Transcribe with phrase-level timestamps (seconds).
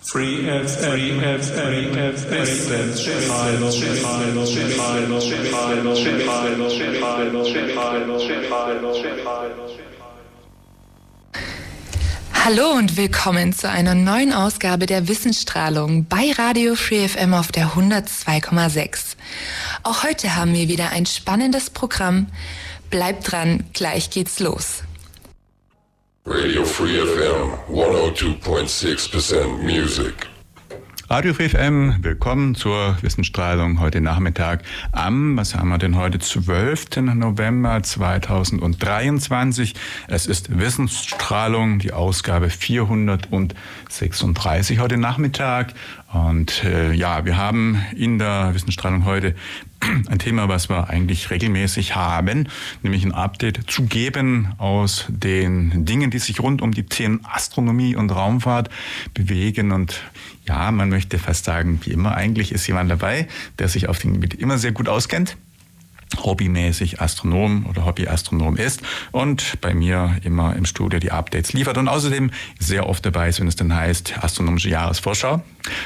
[0.00, 2.28] Free FM, FM,
[12.32, 17.72] Hallo und willkommen zu einer neuen Ausgabe der Wissensstrahlung bei Radio Free FM auf der
[17.72, 19.16] 102,6.
[19.82, 22.28] Auch heute haben wir wieder ein spannendes Programm.
[22.88, 24.84] Bleibt dran, gleich geht's los.
[26.30, 30.12] Radio Free FM 102.6% Music.
[31.08, 36.96] Radio Free FM, willkommen zur Wissensstrahlung heute Nachmittag am, was haben wir denn heute, 12.
[37.14, 39.72] November 2023.
[40.06, 45.72] Es ist Wissensstrahlung, die Ausgabe 436 heute Nachmittag.
[46.12, 49.34] Und äh, ja, wir haben in der Wissensstrahlung heute
[50.08, 52.48] ein Thema, was wir eigentlich regelmäßig haben,
[52.82, 57.96] nämlich ein Update zu geben aus den Dingen, die sich rund um die Themen Astronomie
[57.96, 58.70] und Raumfahrt
[59.14, 59.72] bewegen.
[59.72, 60.00] Und
[60.46, 64.14] ja, man möchte fast sagen, wie immer, eigentlich ist jemand dabei, der sich auf dem
[64.14, 65.36] Gebiet immer sehr gut auskennt
[66.16, 71.88] hobbymäßig Astronom oder Hobbyastronom ist und bei mir immer im Studio die Updates liefert und
[71.88, 75.42] außerdem sehr oft dabei ist, wenn es dann heißt Astronomische Jahresvorschau.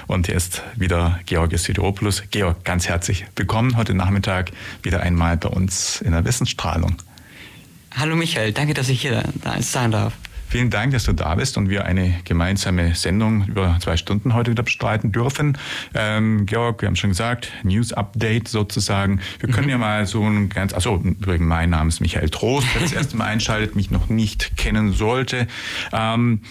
[0.06, 2.22] Und hier ist wieder Georg Sideropoulos.
[2.30, 6.96] Georg, ganz herzlich willkommen heute Nachmittag wieder einmal bei uns in der Wissensstrahlung.
[7.94, 9.22] Hallo Michael, danke, dass ich hier
[9.60, 10.14] sein darf.
[10.52, 14.50] Vielen Dank, dass du da bist und wir eine gemeinsame Sendung über zwei Stunden heute
[14.50, 15.56] wieder bestreiten dürfen.
[15.94, 19.22] Ähm, Georg, wir haben schon gesagt, News Update sozusagen.
[19.40, 19.70] Wir können mhm.
[19.70, 23.16] ja mal so ein ganz, also übrigens, mein Name ist Michael Trost, wer das erste
[23.16, 25.46] Mal einschaltet, mich noch nicht kennen sollte.
[25.90, 26.42] Ähm,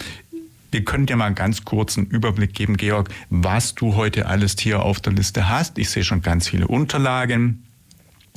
[0.71, 4.81] wir können dir mal einen ganz kurzen Überblick geben, Georg, was du heute alles hier
[4.81, 5.77] auf der Liste hast.
[5.77, 7.67] Ich sehe schon ganz viele Unterlagen.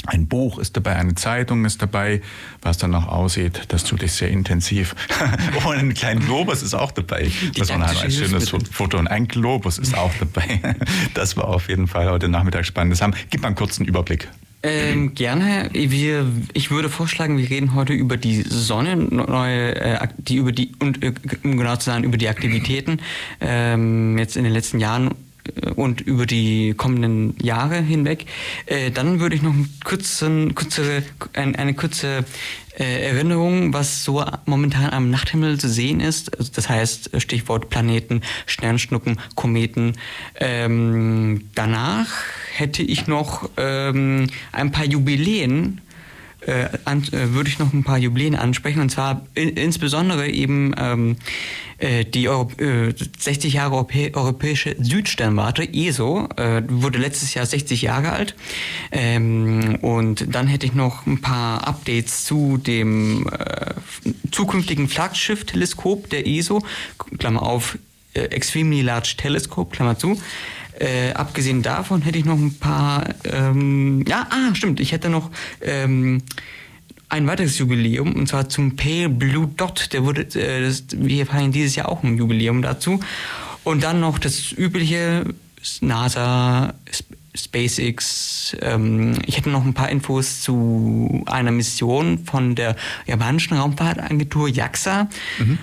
[0.06, 2.20] Ein Buch ist dabei, eine Zeitung ist dabei,
[2.62, 4.94] was dann noch aussieht, das tut dich sehr intensiv.
[5.66, 7.30] und ein kleiner Globus ist auch dabei.
[7.56, 8.98] Das war ein schönes Foto.
[8.98, 10.60] Und ein Globus ist auch dabei.
[11.14, 13.00] Das war auf jeden Fall heute Nachmittag spannend.
[13.30, 14.28] Gib mal einen kurzen Überblick.
[14.62, 15.68] Ähm, gerne.
[15.72, 20.72] Wir, ich würde vorschlagen, wir reden heute über die Sonne, neue, äh, die über die
[20.78, 21.12] und äh,
[21.42, 23.00] um genau zu sein über die Aktivitäten
[23.40, 25.14] ähm, jetzt in den letzten Jahren
[25.76, 28.26] und über die kommenden Jahre hinweg.
[28.66, 31.02] Äh, dann würde ich noch einen kurzen, kurze,
[31.34, 32.24] ein, eine kurze
[32.78, 36.36] äh, Erinnerung, was so momentan am Nachthimmel zu sehen ist.
[36.36, 39.96] Also das heißt, Stichwort Planeten, Sternschnuppen, Kometen.
[40.40, 42.08] Ähm, danach
[42.56, 45.80] hätte ich noch ähm, ein paar Jubiläen
[46.46, 48.80] äh, an, äh, würde ich noch ein paar Jubiläen ansprechen.
[48.80, 51.16] Und zwar in, insbesondere eben ähm,
[51.78, 57.82] äh, die Euro äh, 60 Jahre Europä europäische Südsternwarte ESO äh, wurde letztes Jahr 60
[57.82, 58.34] Jahre alt.
[58.92, 63.74] Ähm, und dann hätte ich noch ein paar Updates zu dem äh,
[64.30, 66.62] zukünftigen Flaggschiff-Teleskop der ESO
[67.18, 67.78] Klammer auf
[68.14, 70.16] Extremely Large Telescope Klammer zu
[70.78, 75.30] äh, abgesehen davon hätte ich noch ein paar, ähm, ja, ah, stimmt, ich hätte noch
[75.60, 76.22] ähm,
[77.08, 79.92] ein weiteres Jubiläum und zwar zum Pale Blue Dot.
[79.92, 83.00] Der wurde, äh, das, wir feiern dieses Jahr auch ein Jubiläum dazu.
[83.62, 85.24] Und dann noch das übliche
[85.80, 86.74] NASA,
[87.34, 88.56] SpaceX.
[88.60, 92.76] Ähm, ich hätte noch ein paar Infos zu einer Mission von der
[93.06, 95.08] japanischen Raumfahrtagentur JAXA.
[95.38, 95.58] Mhm.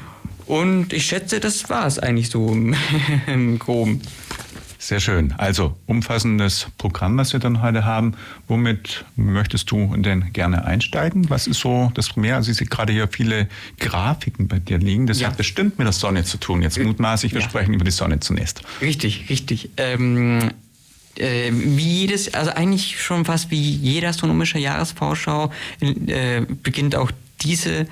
[0.48, 2.50] Und ich schätze, das war es eigentlich so
[3.28, 4.02] im Groben.
[4.82, 5.32] Sehr schön.
[5.38, 8.16] Also umfassendes Programm, was wir dann heute haben.
[8.48, 11.30] Womit möchtest du denn gerne einsteigen?
[11.30, 12.38] Was ist so das Primär?
[12.38, 13.48] Also ich sehe gerade hier viele
[13.80, 15.06] Grafiken bei dir liegen.
[15.06, 15.28] Das ja.
[15.28, 16.64] hat bestimmt mit der Sonne zu tun.
[16.64, 17.48] Jetzt mutmaßlich, wir ja.
[17.48, 18.64] sprechen über die Sonne zunächst.
[18.82, 19.70] Richtig, richtig.
[19.78, 20.50] Ähm
[21.16, 27.12] äh, wie jedes, also eigentlich schon fast wie jede astronomische Jahresvorschau äh, beginnt auch
[27.42, 27.86] diese,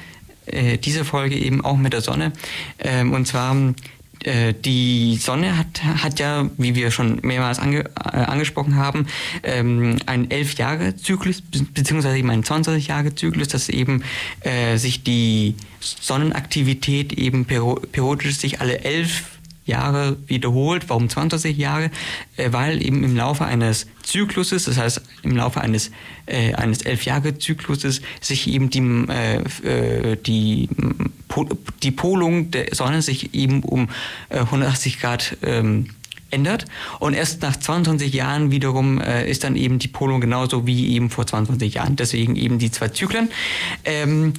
[0.47, 2.31] äh, diese Folge eben auch mit der Sonne.
[2.79, 3.55] Ähm, und zwar
[4.23, 9.07] äh, die Sonne hat, hat ja, wie wir schon mehrmals ange, äh, angesprochen haben,
[9.43, 14.03] ähm, einen elf Jahre Zyklus beziehungsweise eben einen 20 Jahre Zyklus, dass eben
[14.41, 19.38] äh, sich die Sonnenaktivität eben periodisch sich alle elf
[19.69, 20.89] Jahre wiederholt.
[20.89, 21.91] Warum 20 Jahre?
[22.35, 25.91] Äh, weil eben im Laufe eines Zykluses, das heißt im Laufe eines,
[26.25, 30.67] äh, eines elf Jahre Zykluses, sich eben die, äh, äh die,
[31.83, 33.89] die Polung der Sonne sich eben um
[34.29, 35.91] 180 äh, Grad ähm,
[36.31, 36.65] ändert.
[36.99, 41.09] Und erst nach 22 Jahren wiederum äh, ist dann eben die Polung genauso wie eben
[41.09, 41.95] vor 22 Jahren.
[41.95, 43.29] Deswegen eben die zwei Zyklen.
[43.85, 44.33] Ähm,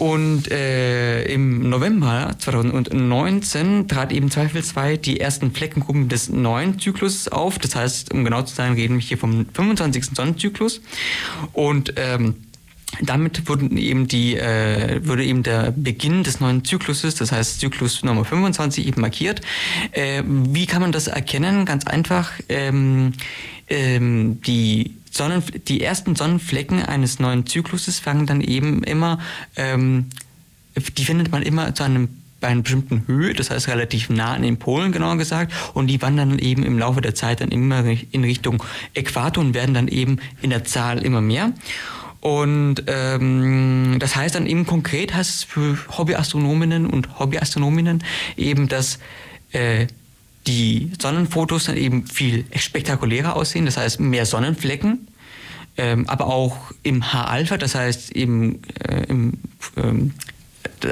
[0.00, 7.58] und äh, im November 2019 trat eben zweifelsfrei die ersten Fleckengruppen des neuen Zyklus auf.
[7.58, 10.06] Das heißt, um genau zu sein, reden wir hier vom 25.
[10.16, 10.80] Sonnenzyklus.
[11.52, 12.36] Und ähm,
[13.02, 18.02] damit wurden eben die, äh, wurde eben der Beginn des neuen Zykluses, das heißt Zyklus
[18.02, 19.42] Nummer 25 eben markiert.
[19.92, 21.66] Äh, wie kann man das erkennen?
[21.66, 22.32] Ganz einfach.
[22.48, 23.12] Ähm,
[23.68, 29.18] ähm, die Sonnen, die ersten Sonnenflecken eines neuen Zykluses fangen dann eben immer,
[29.56, 30.06] ähm,
[30.96, 32.08] die findet man immer zu einem
[32.40, 36.00] bei einer bestimmten Höhe, das heißt relativ nah an den Polen genauer gesagt, und die
[36.00, 38.62] wandern dann eben im Laufe der Zeit dann immer in Richtung
[38.94, 41.52] Äquator und werden dann eben in der Zahl immer mehr.
[42.20, 48.04] Und ähm, das heißt dann eben konkret heißt es für Hobbyastronominnen und Hobbyastronominnen
[48.36, 48.98] eben, dass
[49.52, 49.86] äh,
[50.46, 55.08] die Sonnenfotos dann eben viel spektakulärer aussehen, das heißt mehr Sonnenflecken,
[55.76, 59.34] ähm, aber auch im H-Alpha, das heißt eben äh, im
[59.76, 60.12] ähm,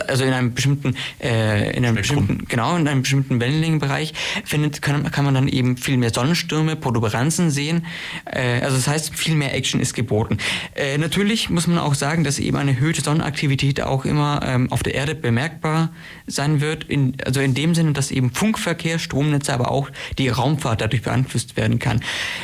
[0.07, 5.11] also in einem bestimmten, äh, in einem bestimmten, genau, in einem bestimmten Wellenlängenbereich findet, kann,
[5.11, 7.87] kann man dann eben viel mehr Sonnenstürme, Protuberanzen sehen.
[8.25, 10.39] Äh, also das heißt, viel mehr Action ist geboten.
[10.75, 14.83] Äh, natürlich muss man auch sagen, dass eben eine erhöhte Sonnenaktivität auch immer ähm, auf
[14.83, 15.91] der Erde bemerkbar
[16.27, 16.85] sein wird.
[16.85, 21.57] In, also in dem Sinne, dass eben Funkverkehr, Stromnetze, aber auch die Raumfahrt dadurch beeinflusst
[21.57, 22.01] werden kann.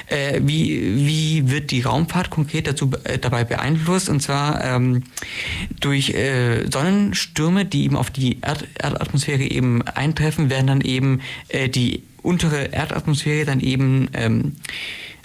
[0.07, 4.09] Äh, wie, wie wird die Raumfahrt konkret dazu äh, dabei beeinflusst?
[4.09, 5.05] Und zwar ähm,
[5.81, 11.21] durch äh, Sonnenstürme Stürme, die eben auf die Erd Erdatmosphäre eben eintreffen, werden dann eben
[11.49, 14.57] äh, die untere Erdatmosphäre dann eben ähm,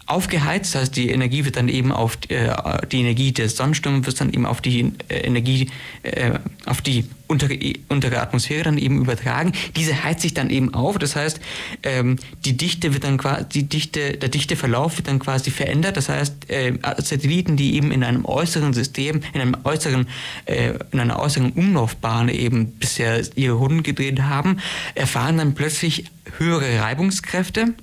[0.10, 2.50] aufgeheizt, das heißt die Energie wird dann eben auf äh,
[2.92, 5.70] die Energie des Sonnensturms wird dann eben auf die äh, Energie
[6.04, 7.58] äh, auf die untere,
[7.90, 9.54] untere Atmosphäre dann eben übertragen.
[9.76, 11.40] Diese heizt sich dann eben auf, das heißt
[11.84, 15.96] ähm, die Dichte wird dann quasi die Dichte der Dichteverlauf wird dann quasi verändert.
[15.96, 20.08] Das heißt äh, Satelliten, die eben in einem äußeren System, in einem äußeren
[20.46, 24.58] äh, in einer äußeren Umlaufbahn eben bisher ihre Runden gedreht haben,
[24.96, 26.06] erfahren dann plötzlich
[26.38, 27.76] höhere Reibungskräfte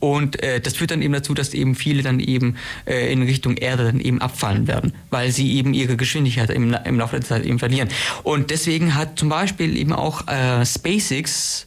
[0.00, 2.56] und äh, das führt dann eben dazu, dass eben viele dann eben
[2.86, 6.98] äh, in Richtung Erde dann eben abfallen werden, weil sie eben ihre Geschwindigkeit im, im
[6.98, 7.88] Laufe der Zeit eben verlieren.
[8.22, 11.66] Und deswegen hat zum Beispiel eben auch äh, SpaceX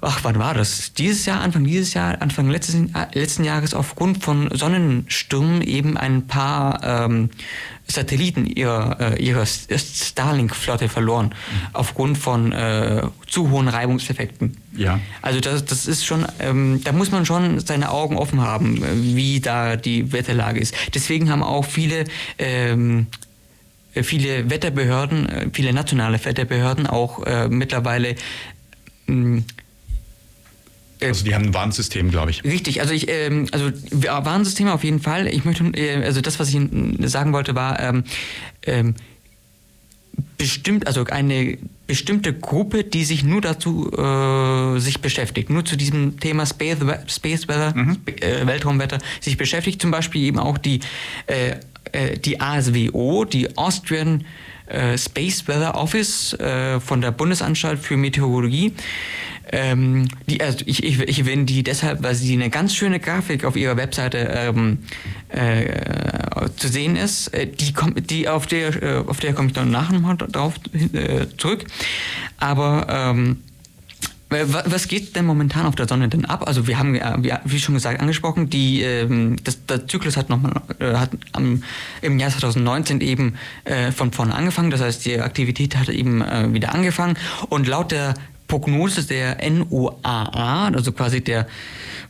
[0.00, 0.92] ach, wann war das?
[0.92, 6.26] Dieses Jahr, Anfang dieses Jahr, Anfang letzten, äh, letzten Jahres aufgrund von Sonnenstürmen eben ein
[6.26, 7.30] paar ähm,
[7.86, 11.66] Satelliten ihrer, äh, ihrer Starlink-Flotte verloren, mhm.
[11.72, 14.56] aufgrund von äh, zu hohen Reibungseffekten.
[14.76, 15.00] Ja.
[15.22, 18.82] Also das, das ist schon, ähm, da muss man schon seine Augen offen haben,
[19.14, 20.74] wie da die Wetterlage ist.
[20.94, 22.04] Deswegen haben auch viele
[22.38, 23.06] ähm,
[24.02, 28.14] viele Wetterbehörden, äh, viele nationale Wetterbehörden auch äh, mittlerweile
[29.06, 29.42] mh, äh,
[31.00, 32.44] also die haben ein Warnsystem, glaube ich.
[32.44, 35.28] Richtig, also ich, ähm, also Warnsysteme auf jeden Fall.
[35.28, 36.60] Ich möchte, äh, also das, was ich
[37.00, 38.04] sagen wollte, war ähm,
[38.62, 38.94] ähm,
[40.36, 46.18] bestimmt, also eine bestimmte Gruppe, die sich nur dazu äh, sich beschäftigt, nur zu diesem
[46.20, 47.98] Thema Space, Space Weather, mhm.
[48.20, 49.80] äh, Weltraumwetter sich beschäftigt.
[49.80, 50.80] Zum Beispiel eben auch die
[51.26, 51.56] äh,
[51.92, 54.24] äh die ASWO, die Austrian
[54.66, 56.36] äh, Space Weather Office
[56.80, 58.74] von der Bundesanstalt für Meteorologie
[59.52, 63.44] ähm, die, also ich, ich, ich erwähne die deshalb, weil sie eine ganz schöne Grafik
[63.44, 64.78] auf ihrer Webseite ähm,
[65.28, 67.28] äh, zu sehen ist.
[67.28, 70.54] Äh, die, kommt, die auf der, äh, auf der komme ich dann nachher nochmal drauf
[70.92, 71.64] äh, zurück.
[72.38, 73.38] Aber ähm,
[74.30, 76.46] was geht denn momentan auf der Sonne denn ab?
[76.46, 77.00] Also wir haben,
[77.44, 80.38] wie schon gesagt, angesprochen, die, ähm, das, der Zyklus hat, noch
[80.80, 81.62] äh, hat am,
[82.02, 84.70] im Jahr 2019 eben äh, von vorne angefangen.
[84.70, 87.16] Das heißt, die Aktivität hat eben äh, wieder angefangen.
[87.48, 88.14] Und laut der
[88.48, 91.46] Prognose der NOAA, also quasi der,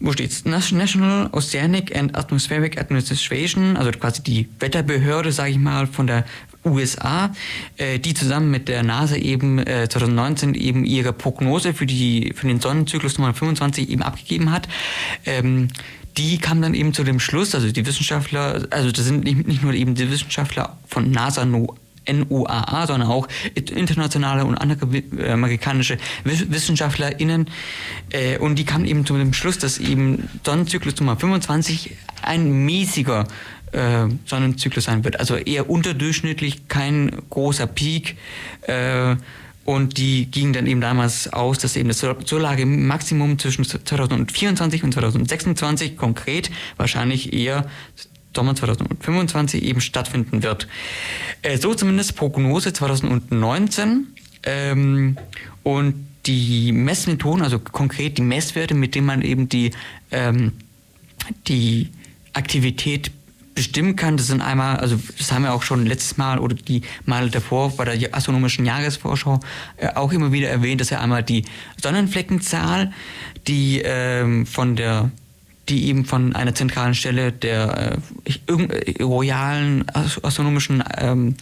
[0.01, 0.45] wo steht's?
[0.45, 6.25] National Oceanic and Atmospheric Administration, also quasi die Wetterbehörde, sage ich mal, von der
[6.65, 7.33] USA,
[7.77, 12.47] äh, die zusammen mit der NASA eben äh, 2019 eben ihre Prognose für, die, für
[12.47, 14.69] den Sonnenzyklus Nummer 25 eben abgegeben hat.
[15.27, 15.69] Ähm,
[16.17, 19.63] die kam dann eben zu dem Schluss, also die Wissenschaftler, also das sind nicht, nicht
[19.63, 21.45] nur eben die Wissenschaftler von NASA
[22.09, 27.49] NOAA, sondern auch internationale und andere äh, amerikanische WissenschaftlerInnen.
[28.11, 33.27] Äh, und die kamen eben zu dem Schluss, dass eben Sonnenzyklus Nummer 25 ein mäßiger
[33.73, 35.21] äh, Sonnenzyklus sein wird.
[35.21, 38.17] Also eher unterdurchschnittlich, kein großer Peak.
[39.69, 45.99] Und die gingen dann eben damals aus, dass eben das Solarmaximum zwischen 2024 und 2026
[45.99, 47.67] konkret wahrscheinlich eher
[48.35, 50.69] Sommer 2025 eben stattfinden wird.
[51.43, 54.09] Äh, so zumindest Prognose 2019.
[54.45, 55.17] Ähm,
[55.63, 59.73] und die Messmethoden, also konkret die Messwerte, mit denen man eben die,
[60.11, 60.53] ähm,
[61.47, 61.89] die
[62.33, 63.11] Aktivität
[63.55, 64.17] bestimmen kann.
[64.17, 67.77] Das sind einmal, also das haben wir auch schon letztes Mal oder die Male davor
[67.77, 69.41] bei der astronomischen Jahresvorschau
[69.79, 71.45] äh, auch immer wieder erwähnt, dass ja einmal die
[71.83, 72.93] Sonnenfleckenzahl,
[73.49, 75.11] die ähm, von der
[75.69, 81.37] die eben von einer zentralen Stelle der äh, äh royalen astronomischen ähm,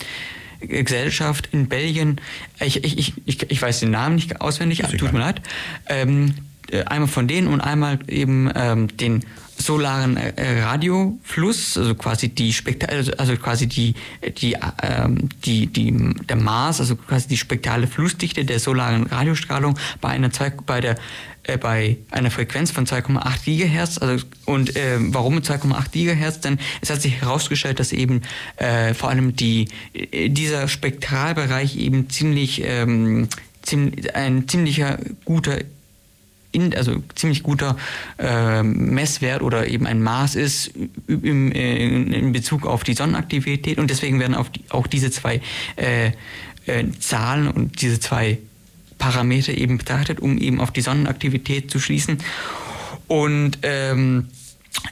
[0.60, 2.20] Gesellschaft in Belgien,
[2.60, 5.42] ich, ich, ich, ich weiß den Namen nicht auswendig, tut mir leid,
[5.88, 6.34] ähm,
[6.70, 9.24] äh, einmal von denen und einmal eben ähm, den
[9.58, 13.94] solaren äh, Radiofluss, also quasi die Spektra also, also quasi die
[14.38, 20.10] die, ähm, die die der Mars, also quasi die spektrale Flussdichte der solaren Radiostrahlung bei
[20.10, 20.96] einer zwei, bei der
[21.46, 23.98] äh, bei einer Frequenz von 2,8 Gigahertz.
[23.98, 26.40] Also, und äh, warum 2,8 Gigahertz?
[26.40, 28.22] Denn es hat sich herausgestellt, dass eben
[28.56, 33.28] äh, vor allem die, äh, dieser Spektralbereich eben ziemlich, ähm,
[33.62, 35.58] ziemlich ein ziemlicher guter
[36.74, 37.76] also ziemlich guter
[38.18, 40.72] äh, Messwert oder eben ein Maß ist
[41.06, 45.42] im, in, in, Bezug auf die Sonnenaktivität und deswegen werden auch, die, auch diese zwei
[45.76, 46.12] äh,
[46.64, 48.38] äh, Zahlen und diese zwei
[48.98, 52.18] Parameter eben betrachtet, um eben auf die Sonnenaktivität zu schließen.
[53.08, 54.28] Und ähm,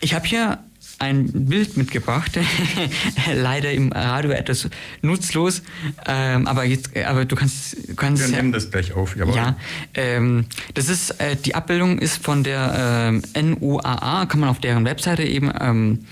[0.00, 0.58] ich habe hier
[0.98, 2.38] ein Bild mitgebracht,
[3.34, 4.68] leider im Radio etwas
[5.02, 5.62] nutzlos,
[6.06, 9.34] ähm, aber jetzt, aber du kannst, kannst Wir nehmen das gleich auf, jawohl.
[9.34, 9.56] Ja,
[9.94, 14.84] ähm, das ist äh, die Abbildung ist von der äh, NUAA, kann man auf deren
[14.84, 16.06] Webseite eben ähm,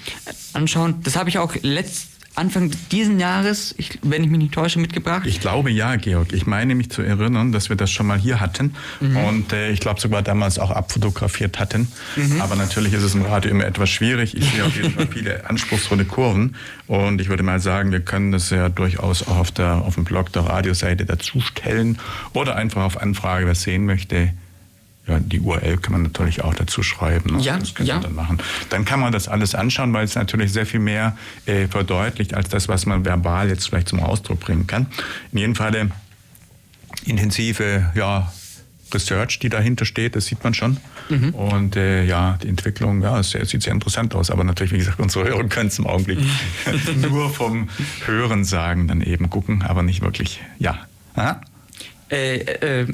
[0.53, 0.97] anschauen.
[1.03, 5.27] Das habe ich auch letzt Anfang diesen Jahres, ich, wenn ich mich nicht täusche, mitgebracht?
[5.27, 6.33] Ich glaube ja, Georg.
[6.33, 9.17] Ich meine mich zu erinnern, dass wir das schon mal hier hatten mhm.
[9.19, 11.89] und äh, ich glaube sogar damals auch abfotografiert hatten.
[12.17, 12.41] Mhm.
[12.41, 14.35] Aber natürlich ist es im Radio immer etwas schwierig.
[14.35, 18.33] Ich sehe auf jeden Fall viele anspruchsvolle Kurven und ich würde mal sagen, wir können
[18.33, 21.99] das ja durchaus auch auf, der, auf dem Blog der Radioseite dazustellen
[22.33, 24.31] oder einfach auf Anfrage, wer sehen möchte,
[25.07, 27.37] ja, die URL kann man natürlich auch dazu schreiben.
[27.37, 27.43] Ne?
[27.43, 27.99] Ja, das können ja.
[27.99, 28.39] dann machen.
[28.71, 31.17] Dann kann man das alles anschauen, weil es natürlich sehr viel mehr
[31.47, 34.87] äh, verdeutlicht als das, was man verbal jetzt vielleicht zum Ausdruck bringen kann.
[35.33, 35.91] In jedem Fall
[37.05, 38.33] intensive ja,
[38.95, 40.77] Research, die dahinter steht, das sieht man schon.
[41.09, 41.31] Mhm.
[41.31, 44.31] Und äh, ja, die Entwicklung, ja, es sieht sehr interessant aus.
[44.31, 46.19] Aber natürlich, wie gesagt, unsere Hörer können es im Augenblick
[46.97, 47.69] nur vom
[48.07, 50.79] Hören sagen, dann eben gucken, aber nicht wirklich, ja.
[51.15, 51.41] Aha.
[52.11, 52.87] Äh, äh,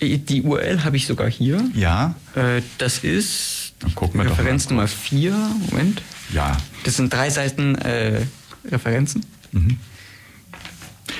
[0.00, 1.62] die URL habe ich sogar hier.
[1.74, 2.14] Ja.
[2.34, 5.32] Äh, das ist Dann gucken wir Referenz Nummer 4.
[5.70, 6.02] Moment.
[6.32, 6.56] Ja.
[6.84, 8.22] Das sind drei Seiten äh,
[8.70, 9.24] Referenzen.
[9.52, 9.78] Mhm.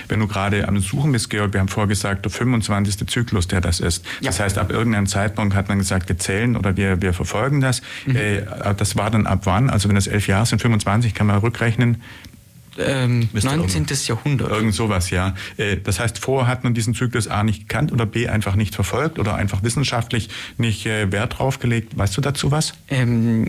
[0.08, 3.06] Wenn du gerade am Suchen bist, Georg, wir haben vorher gesagt, der 25.
[3.08, 4.04] Zyklus, der das ist.
[4.20, 4.28] Ja.
[4.28, 7.82] Das heißt, ab irgendeinem Zeitpunkt hat man gesagt, wir zählen oder wir, wir verfolgen das.
[8.06, 8.16] Mhm.
[8.16, 8.42] Äh,
[8.76, 9.70] das war dann ab wann?
[9.70, 12.02] Also wenn das elf Jahre sind, 25, kann man rückrechnen
[12.78, 13.86] ähm, 19.
[14.06, 14.50] Jahrhundert.
[14.50, 15.34] Irgend sowas, ja.
[15.56, 18.74] Äh, das heißt, vorher hat man diesen Zyklus A nicht gekannt oder B einfach nicht
[18.74, 21.96] verfolgt oder einfach wissenschaftlich nicht äh, Wert drauf gelegt.
[21.96, 22.74] Weißt du dazu was?
[22.88, 23.48] Ähm,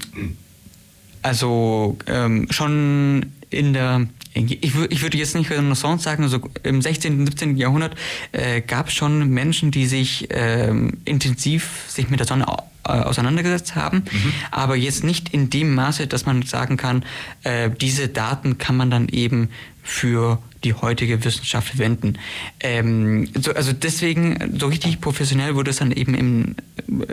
[1.21, 7.25] also ähm, schon in der ich, ich würde jetzt nicht Renaissance sagen, also im 16.,
[7.25, 7.57] 17.
[7.57, 7.95] Jahrhundert
[8.31, 12.47] äh, gab es schon Menschen, die sich ähm, intensiv sich mit der Sonne
[12.83, 14.33] auseinandergesetzt haben, mhm.
[14.51, 17.03] aber jetzt nicht in dem Maße, dass man sagen kann,
[17.43, 19.49] äh, diese Daten kann man dann eben
[19.83, 22.17] für die heutige Wissenschaft verwenden.
[22.59, 26.55] Ähm, so, also deswegen, so richtig professionell wurde es dann eben im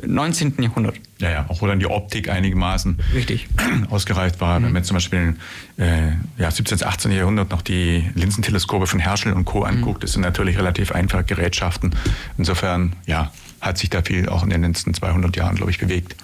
[0.04, 0.54] 19.
[0.60, 0.96] Jahrhundert.
[1.18, 3.46] Ja, ja, auch wo dann die Optik einigermaßen richtig.
[3.90, 4.58] ausgereift war.
[4.58, 4.64] Mhm.
[4.64, 5.36] Wenn man zum Beispiel
[5.78, 6.82] äh, ja, 17.
[6.82, 7.12] 18.
[7.12, 9.62] Jahrhundert noch die Linsenteleskope von Herschel und Co.
[9.62, 10.02] anguckt, mhm.
[10.02, 11.94] das sind natürlich relativ einfache Gerätschaften.
[12.36, 13.32] Insofern, ja,
[13.66, 16.16] hat sich da viel auch in den letzten 200 Jahren, glaube ich, bewegt.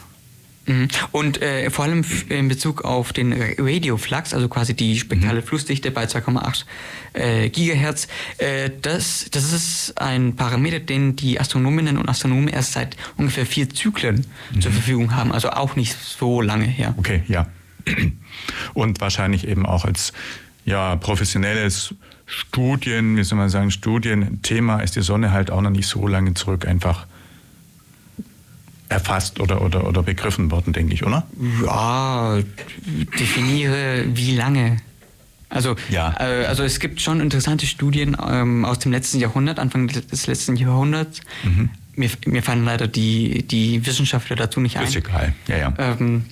[0.66, 0.88] Mhm.
[1.10, 5.44] Und äh, vor allem in Bezug auf den Radioflux, also quasi die spektrale mhm.
[5.44, 6.64] Flussdichte bei 2,8
[7.14, 8.06] äh, Gigahertz,
[8.38, 13.68] äh, das, das ist ein Parameter, den die Astronominnen und Astronomen erst seit ungefähr vier
[13.70, 14.60] Zyklen mhm.
[14.60, 16.94] zur Verfügung haben, also auch nicht so lange her.
[16.96, 17.46] Okay, ja.
[18.74, 20.12] Und wahrscheinlich eben auch als
[20.64, 21.94] ja, professionelles
[22.26, 26.34] Studien, wie soll man sagen, Studienthema ist die Sonne halt auch noch nicht so lange
[26.34, 27.06] zurück einfach
[28.92, 31.26] erfasst oder, oder, oder begriffen worden, denke ich, oder?
[31.64, 32.38] Ja,
[33.18, 34.78] definiere wie lange.
[35.48, 36.14] Also, ja.
[36.18, 40.56] Äh, also es gibt schon interessante Studien ähm, aus dem letzten Jahrhundert, Anfang des letzten
[40.56, 41.20] Jahrhunderts.
[41.42, 41.70] Mhm.
[41.94, 44.84] Mir, mir fallen leider die, die Wissenschaftler dazu nicht ein.
[44.84, 45.74] Ist egal, ja, ja.
[45.78, 46.24] Ähm,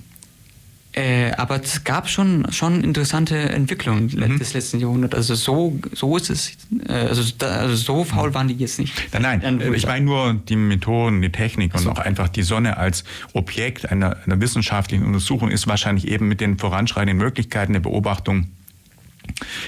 [0.92, 4.38] äh, aber es gab schon, schon interessante Entwicklungen mhm.
[4.38, 5.14] des letzten Jahrhunderts.
[5.14, 6.56] Also so, so ist es,
[6.88, 8.92] äh, also, da, also so faul waren die jetzt nicht.
[9.12, 11.90] Nein, nein, ich meine nur die Methoden, die Technik und so.
[11.90, 13.04] auch einfach die Sonne als
[13.34, 18.48] Objekt einer, einer wissenschaftlichen Untersuchung ist wahrscheinlich eben mit den voranschreitenden Möglichkeiten der Beobachtung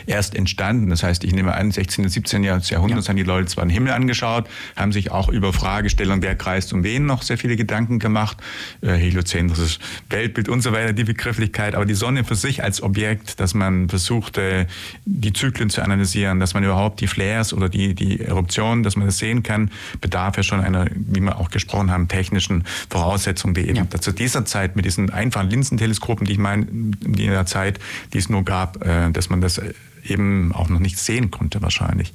[0.06, 0.90] erst entstanden.
[0.90, 2.04] Das heißt, ich nehme an, 16.
[2.04, 2.44] und 17.
[2.44, 3.08] Jahrhundert ja.
[3.08, 6.84] haben die Leute zwar den Himmel angeschaut, haben sich auch über Fragestellungen, wer kreist um
[6.84, 8.38] wen, noch sehr viele Gedanken gemacht.
[8.80, 9.78] Äh, heliozentrisches
[10.10, 11.74] Weltbild und so weiter, die Begrifflichkeit.
[11.74, 14.66] Aber die Sonne für sich als Objekt, dass man versuchte,
[15.04, 19.06] die Zyklen zu analysieren, dass man überhaupt die Flares oder die, die Eruptionen, dass man
[19.06, 23.62] das sehen kann, bedarf ja schon einer, wie wir auch gesprochen haben, technischen Voraussetzung, die
[23.62, 24.00] eben ja.
[24.00, 27.78] zu dieser Zeit mit diesen einfachen Linsenteleskopen, die ich meine, in der Zeit,
[28.12, 29.60] die es nur gab, äh, dass man das
[30.04, 32.12] eben auch noch nicht sehen konnte wahrscheinlich.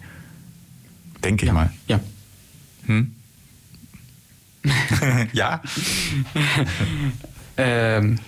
[1.23, 1.53] Denke ich ja.
[1.53, 1.71] mal.
[1.87, 1.99] Ja.
[2.85, 3.13] Hm?
[5.33, 5.61] ja?
[7.57, 8.19] ähm,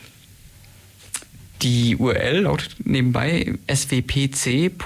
[1.61, 4.79] die URL lautet nebenbei swpc.noaa.gov.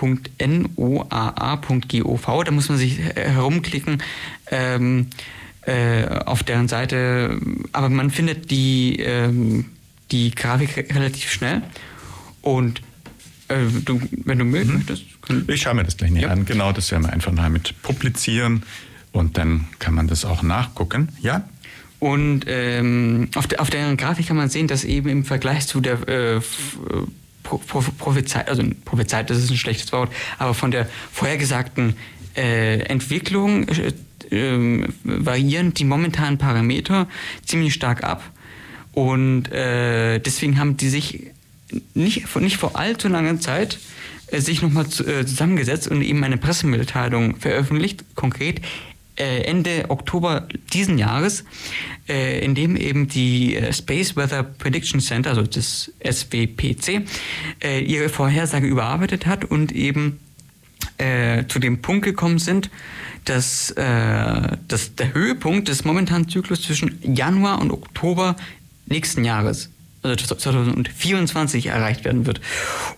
[2.45, 4.01] Da muss man sich herumklicken
[4.49, 5.07] ähm,
[5.65, 7.39] äh, auf deren Seite.
[7.73, 9.65] Aber man findet die, ähm,
[10.11, 11.61] die Grafik relativ schnell.
[12.41, 12.81] Und
[13.47, 14.73] äh, du, wenn du mhm.
[14.73, 15.05] möchtest.
[15.47, 16.29] Ich schaue mir das gleich näher ja.
[16.29, 16.45] an.
[16.45, 18.63] Genau, das werden wir einfach damit publizieren
[19.11, 21.09] und dann kann man das auch nachgucken.
[21.21, 21.47] Ja?
[21.99, 25.79] Und ähm, auf, der, auf der Grafik kann man sehen, dass eben im Vergleich zu
[25.79, 26.41] der äh,
[27.43, 31.95] Pro, Pro, Prophezeit, also Prophezeit, das ist ein schlechtes Wort, aber von der vorhergesagten
[32.35, 33.93] äh, Entwicklung äh,
[34.31, 37.07] ähm, variieren die momentanen Parameter
[37.45, 38.23] ziemlich stark ab.
[38.93, 41.32] Und äh, deswegen haben die sich
[41.93, 43.79] nicht, nicht vor allzu langer Zeit
[44.27, 48.61] äh, sich nochmal zu, äh, zusammengesetzt und eben eine Pressemitteilung veröffentlicht, konkret
[49.15, 51.43] äh, Ende Oktober diesen Jahres,
[52.09, 57.03] äh, in dem eben die äh, Space Weather Prediction Center, also das SWPC,
[57.63, 60.19] äh, ihre Vorhersage überarbeitet hat und eben
[61.47, 62.69] zu dem Punkt gekommen sind,
[63.25, 68.35] dass, dass der Höhepunkt des momentanen Zyklus zwischen Januar und Oktober
[68.85, 69.69] nächsten Jahres
[70.03, 72.41] also 2024 erreicht werden wird.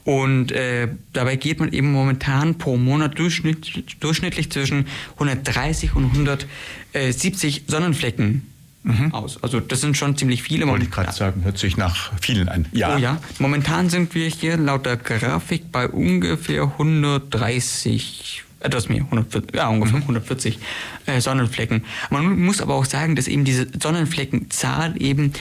[0.03, 7.63] Und äh, dabei geht man eben momentan pro Monat durchschnitt, durchschnittlich zwischen 130 und 170
[7.67, 8.45] Sonnenflecken
[8.83, 9.13] mhm.
[9.13, 9.41] aus.
[9.43, 10.67] Also das sind schon ziemlich viele.
[10.67, 12.65] Wollte ich gerade sagen, hört sich nach vielen an.
[12.71, 12.95] Ja.
[12.95, 13.21] Oh ja.
[13.39, 19.97] Momentan sind wir hier laut der Grafik bei ungefähr 130 etwas mehr, 140, ja, ungefähr
[19.97, 20.03] mhm.
[20.03, 20.59] 140
[21.05, 21.83] äh, Sonnenflecken.
[22.09, 25.33] Man muss aber auch sagen, dass eben diese Sonnenfleckenzahl eben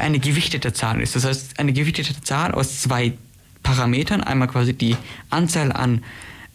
[0.00, 1.16] eine gewichtete Zahl ist.
[1.16, 3.12] Das heißt, eine gewichtete Zahl aus zwei
[3.62, 4.22] Parametern.
[4.22, 4.96] Einmal quasi die
[5.30, 6.04] Anzahl an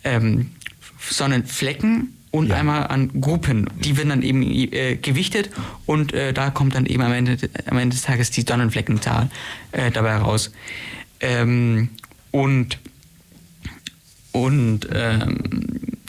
[0.04, 0.52] ähm,
[1.00, 2.56] Sonnenflecken und ja.
[2.56, 3.70] einmal an Gruppen.
[3.80, 5.50] Die werden dann eben äh, gewichtet
[5.86, 9.30] und äh, da kommt dann eben am Ende, am Ende des Tages die Sonnenfleckenzahl
[9.72, 10.52] äh, dabei raus.
[11.20, 11.90] Ähm,
[12.32, 12.80] und
[14.34, 15.38] und ähm,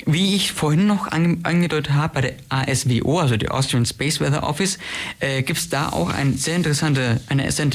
[0.06, 4.42] wie ich vorhin noch ange angedeutet habe, bei der ASWO, also der Austrian Space Weather
[4.42, 4.78] Office,
[5.20, 7.68] äh, gibt es da auch ein sehr interessante, eine sehr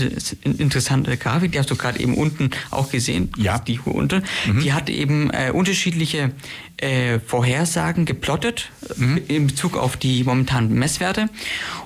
[0.43, 3.59] interessante Grafik, die hast du gerade eben unten auch gesehen, ja.
[3.59, 4.23] die hier unten.
[4.45, 4.59] Mhm.
[4.59, 6.31] Die hat eben äh, unterschiedliche
[6.77, 9.21] äh, Vorhersagen geplottet mhm.
[9.27, 11.29] in Bezug auf die momentanen Messwerte.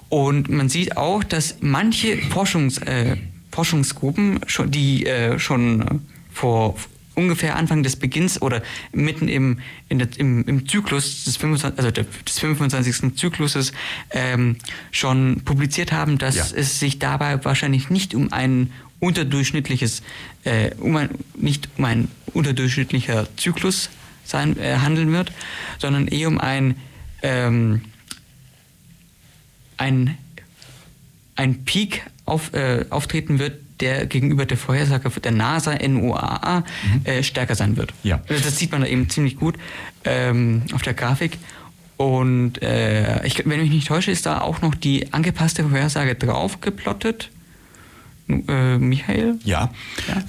[0.09, 3.17] Und man sieht auch, dass manche Forschungs, äh,
[3.51, 6.75] Forschungsgruppen, schon, die äh, schon vor
[7.15, 12.39] ungefähr Anfang des Beginns oder mitten im, der, im, im, Zyklus des 25, also des
[12.39, 13.15] 25.
[13.15, 13.71] Zykluses
[14.11, 14.57] ähm,
[14.91, 16.45] schon publiziert haben, dass ja.
[16.55, 20.01] es sich dabei wahrscheinlich nicht um ein unterdurchschnittliches,
[20.43, 23.89] äh, um ein, nicht um ein unterdurchschnittlicher Zyklus
[24.23, 25.31] sein, äh, handeln wird,
[25.79, 26.75] sondern eher um ein,
[27.21, 27.81] ähm,
[29.77, 30.17] ein,
[31.35, 37.05] ein Peak auf, äh, auftreten wird, der gegenüber der Vorhersage der NASA NOAA mhm.
[37.05, 37.93] äh, stärker sein wird.
[38.03, 38.21] Ja.
[38.29, 39.55] Also das sieht man da eben ziemlich gut
[40.05, 41.37] ähm, auf der Grafik.
[41.97, 46.15] Und äh, ich, wenn ich mich nicht täusche, ist da auch noch die angepasste Vorhersage
[46.15, 47.29] drauf geplottet.
[48.29, 49.37] Äh, Michael?
[49.43, 49.69] Ja.
[50.07, 50.23] ja.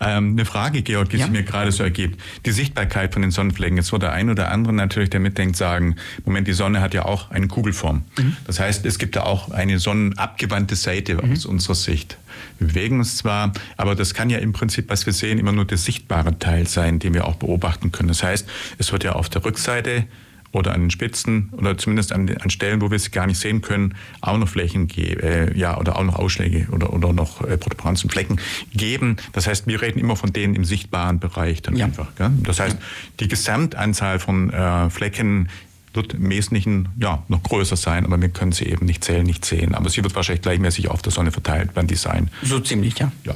[0.00, 1.24] ähm, eine Frage, Georg, die ja.
[1.24, 2.20] sich mir gerade so ergibt.
[2.46, 3.76] Die Sichtbarkeit von den Sonnenflecken.
[3.76, 7.04] Jetzt wird der ein oder andere natürlich, der mitdenkt, sagen, Moment, die Sonne hat ja
[7.06, 8.02] auch eine Kugelform.
[8.16, 8.36] Mhm.
[8.46, 11.32] Das heißt, es gibt ja auch eine sonnenabgewandte Seite mhm.
[11.32, 12.16] aus unserer Sicht.
[12.58, 15.64] Wir bewegen uns zwar, aber das kann ja im Prinzip, was wir sehen, immer nur
[15.64, 18.08] der sichtbare Teil sein, den wir auch beobachten können.
[18.08, 20.04] Das heißt, es wird ja auf der Rückseite
[20.52, 23.62] oder an den Spitzen oder zumindest an, an Stellen, wo wir es gar nicht sehen
[23.62, 27.56] können, auch noch Flächen geben, äh, ja, oder auch noch Ausschläge oder, oder noch äh,
[27.56, 28.40] Protuberanzen, Flecken
[28.72, 29.16] geben.
[29.32, 31.86] Das heißt, wir reden immer von denen im sichtbaren Bereich dann ja.
[31.86, 32.14] einfach.
[32.16, 32.30] Gell?
[32.42, 32.76] Das heißt,
[33.20, 35.48] die Gesamtanzahl von äh, Flecken
[35.92, 39.44] wird im Wesentlichen ja, noch größer sein, aber wir können sie eben nicht zählen, nicht
[39.44, 39.74] sehen.
[39.74, 42.30] Aber sie wird wahrscheinlich gleichmäßig auf der Sonne verteilt beim Design.
[42.42, 43.10] So ziemlich, ja.
[43.24, 43.34] Ja.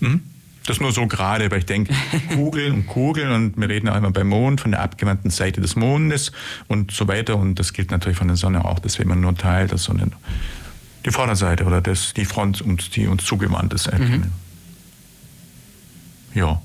[0.00, 0.22] Mhm.
[0.66, 1.94] Das nur so gerade, weil ich denke,
[2.34, 5.76] Kugeln und Kugeln und wir reden auch immer beim Mond von der abgewandten Seite des
[5.76, 6.32] Mondes
[6.68, 9.34] und so weiter und das gilt natürlich von der Sonne auch, dass wir immer nur
[9.36, 10.08] Teil der Sonne,
[11.04, 12.64] die Vorderseite oder das, die Front,
[12.96, 14.32] die uns zugewandt ist, erkennen.
[16.32, 16.38] Mhm.
[16.38, 16.62] Ja.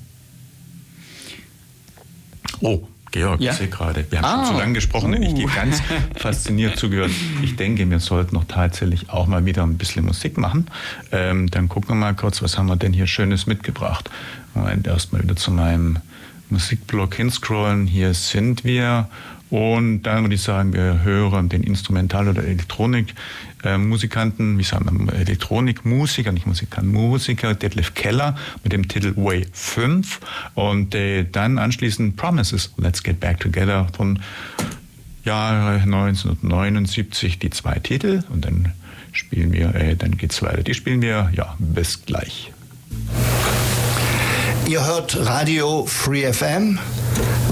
[2.61, 3.51] Oh, Georg, Ja?
[3.51, 4.45] ich sehe gerade, wir haben Ah.
[4.45, 5.35] schon so lange gesprochen und ich Uh.
[5.35, 5.81] gehe ganz
[6.15, 7.11] fasziniert zugehört.
[7.43, 10.67] Ich denke, wir sollten noch tatsächlich auch mal wieder ein bisschen Musik machen.
[11.11, 14.09] Ähm, dann gucken wir mal kurz, was haben wir denn hier Schönes mitgebracht.
[14.53, 15.97] Moment, erstmal wieder zu meinem
[16.49, 17.87] Musikblog hinscrollen.
[17.87, 19.07] Hier sind wir.
[19.51, 22.43] Und dann würde ich sagen, wir hören den Instrumental- oder
[23.61, 30.19] Elektronikmusikanten, wie sagen wir, Elektronikmusiker, nicht Musikanten, Musiker, Detlef Keller mit dem Titel Way 5.
[30.55, 34.19] Und äh, dann anschließend Promises, Let's Get Back Together von
[35.25, 38.23] Jahre 1979, die zwei Titel.
[38.29, 38.73] Und dann
[39.11, 40.63] spielen wir, äh, dann geht's weiter.
[40.63, 42.51] Die spielen wir, ja, bis gleich.
[44.67, 46.79] Ihr hört Radio Free FM.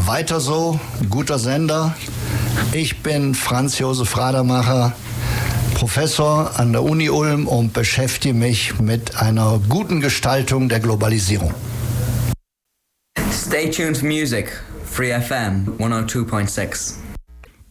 [0.06, 1.96] Weiter so, guter Sender.
[2.72, 4.93] Ich bin Franz Josef Radermacher,
[5.78, 11.54] Professor an der Uni Ulm und beschäftige mich mit einer guten Gestaltung der Globalisierung.
[13.32, 14.60] Stay tuned for music.
[14.92, 16.96] Free FM 102.6.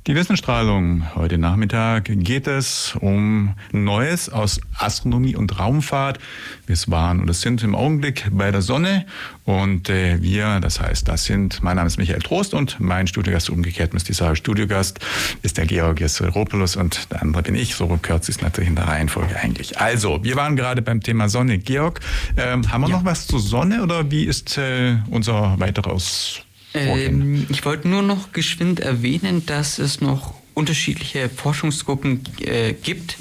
[0.07, 1.03] Die Wissensstrahlung.
[1.17, 6.21] Heute Nachmittag geht es um Neues aus Astronomie und Raumfahrt.
[6.65, 9.05] Wir waren oder sind im Augenblick bei der Sonne
[9.45, 13.51] und äh, wir, das heißt, das sind, mein Name ist Michael Trost und mein Studiogast,
[13.51, 15.01] umgekehrt müsste ich sagen, Studiogast
[15.43, 17.75] ist der Georg Jesseropoulos und der andere bin ich.
[17.75, 19.81] So kürzt ist natürlich in der Reihenfolge eigentlich.
[19.81, 21.59] Also, wir waren gerade beim Thema Sonne.
[21.59, 21.99] Georg,
[22.37, 26.46] ähm, haben wir noch was zur Sonne oder wie ist äh, unser weiteres?
[26.77, 33.19] Ähm, ich wollte nur noch geschwind erwähnen, dass es noch unterschiedliche Forschungsgruppen äh, gibt,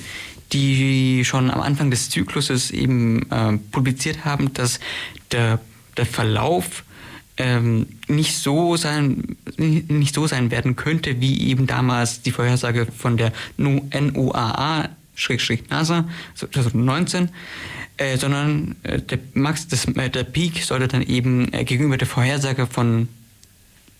[0.54, 4.80] die schon am Anfang des Zykluses eben äh, publiziert haben, dass
[5.32, 5.60] der,
[5.98, 6.84] der Verlauf
[7.38, 13.18] ähm, nicht so sein nicht so sein werden könnte, wie eben damals die Vorhersage von
[13.18, 14.90] der NOAA
[15.70, 17.30] NASA 2019,
[17.98, 22.08] äh, sondern äh, der Max, das, äh, der Peak sollte dann eben äh, gegenüber der
[22.08, 23.08] Vorhersage von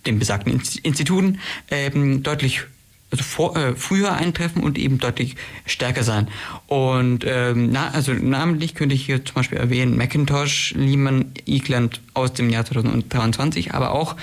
[0.06, 1.40] den besagten Inst- Instituten
[1.70, 2.62] ähm, deutlich
[3.10, 6.28] also vor, äh, früher eintreffen und eben deutlich stärker sein.
[6.66, 12.32] Und ähm, na, also namentlich könnte ich hier zum Beispiel erwähnen Macintosh, Lehman, Eagland aus
[12.32, 14.16] dem Jahr 2023, aber auch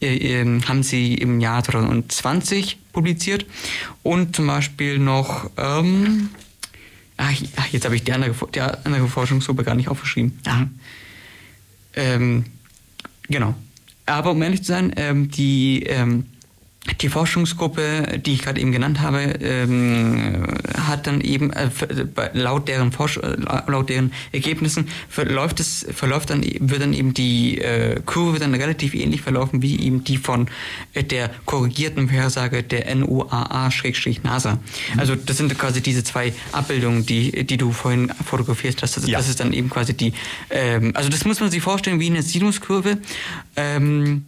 [0.00, 3.46] äh, ähm, haben sie im Jahr 2020 publiziert
[4.02, 6.28] und zum Beispiel noch ähm,
[7.16, 10.38] ach, ach, jetzt habe ich die andere, die andere Forschungsgruppe gar nicht aufgeschrieben.
[10.44, 10.68] Ja.
[11.94, 12.44] Ähm,
[13.28, 13.54] genau.
[14.06, 16.24] Aber um ehrlich zu sein, ähm, die, ähm,
[17.00, 20.46] die Forschungsgruppe, die ich gerade eben genannt habe, ähm,
[20.86, 21.68] hat dann eben äh,
[22.32, 27.58] laut deren Forsch äh, laut deren Ergebnissen verläuft es verläuft dann wird dann eben die
[27.58, 30.48] äh, Kurve dann relativ ähnlich verlaufen wie eben die von
[30.94, 34.58] äh, der korrigierten Vorhersage der NOAA-NASA.
[34.96, 38.96] Also das sind quasi diese zwei Abbildungen, die die du vorhin fotografiert hast.
[38.96, 39.18] Das, Ja.
[39.18, 40.12] das ist dann eben quasi die
[40.50, 42.98] ähm, also das muss man sich vorstellen wie eine Sinuskurve.
[43.56, 44.24] Ähm,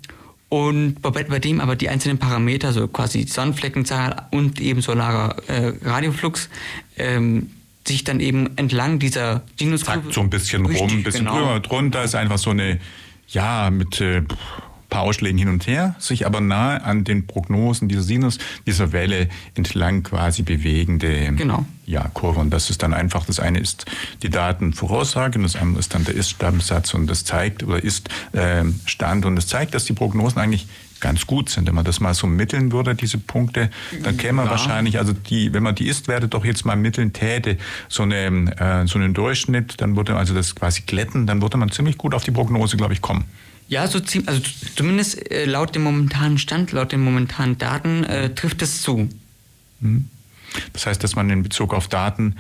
[0.48, 5.72] und bei, bei dem aber die einzelnen Parameter, so quasi Sonnenfleckenzahl und eben solarer äh,
[5.82, 6.48] Radioflux,
[6.96, 7.50] ähm,
[7.86, 10.02] sich dann eben entlang dieser Sinuskurve...
[10.02, 11.38] zackt so ein bisschen rum, ein bisschen genau.
[11.38, 12.78] drüber, drunter ist einfach so eine,
[13.28, 14.22] ja, mit äh,
[14.88, 19.28] paar Ausschlägen hin und her, sich aber nahe an den Prognosen dieser Sinus, dieser Welle
[19.54, 21.66] entlang quasi bewegende Genau.
[21.86, 22.40] ja, Kurve.
[22.40, 23.84] Und das ist dann einfach, das eine ist
[24.22, 28.80] die Datenvoraussage und das andere ist dann der Ist-Stand-Satz und das zeigt oder ist ähm,
[28.86, 30.66] Stand und das zeigt, dass die Prognosen eigentlich
[31.00, 31.68] ganz gut sind.
[31.68, 33.70] Wenn man das mal so mitteln würde, diese Punkte,
[34.02, 34.50] dann käme man Ja.
[34.52, 37.56] wahrscheinlich, also die, wenn man die Ist-Werte doch jetzt mal mitteln täte,
[37.88, 38.26] so, eine,
[38.58, 42.14] äh, so einen Durchschnitt, dann würde also das quasi glätten, dann würde man ziemlich gut
[42.14, 43.26] auf die Prognose, glaube ich, kommen.
[43.68, 44.42] Ja, so ziemlich, also
[44.76, 49.08] zumindest äh, laut dem momentanen Stand, laut den momentanen Daten äh, trifft es zu.
[50.72, 52.36] Das heißt, dass man in Bezug auf Daten,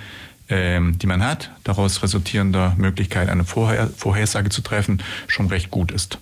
[0.48, 5.92] ähm, die man hat, daraus resultierender Möglichkeit, eine Vorher Vorhersage zu treffen, schon recht gut
[5.92, 6.18] ist.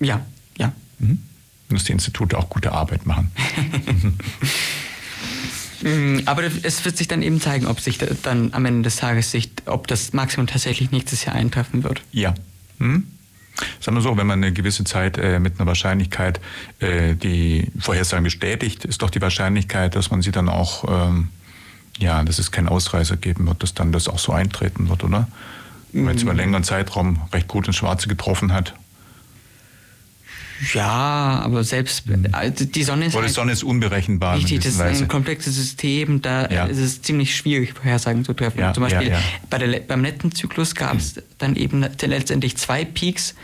[0.00, 0.24] Ja,
[0.56, 0.72] ja.
[0.98, 1.18] Mhm.
[1.68, 3.30] Dass die Institute auch gute Arbeit machen.
[5.82, 8.96] Mm, Aber es wird sich dann eben zeigen, ob sich da- dann am Ende des
[8.96, 12.00] Tages sich, ob das Maximum tatsächlich nächstes Jahr eintreffen wird.
[12.12, 12.34] Ja.
[12.78, 13.06] Hm?
[13.80, 16.40] Sagen wir so, wenn man eine gewisse Zeit äh, mit einer Wahrscheinlichkeit
[16.80, 21.28] äh, die Vorhersagen bestätigt, ist doch die Wahrscheinlichkeit, dass man sie dann auch, ähm,
[21.98, 25.28] ja, dass es keinen Ausreißer geben wird, dass dann das auch so eintreten wird, oder?
[25.92, 28.74] Wenn es über einen längeren Zeitraum recht gut ins Schwarze getroffen hat.
[30.74, 34.36] Ja, aber selbst also die Sonne ist Oder die ein- Sonne ist unberechenbar.
[34.36, 35.04] Richtig, das ist Weise.
[35.04, 36.64] ein komplexes System, da Ja.
[36.66, 38.58] ist es ziemlich schwierig, Vorhersagen zu treffen.
[38.60, 39.18] Ja, Zum Beispiel ja.
[39.50, 43.34] Bei der, beim letzten Zyklus gab es dann eben letztendlich zwei Peaks,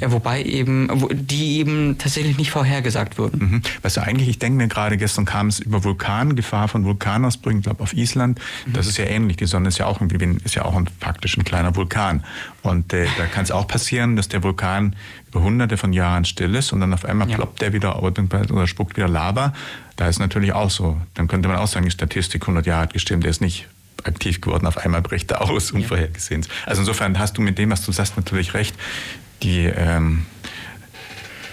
[0.00, 3.38] äh, wobei eben, die eben tatsächlich nicht vorhergesagt wurden.
[3.38, 3.62] Mhm.
[3.82, 7.60] Weißt du, eigentlich, ich denke mir gerade, gestern kam es über Vulkan, Gefahr von Vulkanausbrüchen,
[7.60, 8.40] ich glaube auf Island.
[8.66, 8.72] Mhm.
[8.72, 9.36] Das ist ja ähnlich.
[9.36, 12.24] Die Sonne ist ja auch irgendwie, ist ja auch ein, faktisch ein kleiner Vulkan.
[12.62, 14.96] Und äh, da kann es auch passieren, dass der Vulkan
[15.42, 17.36] hunderte von Jahren still ist und dann auf einmal ja.
[17.36, 19.52] ploppt der wieder oder spuckt wieder Lava.
[19.96, 21.00] Da ist natürlich auch so.
[21.14, 23.68] Dann könnte man auch sagen, die Statistik 100 Jahre hat gestimmt, der ist nicht
[24.04, 26.42] aktiv geworden, auf einmal bricht er aus, unvorhergesehen.
[26.46, 26.48] Ja.
[26.66, 28.76] Also insofern hast du mit dem, was du sagst, natürlich recht.
[29.42, 30.26] Die ähm,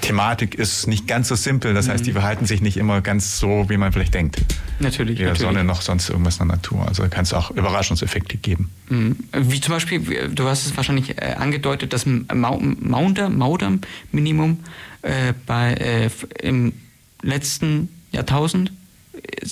[0.04, 1.74] Thematik ist nicht ganz so simpel.
[1.74, 1.92] Das mhm.
[1.92, 4.38] heißt, die verhalten sich nicht immer ganz so, wie man vielleicht denkt.
[4.80, 5.18] Natürlich.
[5.18, 5.48] Weder natürlich.
[5.48, 6.86] Sonne noch sonst irgendwas in der Natur.
[6.88, 8.70] Also kann es auch Überraschungseffekte geben.
[8.89, 9.16] Mhm.
[9.32, 13.72] Wie zum Beispiel, du hast es wahrscheinlich äh, angedeutet, das Maunder, Maunder
[14.12, 14.60] Minimum
[15.04, 16.10] äh, bei, äh,
[16.42, 16.74] im
[17.22, 18.74] letzten Jahrtausend,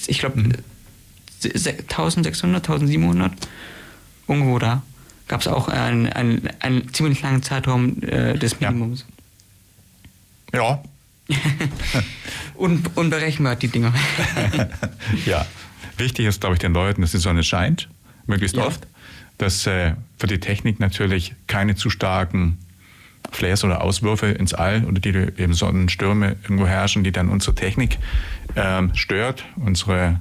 [0.07, 0.53] ich glaube mhm.
[1.43, 3.31] 1600, 1700,
[4.27, 4.83] irgendwo da,
[5.29, 9.05] gab es auch einen, einen, einen, ziemlich langen Zeitraum äh, des Minimums.
[9.07, 9.20] Ja.
[10.53, 10.81] Ja.
[12.55, 13.93] Un, unberechenbar, die Dinger.
[15.25, 15.45] ja.
[15.97, 17.89] Wichtig ist, glaube ich, den Leuten, dass die Sonne scheint,
[18.25, 18.65] möglichst ja.
[18.65, 18.87] oft.
[19.37, 22.57] Dass äh, für die Technik natürlich keine zu starken
[23.31, 27.97] Flares oder Auswürfe ins All oder die eben Sonnenstürme irgendwo herrschen, die dann unsere Technik
[28.55, 30.19] ähm, stört, unsere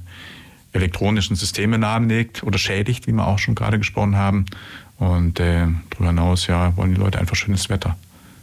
[0.73, 4.47] elektronischen Systeme lahmlegt oder schädigt, wie wir auch schon gerade gesprochen haben.
[4.99, 7.97] Und äh, darüber hinaus ja, wollen die Leute einfach schönes Wetter.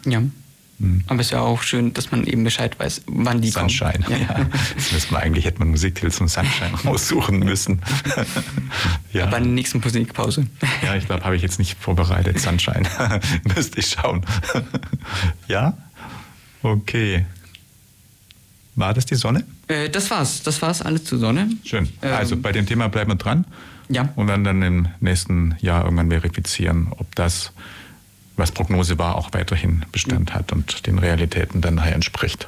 [0.06, 0.21] Ja.
[0.80, 1.04] Mhm.
[1.08, 3.94] Aber es ist ja auch schön, dass man eben Bescheid weiß, wann die Sunshine.
[3.94, 4.20] kommen.
[4.20, 4.46] Sunshine, ja.
[4.76, 7.82] Das müssen wir eigentlich, hätte man Musiktitel zum Sunshine aussuchen müssen.
[9.13, 9.26] ja.
[9.26, 10.46] Bei der nächsten Musikpause.
[10.84, 12.40] Ja, ich glaube, habe ich jetzt nicht vorbereitet.
[12.40, 12.84] Sunshine.
[13.56, 14.24] Müsste ich schauen.
[15.48, 15.76] ja?
[16.62, 17.26] Okay.
[18.76, 19.44] War das die Sonne?
[19.68, 20.44] Äh, das war's.
[20.44, 21.50] Das war's alles zur Sonne.
[21.66, 21.90] Schön.
[22.04, 23.46] Ähm, also bei dem Thema bleiben wir dran.
[23.90, 24.10] Ja.
[24.16, 27.54] Und werden dann im nächsten Jahr irgendwann verifizieren, ob das
[28.38, 32.47] was Prognose war, auch weiterhin Bestand hat und den Realitäten dann nachher entspricht.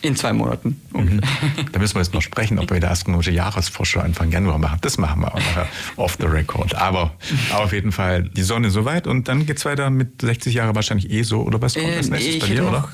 [0.00, 0.80] In zwei Monaten.
[0.92, 1.20] Mhm.
[1.72, 4.78] Da müssen wir jetzt noch sprechen, ob wir die astronomische Jahresvorschau Anfang Januar machen.
[4.82, 5.66] Das machen wir auch nachher
[5.96, 6.74] off the record.
[6.74, 7.14] Aber
[7.52, 11.10] auf jeden Fall die Sonne soweit und dann geht es weiter mit 60 Jahren wahrscheinlich
[11.10, 12.88] eh so oder was kommt äh, als nächstes bei dir, oder?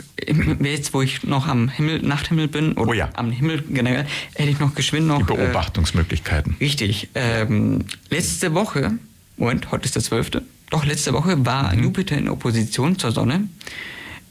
[0.61, 3.11] Jetzt, wo ich noch am Himmel, Nachthimmel bin oder oh ja.
[3.15, 5.19] am Himmel generell, hätte ich noch geschwind noch...
[5.19, 6.57] Die Beobachtungsmöglichkeiten.
[6.59, 7.09] Äh, richtig.
[7.15, 8.93] Ähm, letzte Woche,
[9.37, 11.85] Moment, heute ist der 12., doch, letzte Woche war mhm.
[11.85, 13.49] Jupiter in Opposition zur Sonne.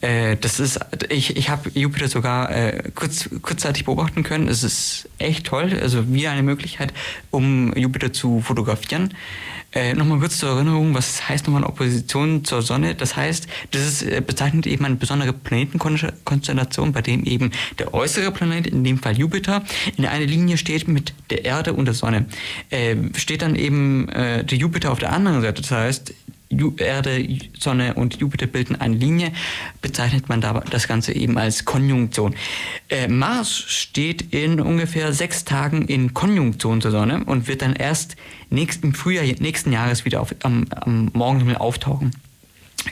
[0.01, 4.47] Äh, das ist, ich, ich habe Jupiter sogar äh, kurz, kurzzeitig beobachten können.
[4.47, 5.77] Es ist echt toll.
[5.81, 6.93] Also wieder eine Möglichkeit,
[7.31, 9.13] um Jupiter zu fotografieren.
[9.71, 12.95] Äh, nochmal kurz zur Erinnerung, was heißt nochmal Opposition zur Sonne?
[12.95, 18.31] Das heißt, das ist, äh, bezeichnet eben eine besondere Planetenkonstellation, bei dem eben der äußere
[18.31, 19.63] Planet, in dem Fall Jupiter,
[19.95, 22.25] in einer Linie steht mit der Erde und der Sonne.
[22.71, 25.61] Äh, steht dann eben äh, der Jupiter auf der anderen Seite.
[25.61, 26.15] Das heißt,
[26.77, 29.31] Erde, Sonne und Jupiter bilden eine Linie,
[29.81, 32.35] bezeichnet man da das Ganze eben als Konjunktion.
[32.89, 38.15] Äh, Mars steht in ungefähr sechs Tagen in Konjunktion zur Sonne und wird dann erst
[38.49, 42.11] im Frühjahr nächsten Jahres wieder auf, am, am Morgenhimmel auftauchen.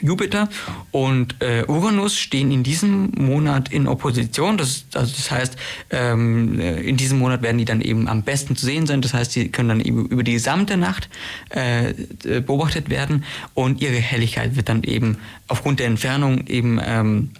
[0.01, 0.49] Jupiter
[0.91, 4.57] und äh, Uranus stehen in diesem Monat in Opposition.
[4.57, 5.57] Das, also das heißt,
[5.89, 9.01] ähm, äh, in diesem Monat werden die dann eben am besten zu sehen sein.
[9.01, 11.09] Das heißt, sie können dann eben über die gesamte Nacht
[11.49, 11.93] äh,
[12.41, 13.23] beobachtet werden
[13.53, 17.31] und ihre Helligkeit wird dann eben aufgrund der Entfernung eben ähm,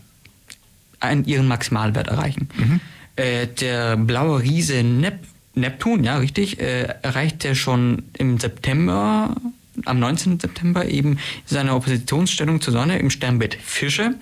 [1.00, 2.50] einen, ihren Maximalwert erreichen.
[2.56, 2.80] Mhm.
[3.16, 5.20] Äh, der blaue Riese Nep
[5.58, 9.36] Neptun, ja richtig, äh, erreicht er schon im September
[9.86, 10.40] am 19.
[10.40, 14.16] September eben seine Oppositionsstellung zur Sonne im Sternbild Fische.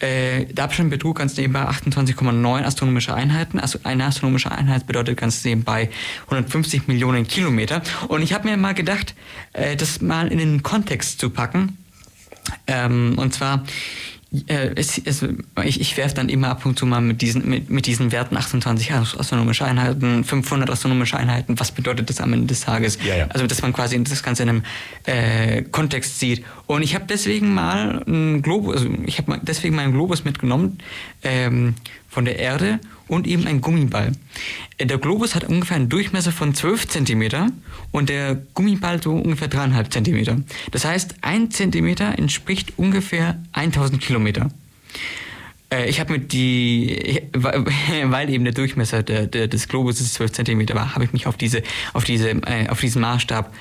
[0.00, 3.60] Äh, der Abstand betrug ganz nebenbei 28,9 astronomische Einheiten.
[3.60, 5.90] Also eine astronomische Einheit bedeutet ganz nebenbei
[6.24, 7.82] 150 Millionen Kilometer.
[8.08, 9.14] Und ich habe mir mal gedacht,
[9.52, 11.76] äh, das mal in den Kontext zu packen.
[12.66, 13.64] Ähm, und zwar
[14.46, 15.24] äh, es, es,
[15.64, 18.36] ich, ich werfe dann immer ab und zu mal mit diesen, mit, mit diesen Werten
[18.36, 22.98] 28 astronomische Einheiten, 500 astronomische Einheiten, was bedeutet das am Ende des Tages?
[23.04, 23.26] Ja, ja.
[23.26, 24.62] Also, dass man quasi das Ganze in einem
[25.04, 26.44] äh, Kontext sieht.
[26.66, 30.78] Und ich habe deswegen mal einen Globus, also ich habe deswegen meinen Globus mitgenommen
[31.22, 31.74] ähm,
[32.08, 32.78] von der Erde
[33.10, 34.12] und eben ein Gummiball.
[34.78, 37.52] Äh, der Globus hat ungefähr einen Durchmesser von 12 cm
[37.90, 40.44] und der Gummiball so ungefähr 3,5 cm.
[40.70, 44.48] Das heißt, ein Zentimeter entspricht ungefähr 1000 Kilometer.
[45.72, 51.04] Äh, ich habe mit die, weil eben der Durchmesser des Globus 12 cm war, habe
[51.04, 53.52] ich mich auf diese, auf diese, äh, auf diesen Maßstab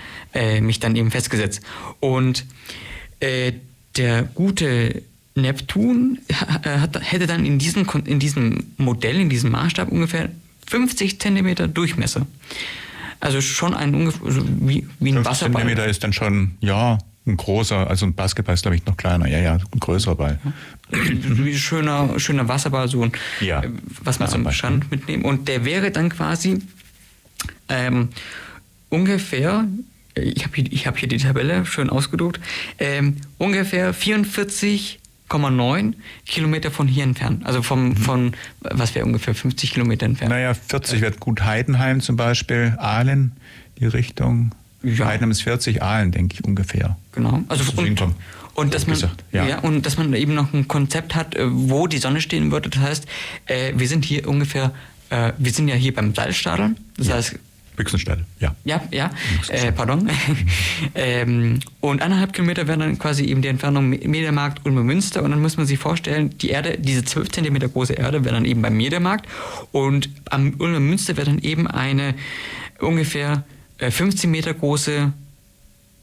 [0.61, 1.61] mich dann eben festgesetzt.
[1.99, 2.45] Und
[3.19, 5.01] der gute
[5.41, 10.29] Neptun hat, hätte dann in diesem, in diesem Modell, in diesem Maßstab ungefähr
[10.67, 12.25] 50 Zentimeter Durchmesser.
[13.19, 15.61] Also schon ein ungefähr, also wie, wie ein 50 Wasserball.
[15.61, 16.97] Zentimeter ist dann schon, ja,
[17.27, 19.27] ein großer, also ein Basketball ist, glaube ich, noch kleiner.
[19.27, 20.39] Ja, ja, ein größerer Ball.
[20.89, 23.61] Wie schöner, schöner Wasserball, so ein, Ja.
[23.61, 23.69] äh,
[24.03, 24.53] was man Wasserball.
[24.53, 25.25] Strand mitnehmen.
[25.25, 26.59] Und der wäre dann quasi
[27.67, 28.09] ähm,
[28.89, 29.65] ungefähr,
[30.15, 32.39] äh, ich habe hier, ich hab hier die Tabelle schön ausgedruckt,
[32.79, 33.93] ähm, ungefähr
[35.29, 35.93] 44,9
[36.25, 37.45] Kilometer von hier entfernt.
[37.45, 40.31] Also vom, von, was wäre ungefähr 50 Kilometer entfernt.
[40.31, 43.33] Naja, 40 wird gut Heidenheim zum Beispiel, Aalen,
[43.79, 44.51] die Richtung.
[44.81, 45.05] Ja.
[45.05, 46.97] Heidenheim ist 40, Aalen, denke ich, ungefähr.
[47.11, 47.43] Genau.
[47.49, 48.01] Also Das und,
[48.55, 49.45] und dass man gesagt, ja.
[49.45, 49.59] ja.
[49.59, 52.69] und dass man eben noch ein Konzept hat, äh, wo die Sonne stehen würde.
[52.69, 53.05] Das heißt,
[53.45, 54.71] äh, wir sind hier ungefähr,
[55.09, 56.77] äh, wir sind ja hier beim Seilstadion.
[56.97, 57.39] Das heißt,
[57.79, 58.53] Büchsenstelle, ja.
[58.65, 59.09] ja, ja,
[59.47, 60.09] äh, pardon.
[60.95, 65.23] ähm, und eineinhalb Kilometer wäre dann quasi eben die Entfernung Me- Mediamarkt Ulmer Münster.
[65.23, 68.43] Und dann muss man sich vorstellen, die Erde, diese 12 Zentimeter große Erde wäre dann
[68.43, 69.29] eben beim Mediamarkt.
[69.71, 72.15] Und am Ulmer Münster wäre dann eben eine
[72.79, 73.45] ungefähr
[73.77, 75.13] äh, 15 Meter große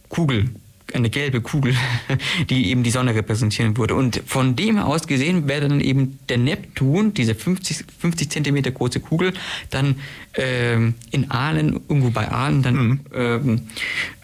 [0.09, 0.49] Kugel,
[0.93, 1.75] eine gelbe Kugel,
[2.51, 3.95] die eben die Sonne repräsentieren würde.
[3.95, 9.01] Und von dem aus gesehen wäre dann eben der Neptun, diese 50, 50 Zentimeter große
[9.01, 9.33] Kugel,
[9.71, 9.97] dann
[10.35, 13.63] ähm, in Aalen, irgendwo bei Aalen, dann ähm,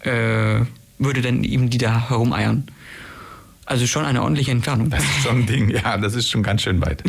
[0.03, 0.65] äh,
[0.99, 2.65] würde dann eben die da herumeiern.
[3.65, 4.91] Also schon eine ordentliche Entfernung.
[4.91, 7.03] Das ist so ein Ding, ja, das ist schon ganz schön weit.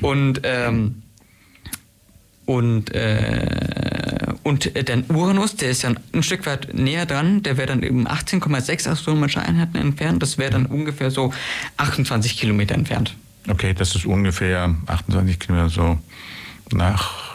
[0.00, 1.02] Und, ähm,
[2.44, 7.56] und, äh, und äh, dann Uranus, der ist dann ein Stück weit näher dran, der
[7.56, 11.32] wäre dann eben 18,6 astronomische Einheiten entfernt, das wäre dann ungefähr so
[11.76, 13.16] 28 Kilometer entfernt.
[13.48, 15.98] Okay, das ist ungefähr 28 Kilometer so
[16.72, 17.32] nach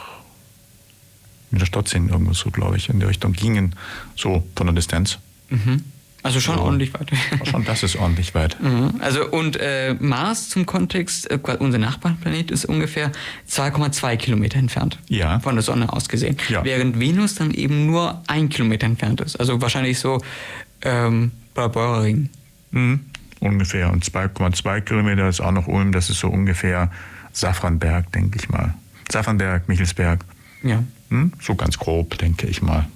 [1.50, 3.74] Niederstotzing irgendwo so, glaube ich, in die Richtung gingen,
[4.16, 5.18] so von der Distanz.
[6.28, 6.62] Also schon So.
[6.62, 7.10] ordentlich weit.
[7.44, 8.56] Schon, das ist ordentlich weit.
[8.68, 8.94] Mhm.
[9.00, 13.12] Also und äh, Mars zum Kontext, äh, unser Nachbarplanet ist ungefähr
[13.50, 14.98] 2,2 Kilometer entfernt.
[15.08, 15.40] Ja.
[15.40, 16.36] Von der Sonne aus gesehen.
[16.48, 16.64] Ja.
[16.64, 19.36] Während Venus dann eben nur ein Kilometer entfernt ist.
[19.40, 20.20] Also wahrscheinlich so
[20.82, 22.28] ähm, Barbaring.
[22.72, 23.00] Mhm.
[23.40, 23.90] Ungefähr.
[23.90, 26.90] Und 2,2 Kilometer ist auch noch Ulm, das ist so ungefähr
[27.32, 28.74] Safranberg, denke ich mal.
[29.10, 30.24] Safranberg, Michelsberg.
[30.62, 30.82] Ja.
[31.08, 31.32] Hm?
[31.40, 32.86] So ganz grob, denke ich mal.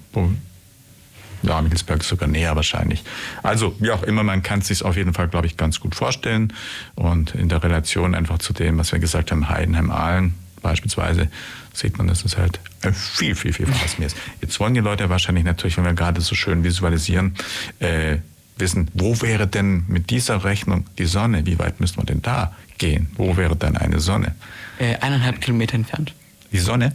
[1.43, 3.03] Ja, Michelsberg ist sogar näher wahrscheinlich.
[3.43, 5.93] Also, wie auch immer, man kann es sich auf jeden Fall, glaube ich, ganz gut
[5.93, 6.53] vorstellen.
[6.95, 11.27] Und in der Relation einfach zu dem, was wir gesagt haben, Heidenheim-Aalen beispielsweise,
[11.73, 12.59] sieht man, dass es halt
[12.93, 14.17] viel, viel, viel was mehr ist.
[14.41, 17.35] Jetzt wollen die Leute wahrscheinlich natürlich, wenn wir gerade so schön visualisieren,
[17.79, 18.17] äh,
[18.57, 21.45] wissen, wo wäre denn mit dieser Rechnung die Sonne?
[21.45, 23.11] Wie weit müsste man denn da gehen?
[23.15, 24.35] Wo wäre dann eine Sonne?
[24.79, 26.13] Äh, eineinhalb Kilometer entfernt.
[26.51, 26.93] Die Sonne?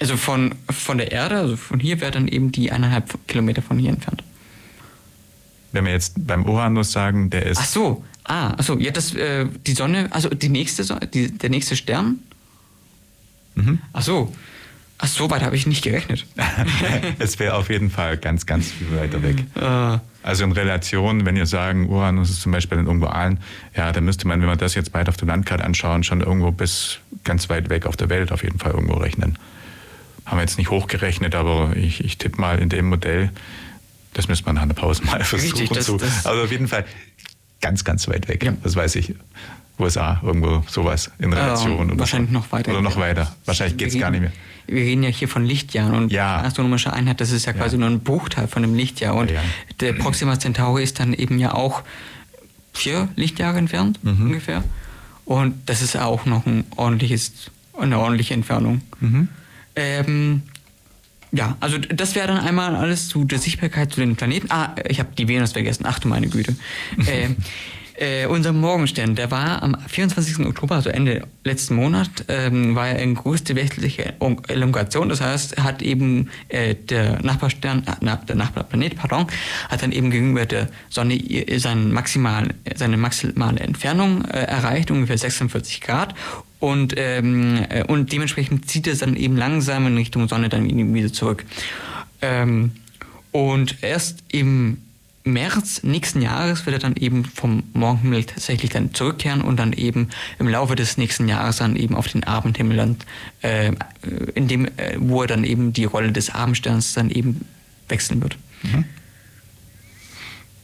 [0.00, 3.78] Also von, von der Erde, also von hier wäre dann eben die eineinhalb Kilometer von
[3.78, 4.22] hier entfernt.
[5.72, 9.14] Wenn wir jetzt beim Uranus sagen, der ist Ach so, ah, ach so, ja, das,
[9.14, 12.20] äh, die Sonne, also die nächste, So- die, der nächste Stern?
[13.54, 13.78] Mhm.
[13.92, 14.32] Ach so,
[14.98, 16.26] ach so weit habe ich nicht gerechnet.
[17.18, 19.44] es wäre auf jeden Fall ganz, ganz viel weiter weg.
[19.54, 23.38] äh, Also in Relation, wenn ihr sagen, Uranus ist zum Beispiel in irgendwo Aalen,
[23.74, 26.50] ja, dann müsste man, wenn wir das jetzt beide auf der Landkarte anschauen, schon irgendwo
[26.52, 29.38] bis ganz weit weg auf der Welt auf jeden Fall irgendwo rechnen.
[30.26, 33.30] Haben wir jetzt nicht hochgerechnet, aber ich, ich tippe mal in dem Modell,
[34.12, 35.96] das müsste man nach einer Pause mal versuchen Richtig, das- zu.
[35.96, 36.84] das- also auf jeden Fall
[37.60, 38.42] ganz, ganz weit weg.
[38.44, 38.52] Ja.
[38.62, 39.14] Das weiß ich.
[39.78, 41.78] USA, irgendwo sowas in Relation.
[41.78, 42.38] oder wahrscheinlich so.
[42.38, 42.70] noch weiter.
[42.72, 43.34] Oder noch weiter.
[43.44, 44.32] Wahrscheinlich geht es gar nicht mehr.
[44.66, 46.38] Wir reden ja hier von Lichtjahren und Ja.
[46.40, 49.14] astronomische Einheit, das ist ja quasi nur ein Bruchteil von einem Lichtjahr.
[49.14, 49.42] Und Ja, ja.
[49.80, 51.82] der Proxima Centauri ist dann eben ja auch
[52.72, 54.22] vier Lichtjahre entfernt, Mhm.
[54.28, 54.64] ungefähr.
[55.26, 57.32] Und das ist auch noch ein ordentliches,
[57.78, 58.80] eine ordentliche Entfernung.
[59.00, 59.28] Mhm.
[59.76, 60.42] Ähm,
[61.32, 64.50] ja, also das wäre dann einmal alles zu der Sichtbarkeit zu den Planeten.
[64.50, 65.84] Ah, ich habe die Venus vergessen.
[65.86, 66.56] Ach du meine Güte.
[67.06, 67.36] ähm,
[67.98, 70.46] äh, unser Morgenstern, der war am 24.
[70.46, 74.14] Oktober, also Ende letzten Monat, ähm, war er in größte westliche
[74.48, 75.08] Elongation.
[75.08, 79.26] Das heißt, hat eben äh, der Nachbarstern, äh, der Nachbarplanet, pardon,
[79.68, 81.18] hat dann eben gegenüber der Sonne
[81.58, 86.14] seinen maximalen, seine maximale Entfernung äh, erreicht, ungefähr 46 Grad.
[86.58, 91.12] Und, ähm, äh, und dementsprechend zieht es dann eben langsam in Richtung Sonne dann wieder
[91.12, 91.44] zurück.
[92.22, 92.72] Ähm,
[93.32, 94.78] und erst im
[95.26, 100.08] März nächsten Jahres wird er dann eben vom Morgenhimmel tatsächlich dann zurückkehren und dann eben
[100.38, 102.96] im Laufe des nächsten Jahres dann eben auf den Abendhimmel dann,
[103.42, 103.72] äh,
[104.34, 107.44] in dem, äh, wo er dann eben die Rolle des Abendsterns dann eben
[107.88, 108.38] wechseln wird.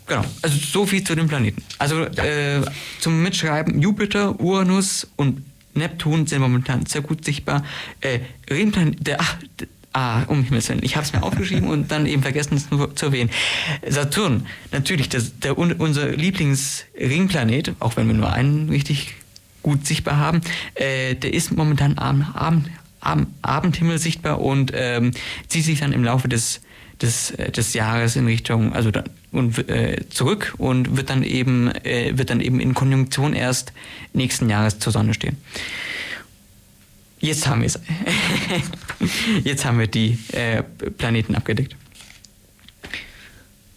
[0.07, 1.63] Genau, also so viel zu den Planeten.
[1.79, 2.63] Also äh,
[3.01, 5.43] zum Mitschreiben, Jupiter, Uranus und
[5.75, 7.65] Neptun sind momentan sehr gut sichtbar.
[8.01, 9.39] Äh, der, ach,
[9.93, 13.07] ah, um Himmels Willen, ich habe es mir aufgeschrieben und dann eben vergessen, es zu
[13.07, 13.31] erwähnen.
[13.89, 19.15] Saturn, natürlich, das, der, un- unser Lieblingsringplanet, auch wenn wir nur einen richtig
[19.63, 20.41] gut sichtbar haben,
[20.75, 25.13] äh, der ist momentan am Abend, am Abendhimmel sichtbar und ähm,
[25.49, 26.61] zieht sich dann im Laufe des,
[27.01, 31.71] des, äh, des Jahres in Richtung, also dann und äh, zurück und wird dann eben
[31.85, 33.73] äh, wird dann eben in Konjunktion erst
[34.13, 35.39] nächsten Jahres zur Sonne stehen.
[37.23, 37.81] Jetzt haben wir es.
[39.45, 41.77] Jetzt haben wir die äh, Planeten abgedeckt.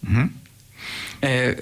[0.02, 0.34] Mhm.
[1.20, 1.54] Äh,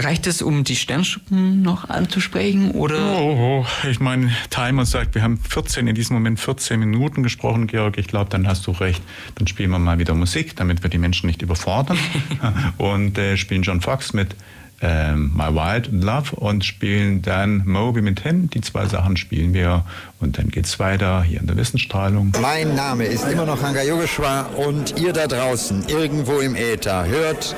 [0.00, 2.72] reicht es, um die Sternschuppen noch anzusprechen?
[2.72, 3.16] Oder?
[3.16, 7.68] Oh, oh, ich meine, Timer sagt, wir haben 14, in diesem Moment 14 Minuten gesprochen,
[7.68, 7.96] Georg.
[7.96, 9.02] Ich glaube, dann hast du recht.
[9.36, 11.98] Dann spielen wir mal wieder Musik, damit wir die Menschen nicht überfordern.
[12.76, 14.34] und äh, spielen John Fox mit
[14.82, 18.48] ähm, My Wild Love und spielen dann Moby mit Hen.
[18.50, 19.84] Die zwei Sachen spielen wir
[20.20, 22.32] und dann geht's weiter hier in der Wissensstrahlung.
[22.40, 27.54] Mein Name ist immer noch Hanga Yogeshwar und ihr da draußen irgendwo im Äther hört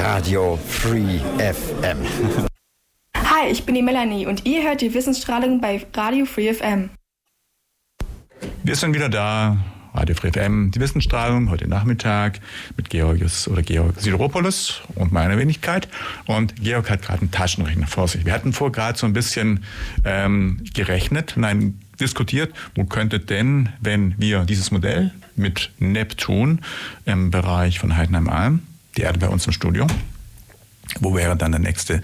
[0.00, 1.98] Radio Free FM.
[3.16, 6.90] Hi, ich bin die Melanie und ihr hört die Wissensstrahlung bei Radio Free FM.
[8.62, 9.56] Wir sind wieder da.
[9.94, 12.40] Radio Free FM, die Wissensstrahlung, heute Nachmittag
[12.76, 15.86] mit Georgius oder Georg Sideropoulos und meiner Wenigkeit.
[16.26, 18.24] Und Georg hat gerade einen Taschenrechner vor sich.
[18.24, 19.64] Wir hatten vor gerade so ein bisschen
[20.04, 26.60] ähm, gerechnet, nein, diskutiert, wo könnte denn, wenn wir dieses Modell mit Neptun
[27.04, 28.60] im Bereich von Heidenheim-Alm,
[28.96, 29.86] die Erde bei uns im Studio,
[31.00, 32.00] wo wäre dann der nächste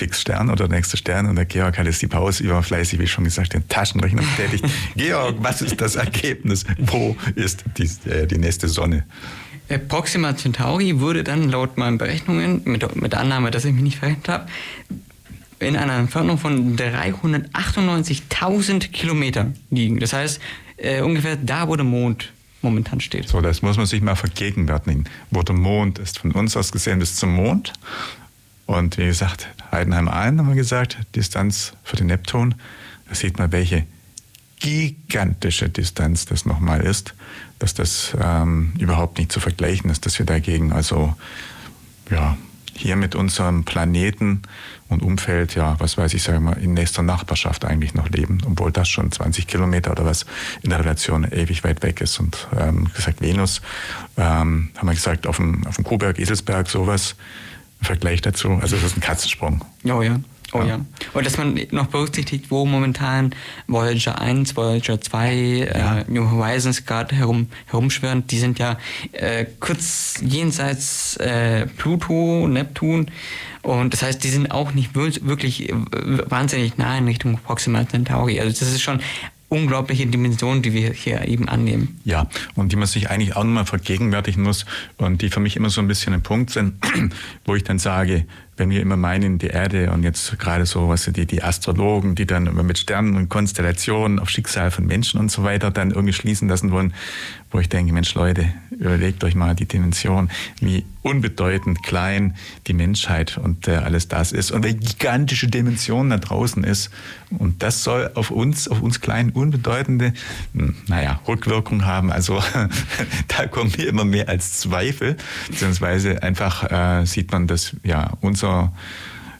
[0.00, 1.26] Fixstern oder der nächste Stern?
[1.26, 4.64] Und der Georg hat jetzt die Pause über fleißig, wie schon gesagt, den Taschenrechner betätigt.
[4.96, 6.64] Georg, was ist das Ergebnis?
[6.78, 9.04] Wo ist die, äh, die nächste Sonne?
[9.88, 13.98] Proxima Centauri würde dann laut meinen Berechnungen, mit, mit der Annahme, dass ich mich nicht
[13.98, 14.46] verrechnet habe,
[15.58, 20.00] in einer Entfernung von 398.000 Kilometern liegen.
[20.00, 20.40] Das heißt,
[20.78, 22.32] äh, ungefähr da, wo der Mond
[22.62, 23.28] momentan steht.
[23.28, 25.04] So, das muss man sich mal vergegenwärtigen.
[25.30, 27.74] Wo der Mond ist, von uns aus gesehen bis zum Mond.
[28.66, 32.54] Und wie gesagt, Heidenheim ein, haben wir gesagt, Distanz für den Neptun.
[33.08, 33.86] Da sieht man, welche
[34.60, 37.14] gigantische Distanz das nochmal ist,
[37.58, 41.14] dass das ähm, überhaupt nicht zu vergleichen ist, dass wir dagegen also
[42.10, 42.36] ja,
[42.74, 44.42] hier mit unserem Planeten
[44.88, 48.72] und Umfeld, ja, was weiß ich, sagen wir, in nächster Nachbarschaft eigentlich noch leben, obwohl
[48.72, 50.26] das schon 20 Kilometer oder was
[50.62, 52.18] in der Relation ewig weit weg ist.
[52.18, 53.60] Und ähm, gesagt, Venus,
[54.16, 57.16] ähm, haben wir gesagt, auf dem, auf dem Kuhberg, Eselsberg, sowas,
[57.82, 59.64] Vergleich dazu, also das ist ein Katzensprung.
[59.84, 60.20] Oh ja.
[60.52, 60.66] Oh ja.
[60.66, 60.80] ja.
[61.14, 63.34] Und dass man noch berücksichtigt, wo momentan
[63.68, 65.98] Voyager 1, Voyager 2, ja.
[65.98, 68.76] äh, New Horizons gerade herum, herumschwirren, die sind ja
[69.12, 73.10] äh, kurz jenseits äh, Pluto, Neptun.
[73.62, 75.72] Und das heißt, die sind auch nicht wirklich
[76.26, 78.40] wahnsinnig nah in Richtung Proxima Centauri.
[78.40, 79.00] Also das ist schon
[79.50, 82.00] unglaubliche Dimensionen, die wir hier eben annehmen.
[82.04, 84.64] Ja, und die man sich eigentlich auch nochmal vergegenwärtigen muss
[84.96, 86.74] und die für mich immer so ein bisschen ein Punkt sind,
[87.44, 88.24] wo ich dann sage,
[88.56, 92.26] wenn wir immer meinen, die Erde und jetzt gerade so, was die, die Astrologen, die
[92.26, 96.12] dann immer mit Sternen und Konstellationen auf Schicksal von Menschen und so weiter dann irgendwie
[96.12, 96.94] schließen lassen wollen,
[97.50, 100.30] wo ich denke, Mensch Leute, überlegt euch mal die Dimension,
[100.60, 102.36] wie unbedeutend klein
[102.66, 106.90] die Menschheit und äh, alles das ist und welche gigantische Dimension da draußen ist.
[107.30, 110.12] Und das soll auf uns, auf uns kleinen, unbedeutende,
[110.54, 112.12] hm, naja, Rückwirkung haben.
[112.12, 112.40] Also
[113.28, 115.16] da kommen mir immer mehr als Zweifel,
[115.48, 118.72] beziehungsweise einfach äh, sieht man, dass ja unser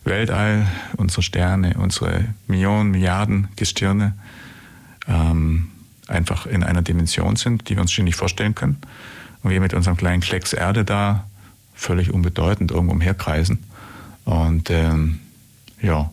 [0.05, 4.15] Weltall, unsere Sterne, unsere Millionen, Milliarden Gestirne
[5.07, 5.69] ähm,
[6.11, 8.79] einfach in einer Dimension sind, die wir uns schon nicht vorstellen können.
[9.43, 11.27] Und wir mit unserem kleinen Klecks Erde da
[11.75, 13.65] völlig unbedeutend irgendwo umherkreisen.
[14.25, 15.21] Und ähm,
[15.81, 16.11] ja,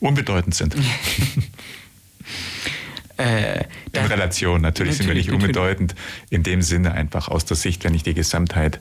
[0.00, 0.74] unbedeutend sind.
[3.18, 5.94] äh, in Relation, natürlich, natürlich sind wir nicht unbedeutend.
[6.30, 8.80] In dem Sinne einfach aus der Sicht, wenn ich die Gesamtheit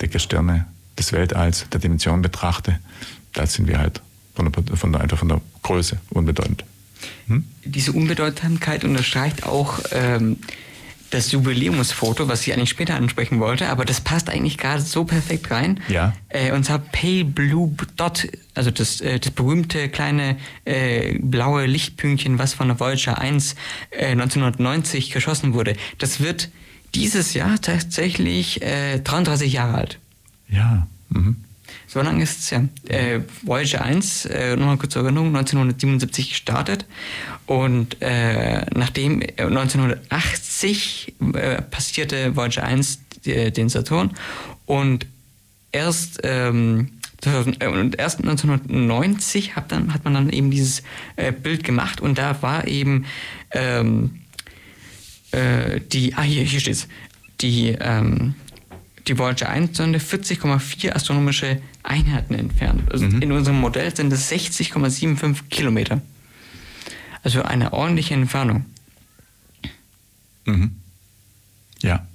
[0.00, 0.66] der Gestirne
[0.98, 2.78] des Weltalls, der Dimension betrachte,
[3.32, 4.02] da sind wir halt
[4.34, 6.64] von der, von der, einfach von der Größe unbedeutend.
[7.26, 7.44] Hm?
[7.64, 10.38] Diese Unbedeutsamkeit unterstreicht auch ähm,
[11.12, 15.50] das Jubiläumsfoto, was ich eigentlich später ansprechen wollte, aber das passt eigentlich gerade so perfekt
[15.50, 15.80] rein.
[15.88, 16.14] Ja.
[16.30, 22.38] Äh, und zwar Pale Blue Dot, also das, äh, das berühmte kleine äh, blaue Lichtpünktchen,
[22.38, 23.54] was von der Voyager 1
[24.00, 25.76] 1990 äh, geschossen wurde.
[25.98, 26.48] Das wird
[26.94, 29.98] dieses Jahr tatsächlich 33 äh, Jahre alt.
[30.48, 30.86] Ja.
[31.10, 31.36] Mhm.
[31.92, 32.64] So lange ist es ja.
[32.88, 36.86] Äh, Voyager 1, äh, nochmal kurz zur Erinnerung, 1977 gestartet.
[37.44, 44.12] Und äh, nachdem 1980 äh, passierte Voyager 1 äh, den Saturn
[44.64, 45.06] und
[45.70, 46.92] erst, ähm,
[47.26, 50.82] äh, und erst 1990 hat, dann, hat man dann eben dieses
[51.42, 53.04] Bild gemacht und da war eben
[53.50, 54.20] ähm,
[55.92, 56.88] die, ah hier, hier steht's,
[57.42, 58.34] die, ähm,
[59.06, 62.90] die Voyager 1 Sonde 40,4 astronomische Einheiten entfernt.
[62.92, 63.22] Also mhm.
[63.22, 66.00] In unserem Modell sind es 60,75 Kilometer.
[67.22, 68.64] Also eine ordentliche Entfernung.
[70.44, 70.76] Mhm.
[71.82, 72.06] Ja.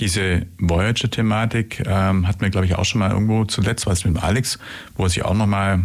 [0.00, 4.58] Diese Voyager-Thematik ähm, hatten wir, glaube ich, auch schon mal irgendwo zuletzt, was mit Alex,
[4.96, 5.84] wo sie auch nochmal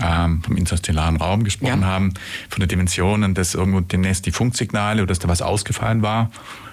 [0.00, 1.86] ähm, vom interstellaren Raum gesprochen ja.
[1.86, 2.14] haben,
[2.48, 6.30] von den Dimensionen, dass irgendwo demnächst die Funksignale oder dass da was ausgefallen war.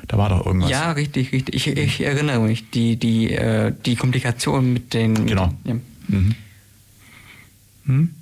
[0.08, 0.70] Da war doch irgendwas.
[0.70, 1.56] Ja, richtig, richtig.
[1.56, 5.26] Ich, ich erinnere mich, die, die, äh, die Komplikation mit den.
[5.26, 5.54] Genau.
[5.64, 5.74] Mit, ja.
[6.08, 6.36] mhm.
[7.86, 8.17] hm?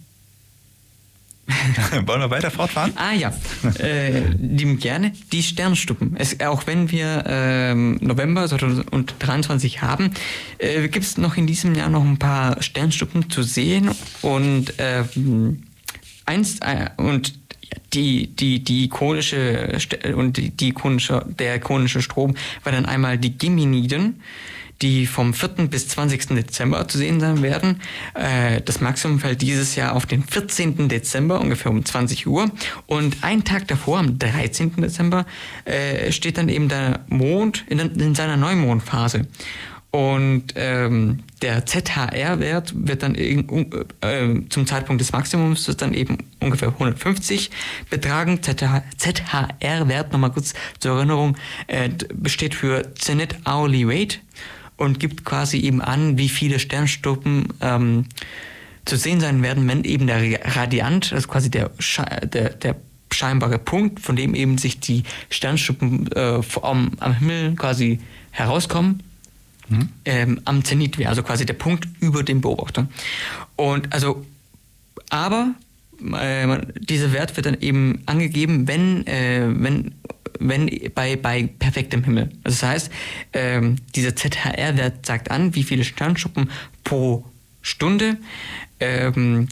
[2.05, 2.93] Wollen wir weiter fortfahren?
[2.95, 3.33] Ah ja,
[3.79, 5.11] äh, lieben gerne.
[5.31, 6.15] Die Sternstuppen.
[6.17, 10.11] Es, auch wenn wir ähm, November 2023 haben,
[10.57, 13.91] äh, gibt es noch in diesem Jahr noch ein paar Sternstuppen zu sehen
[14.21, 15.63] und ähm,
[16.25, 17.33] eins äh, und
[17.93, 19.77] die, die, die ikonische
[20.15, 24.21] und die, die ikonische, der ikonische Strom war dann einmal die Geminiden
[24.82, 25.67] die vom 4.
[25.69, 26.28] bis 20.
[26.36, 27.82] Dezember zu sehen sein werden.
[28.13, 30.88] Äh, das Maximum fällt dieses Jahr auf den 14.
[30.88, 32.51] Dezember, ungefähr um 20 Uhr.
[32.86, 34.76] Und einen Tag davor, am 13.
[34.78, 35.26] Dezember,
[35.65, 39.28] äh, steht dann eben der Mond in, in seiner Neumondphase.
[39.95, 43.45] Und ähm, der ZHR-Wert wird dann äh,
[44.49, 47.49] zum Zeitpunkt des Maximums wird dann eben ungefähr 150
[47.89, 48.41] betragen.
[48.43, 54.17] ZHR-Wert, nochmal kurz zur Erinnerung, äh, besteht für Zenit Hourly Rate
[54.78, 58.05] und gibt quasi eben an, wie viele Sternstuppen ähm,
[58.86, 61.71] zu sehen sein werden, wenn eben der Radiant, also quasi der,
[62.23, 62.76] der, der
[63.11, 67.99] scheinbare Punkt, von dem eben sich die Sternstuppen äh, am, am Himmel quasi
[68.32, 69.01] herauskommen,
[69.69, 69.89] mhm.
[70.03, 72.88] ähm, am Zenit wäre, also quasi der Punkt über dem Beobachter.
[73.55, 74.26] Und also,
[75.09, 75.55] aber
[75.99, 79.93] dieser Wert wird dann eben angegeben, wenn, äh, wenn
[80.39, 82.29] wenn bei, bei perfektem Himmel.
[82.43, 82.91] Also das heißt,
[83.33, 86.49] ähm, dieser ZHR-Wert sagt an, wie viele Sternschuppen
[86.83, 87.25] pro
[87.61, 88.17] Stunde
[88.79, 89.47] ähm,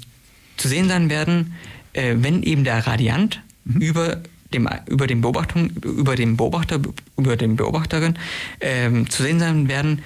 [0.58, 1.56] zu sehen sein werden,
[1.94, 3.82] äh, wenn eben der Radiant mhm.
[3.82, 4.22] über
[4.54, 6.80] dem, über den Beobachtung, über den Beobachter,
[7.18, 8.18] über den Beobachterin
[8.62, 10.04] ähm, zu sehen sein werden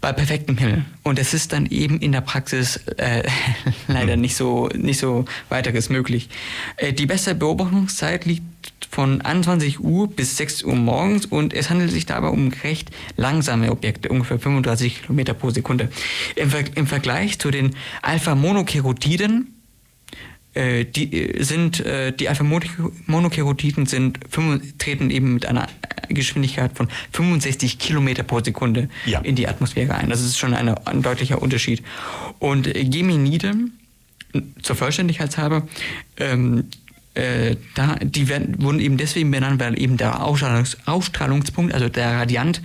[0.00, 0.84] bei perfektem Himmel.
[1.02, 3.22] Und es ist dann eben in der Praxis äh,
[3.88, 4.22] leider mhm.
[4.22, 6.28] nicht so, nicht so weiteres möglich.
[6.76, 8.42] Äh, die beste Beobachtungszeit liegt
[8.90, 13.70] von 21 Uhr bis 6 Uhr morgens und es handelt sich dabei um recht langsame
[13.70, 15.90] Objekte, ungefähr 35 Kilometer pro Sekunde.
[16.34, 19.54] Im, Ver im Vergleich zu den Alpha-Monokerotiden,
[20.54, 24.18] äh, die äh, sind äh, die Alpha-Monokerotiden sind
[24.78, 25.68] treten eben mit einer
[26.08, 29.20] Geschwindigkeit von 65 Kilometer pro Sekunde ja.
[29.20, 30.10] in die Atmosphäre ein.
[30.10, 31.82] Das ist schon eine, ein deutlicher Unterschied.
[32.40, 33.54] Und Geminide,
[34.62, 35.68] zur Vollständigkeit halber,
[36.16, 36.64] ähm,
[37.14, 42.12] äh, da, die werden, wurden eben deswegen benannt, weil eben der Ausstrahlungs Ausstrahlungspunkt, also der
[42.12, 42.60] Radiant,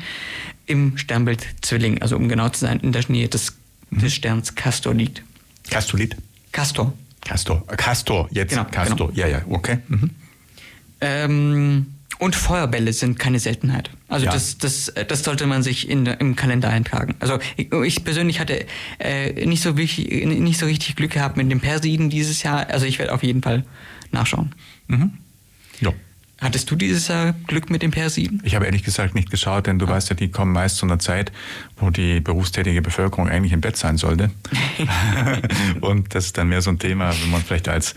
[0.67, 3.53] im Sternbild Zwilling, also um genau zu sein, in der Nähe des,
[3.89, 3.99] mhm.
[3.99, 5.23] des Sterns Castor liegt.
[5.69, 6.17] Castor liegt?
[6.51, 6.93] Castor.
[7.25, 7.65] Castor.
[7.67, 9.09] Castor, jetzt genau, Castor.
[9.09, 9.19] Genau.
[9.19, 9.79] Ja, ja, okay.
[9.87, 10.11] Mhm.
[11.01, 11.87] Ähm,
[12.19, 13.89] und Feuerbälle sind keine Seltenheit.
[14.07, 14.31] Also ja.
[14.31, 17.15] das, das, das sollte man sich in, im Kalender eintragen.
[17.19, 18.65] Also ich, ich persönlich hatte
[18.99, 22.69] äh, nicht, so wirklich, nicht so richtig Glück gehabt mit den Persiden dieses Jahr.
[22.69, 23.65] Also ich werde auf jeden Fall
[24.11, 24.55] nachschauen.
[24.87, 25.11] Mhm.
[25.81, 25.91] Ja.
[26.45, 28.39] Hattest du dieses Jahr Glück mit den Persiden?
[28.43, 29.89] Ich habe ehrlich gesagt nicht geschaut, denn du ah.
[29.89, 31.31] weißt ja, die kommen meist zu einer Zeit,
[31.77, 34.29] wo die berufstätige Bevölkerung eigentlich im Bett sein sollte.
[35.81, 37.95] und das ist dann mehr so ein Thema, wenn man vielleicht als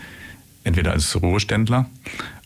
[0.63, 1.91] entweder als Ruheständler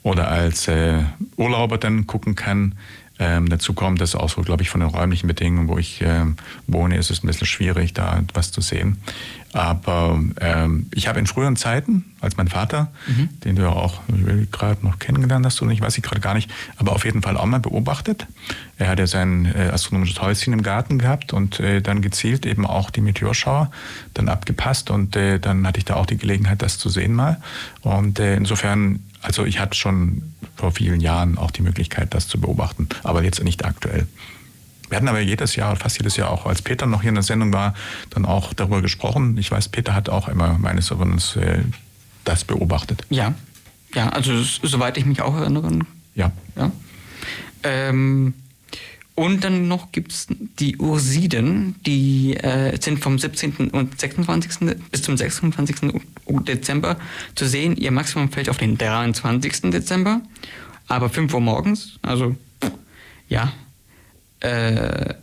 [0.02, 1.04] oder als äh,
[1.38, 2.76] Urlauber dann gucken kann.
[3.20, 6.26] Ähm, dazu kommt, dass auch so, glaube ich, von den räumlichen Bedingungen, wo ich äh,
[6.66, 8.98] wohne, ist es ein bisschen schwierig, da was zu sehen.
[9.54, 13.30] Aber ähm, ich habe in früheren Zeiten, als mein Vater, mhm.
[13.42, 14.02] den du ja auch
[14.52, 17.38] gerade noch kennengelernt hast, oder ich weiß ich gerade gar nicht, aber auf jeden Fall
[17.38, 18.26] auch mal beobachtet.
[18.80, 22.66] Er hat ja sein äh, astronomisches Häuschen im Garten gehabt und äh, dann gezielt eben
[22.66, 23.70] auch die Meteorschauer
[24.16, 27.40] dann abgepasst und äh, dann hatte ich da auch die Gelegenheit, das zu sehen mal.
[27.82, 32.40] Und äh, insofern, also ich hatte schon vor vielen Jahren auch die Möglichkeit, das zu
[32.40, 34.08] beobachten, aber jetzt nicht aktuell.
[34.90, 37.24] Wir hatten aber jedes Jahr, fast jedes Jahr auch, als Peter noch hier in der
[37.24, 37.74] Sendung war,
[38.12, 39.38] dann auch darüber gesprochen.
[39.38, 41.60] Ich weiß, Peter hat auch immer meines Erachtens äh,
[42.26, 43.04] das beobachtet.
[43.10, 43.34] Ja,
[43.96, 45.80] ja, also soweit ich mich auch erinnere.
[46.16, 46.32] Ja.
[46.56, 46.72] ja.
[47.64, 48.34] Ähm,
[49.16, 50.28] und dann noch gibt es
[50.60, 53.70] die Ursiden, die äh, sind vom 17.
[53.70, 54.76] und 26.
[54.92, 55.92] bis zum 26.
[56.48, 56.98] Dezember
[57.36, 57.78] zu sehen.
[57.78, 59.72] Ihr Maximum fällt auf den 23.
[59.72, 60.22] Dezember,
[60.88, 62.00] aber 5 Uhr morgens.
[62.02, 62.36] Also
[63.30, 63.54] ja,
[64.40, 65.14] äh,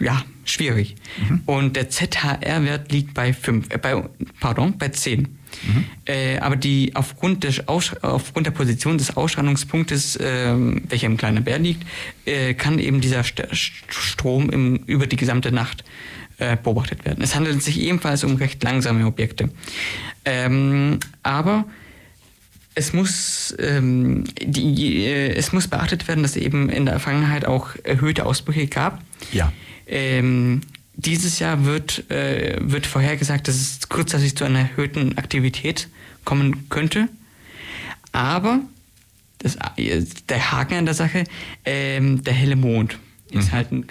[0.00, 0.96] ja, schwierig.
[1.28, 1.42] Mhm.
[1.46, 4.02] Und der ZHR-Wert liegt bei 5, äh, bei,
[4.40, 5.38] pardon, bei 10.
[5.62, 5.84] Mhm.
[6.06, 10.54] Äh, aber die aufgrund, des Aus, aufgrund der Position des Ausstrahlungspunktes, äh,
[10.88, 11.86] welcher im kleinen Bär liegt,
[12.24, 13.42] äh, kann eben dieser St
[13.88, 15.84] Strom im, über die gesamte Nacht
[16.38, 17.22] äh, beobachtet werden.
[17.22, 19.50] Es handelt sich ebenfalls um recht langsame Objekte.
[20.24, 21.64] Ähm, aber
[22.74, 27.44] es muss, ähm, die, äh, es muss beachtet werden, dass es eben in der Vergangenheit
[27.44, 29.02] auch erhöhte Ausbrüche gab.
[29.32, 29.52] Ja.
[29.86, 30.62] Ähm,
[30.94, 35.88] dieses Jahr wird, äh, wird vorhergesagt, dass es kurzzeitig zu einer erhöhten Aktivität
[36.24, 37.08] kommen könnte.
[38.12, 38.60] Aber
[39.38, 41.24] das, äh, der Haken an der Sache,
[41.64, 42.98] ähm, der helle Mond
[43.30, 43.52] ist Mhm.
[43.52, 43.84] halt ein,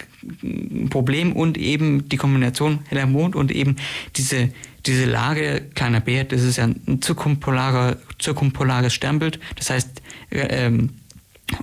[0.44, 3.74] ein Problem und eben die Kombination heller Mond und eben
[4.16, 4.50] diese,
[4.86, 9.40] diese Lage kleiner Bär, das ist ja ein zirkumpolarer, zirkumpolares Sternbild.
[9.56, 10.00] Das heißt,
[10.30, 10.90] äh, ähm,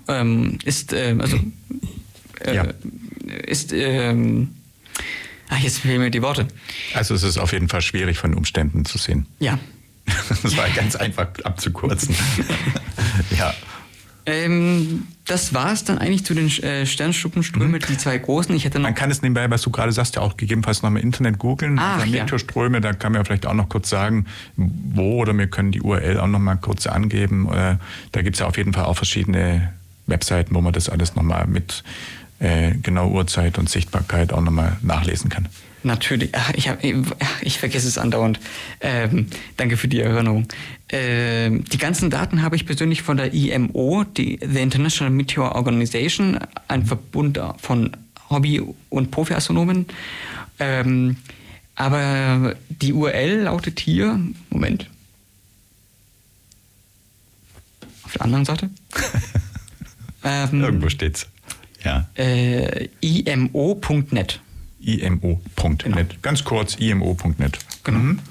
[0.10, 1.38] ähm, ist, ähm, also,
[2.46, 2.68] äh, Ja.
[3.48, 4.50] ist, ähm,
[5.50, 6.47] ach, jetzt fehlen mir die Worte.
[6.93, 9.26] Also es ist auf jeden Fall schwierig von Umständen zu sehen.
[9.39, 9.60] Ja.
[10.43, 12.16] Das war ganz einfach abzukürzen.
[13.38, 13.54] ja.
[14.26, 18.56] Ähm, das war es dann eigentlich zu den äh, Sternschuppenströmen, die zwei großen.
[18.56, 20.89] Ich hätte noch Man kann es nebenbei, was du gerade sagst, ja auch gegebenenfalls noch
[20.89, 21.78] im Internet googeln.
[21.80, 22.26] Ach, Also ja.
[22.26, 24.26] Da kann man ja vielleicht auch noch kurz sagen,
[24.56, 27.52] wo oder wir können die URL auch noch mal kurz angeben.
[27.52, 27.78] Äh,
[28.12, 29.74] Da gibt es ja auf jeden Fall auch verschiedene
[30.08, 31.84] Webseiten, wo man das alles noch mal mit
[32.40, 35.48] äh, genau Uhrzeit und Sichtbarkeit auch noch mal nachlesen kann.
[35.82, 38.40] Natürlich, ach, ich, hab, ich vergesse es andauernd.
[38.82, 40.46] Ähm, danke für die Erinnerung.
[40.90, 46.38] Ähm, die ganzen Daten habe ich persönlich von der IMO, die The International Meteor Organization,
[46.68, 47.96] ein Verbund von
[48.30, 49.86] Hobby- und Profi-Astronomen.
[50.60, 51.16] Ähm,
[51.76, 54.20] aber die URL lautet hier,
[54.50, 54.90] Moment,
[58.04, 58.70] auf der anderen Seite.
[60.26, 61.28] ähm, Irgendwo steht's.
[61.84, 62.10] Ja.
[62.16, 64.42] äh, imo.net.
[64.80, 66.22] imo.net.
[66.22, 67.60] Ganz kurz, imo.net.
[67.84, 68.22] Genau.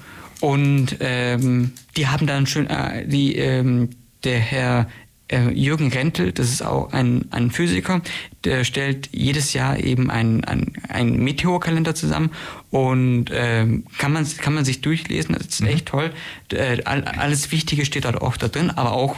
[0.41, 3.89] Und ähm, die haben dann schön, äh, die, ähm,
[4.23, 4.87] der Herr
[5.29, 8.01] äh, Jürgen Rentel, das ist auch ein, ein Physiker,
[8.43, 10.43] der stellt jedes Jahr eben einen
[10.87, 12.31] ein Meteorkalender zusammen
[12.71, 16.11] und ähm, kann, man, kann man sich durchlesen, das ist echt toll.
[16.51, 19.17] Äh, all, alles Wichtige steht dort auch da drin, aber auch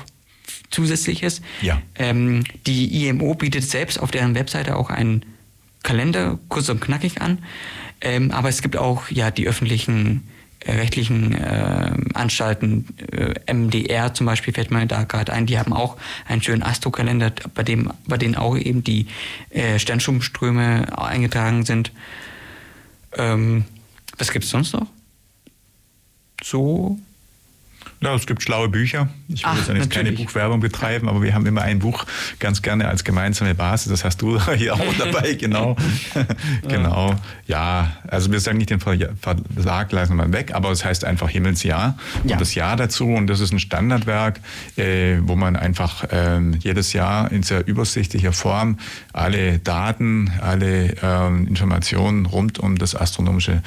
[0.71, 1.41] Zusätzliches.
[1.61, 1.81] Ja.
[1.95, 5.25] Ähm, die IMO bietet selbst auf deren Webseite auch einen
[5.83, 7.39] Kalender, kurz und knackig an.
[8.01, 10.27] Ähm, aber es gibt auch ja die öffentlichen
[10.63, 15.73] äh, rechtlichen äh, Anstalten, äh, MDR zum Beispiel fällt mir da gerade ein, die haben
[15.73, 15.97] auch
[16.27, 19.07] einen schönen Astrokalender, bei dem, bei denen auch eben die
[19.49, 21.91] äh, Sternschuppenströme eingetragen sind.
[23.17, 23.65] Ähm,
[24.19, 24.85] was gibt es sonst noch?
[26.43, 26.99] So
[28.03, 29.09] Ja, es gibt schlaue Bücher.
[29.27, 30.25] Ich will Ach, jetzt jetzt keine natürlich.
[30.25, 32.05] Buchwerbung betreiben, aber wir haben immer ein Buch
[32.39, 33.91] ganz gerne als gemeinsame Basis.
[33.91, 35.75] Das hast du hier auch dabei, genau.
[36.67, 37.15] genau.
[37.45, 41.29] Ja, also wir sagen nicht den Ver- Verlag lassen wir weg, aber es heißt einfach
[41.29, 42.33] Himmelsjahr Ja.
[42.33, 43.07] und das Jahr dazu.
[43.07, 44.39] Und das ist ein Standardwerk,
[44.77, 48.79] äh, wo man einfach ähm, jedes Jahr in sehr übersichtlicher Form
[49.13, 53.61] alle Daten, alle ähm, Informationen rund um das astronomische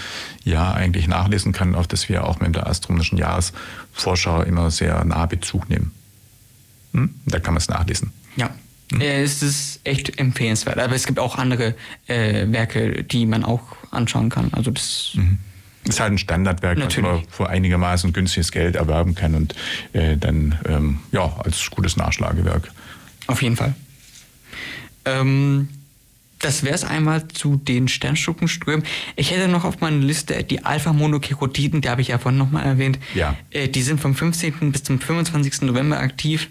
[0.44, 5.26] Jahr eigentlich nachlesen kann, auf das wir auch mit der astronomischen Jahresvorschau immer sehr nah
[5.26, 5.92] Bezug nehmen.
[6.92, 7.14] Hm?
[7.26, 8.12] Da kann man es nachlesen.
[8.36, 8.50] Ja.
[8.98, 10.78] Äh, Es ist echt empfehlenswert.
[10.78, 11.74] Aber es gibt auch andere
[12.06, 14.52] äh, Werke, die man auch anschauen kann.
[14.52, 15.16] Also das
[15.88, 17.10] Ist halt ein Standardwerk, was Natürlich.
[17.22, 19.54] man für einigermaßen günstiges Geld erwerben kann und
[19.94, 22.70] äh, dann ähm, ja als gutes Nachschlagewerk.
[23.26, 23.74] auf jeden Fall.
[25.06, 25.68] Ähm,
[26.44, 28.84] das wäre es einmal zu den Sternschuppenströmen.
[29.16, 32.98] Ich hätte noch auf meiner Liste die Alpha-Monokerotiden, die habe ich ja vorhin nochmal erwähnt.
[33.14, 33.36] Ja.
[33.50, 34.70] Äh, die sind vom 15.
[34.70, 35.62] bis zum 25.
[35.62, 36.48] November aktiv.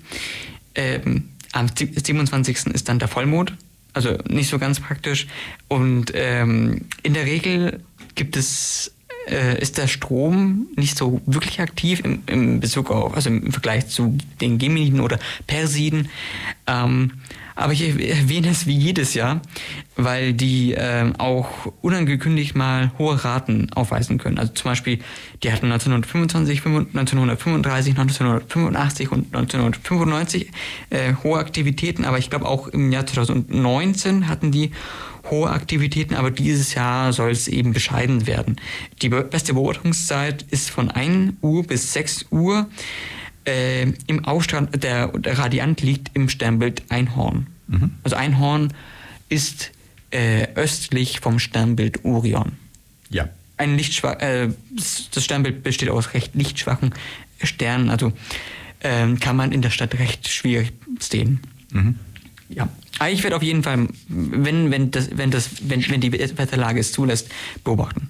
[0.74, 2.68] Ähm, am 27.
[2.74, 3.54] ist dann der Vollmond.
[3.94, 5.28] Also nicht so ganz praktisch.
[5.68, 7.84] Und ähm, in der Regel
[8.16, 8.94] gibt es
[9.28, 13.88] äh, ist der Strom nicht so wirklich aktiv im, im Bezug auf, also im Vergleich
[13.88, 16.10] zu den Geminiden oder Persiden.
[16.66, 17.12] Ähm,
[17.56, 19.42] aber ich erwähne es wie jedes Jahr,
[19.96, 24.40] weil die ähm, auch unangekündigt mal hohe Raten aufweisen können.
[24.40, 25.00] Also zum Beispiel,
[25.44, 30.52] die hatten 1925, 1935, 1985 und 1995
[30.90, 34.72] äh, hohe Aktivitäten, aber ich glaube auch im Jahr 2019 hatten die
[35.30, 38.58] hohe Aktivitäten, aber dieses Jahr soll es eben bescheiden werden.
[39.02, 42.68] Die be beste Beobachtungszeit ist von 1 Uhr bis 6 Uhr.
[43.46, 47.48] Äh, Im Aufstand, der, der Radiant liegt im Sternbild Einhorn.
[48.04, 48.74] Also Einhorn
[49.30, 49.72] ist
[50.12, 52.54] äh, östlich vom Sternbild Orion.
[53.10, 53.30] Ja.
[53.58, 56.94] Ein lichtschwach, äh, das Sternbild besteht aus recht lichtschwachen
[57.42, 58.14] Sternen, also
[58.82, 61.40] ähm, kann man in der Stadt recht schwierig sehen.
[62.50, 62.70] Ja.
[63.00, 66.80] Aber ich werde auf jeden Fall, wenn, wenn, das, wenn, das, wenn, wenn die Wetterlage
[66.80, 67.30] es zulässt,
[67.64, 68.10] beobachten.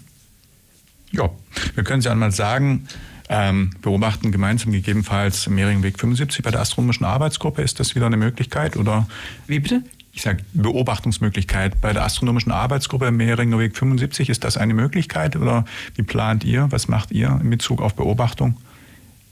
[1.12, 1.30] Ja,
[1.76, 2.88] wir können es ja einmal sagen,
[3.30, 7.62] ähm, beobachten gemeinsam gegebenenfalls Mehringweg 75 bei der astronomischen Arbeitsgruppe.
[7.62, 8.78] Ist das wieder eine Möglichkeit?
[8.78, 9.08] Oder
[9.48, 9.82] Wie bitte?
[10.14, 14.30] ich sage Beobachtungsmöglichkeit bei der astronomischen Arbeitsgruppe Mehringer Weg 75.
[14.30, 15.66] Ist das eine Möglichkeit oder
[15.96, 16.68] wie plant ihr?
[16.70, 18.56] Was macht ihr in Bezug auf Beobachtung?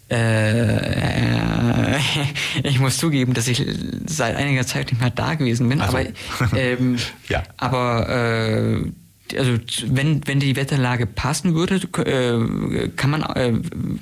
[0.09, 1.97] Äh,
[2.63, 3.63] ich muss zugeben, dass ich
[4.07, 5.81] seit einiger Zeit nicht mehr da gewesen bin.
[5.81, 5.97] Also.
[5.97, 6.97] Aber, ähm,
[7.29, 7.43] ja.
[7.57, 8.91] aber äh,
[9.37, 9.57] also
[9.87, 11.75] wenn, wenn die Wetterlage passen würde,
[12.05, 13.53] äh, kann man äh,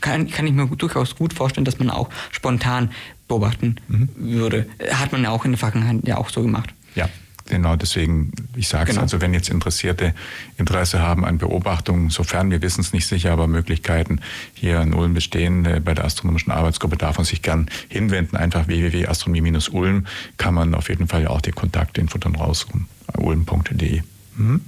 [0.01, 2.91] kann, kann ich mir durchaus gut vorstellen, dass man auch spontan
[3.27, 4.09] beobachten Mhm.
[4.17, 4.65] würde.
[4.91, 6.73] Hat man ja auch in der Vergangenheit ja auch so gemacht.
[6.95, 7.07] Ja,
[7.47, 9.03] genau deswegen, ich sage es, Genau.
[9.03, 10.13] also wenn jetzt Interessierte
[10.57, 14.19] Interesse haben an Beobachtungen, sofern wir wissen es nicht sicher, aber Möglichkeiten
[14.53, 18.67] hier in Ulm bestehen, äh, bei der Astronomischen Arbeitsgruppe darf man sich gern hinwenden, einfach
[18.67, 20.05] www.astronomie-ulm
[20.37, 24.01] kann man auf jeden Fall auch die Kontaktinfo dann raussuchen, ulm.de.
[24.37, 24.61] Mhm.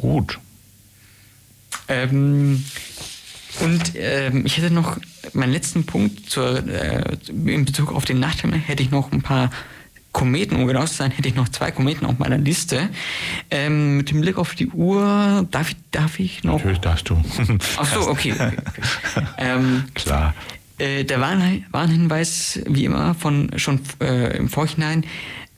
[0.00, 0.38] Gut.
[1.88, 2.64] Ähm,
[3.60, 4.96] und ähm, ich hätte noch
[5.34, 9.50] meinen letzten Punkt zur, äh, in Bezug auf den Nachthimmel hätte ich noch ein paar
[10.12, 12.88] Kometen, um genau zu sein, hätte ich noch zwei Kometen auf meiner Liste.
[13.50, 16.56] Ähm, mit dem Blick auf die Uhr, darf ich, darf ich noch?
[16.60, 17.22] Natürlich darfst du.
[17.76, 18.32] Ach so, okay.
[18.32, 19.26] okay, okay.
[19.36, 20.34] ähm, Klar.
[20.78, 25.04] äh, der Warn Warnhinweis, wie immer, von schon äh, im Vorhinein.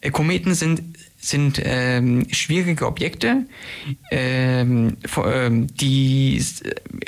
[0.01, 0.83] Äh, Kometen sind,
[1.23, 3.47] sind ähm, schwierige Objekte,
[4.11, 6.43] ähm, ähm, die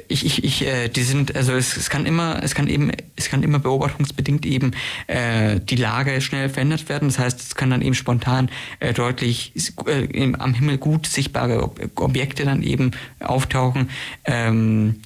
[0.09, 3.29] ich, ich, ich, äh, die sind, also es, es kann immer, es kann eben, es
[3.29, 4.71] kann immer beobachtungsbedingt eben
[5.09, 7.09] äh, die Lage schnell verändert werden.
[7.09, 9.53] Das heißt, es kann dann eben spontan äh, deutlich
[9.87, 13.91] äh, im, am Himmel gut sichtbare Ob Objekte dann eben auftauchen.
[14.25, 15.01] Ähm,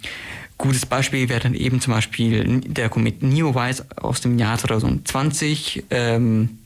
[0.59, 5.85] Gutes Beispiel wäre dann eben zum Beispiel der Komet Neowise aus dem Jahr 2020.
[5.91, 6.58] Ähm,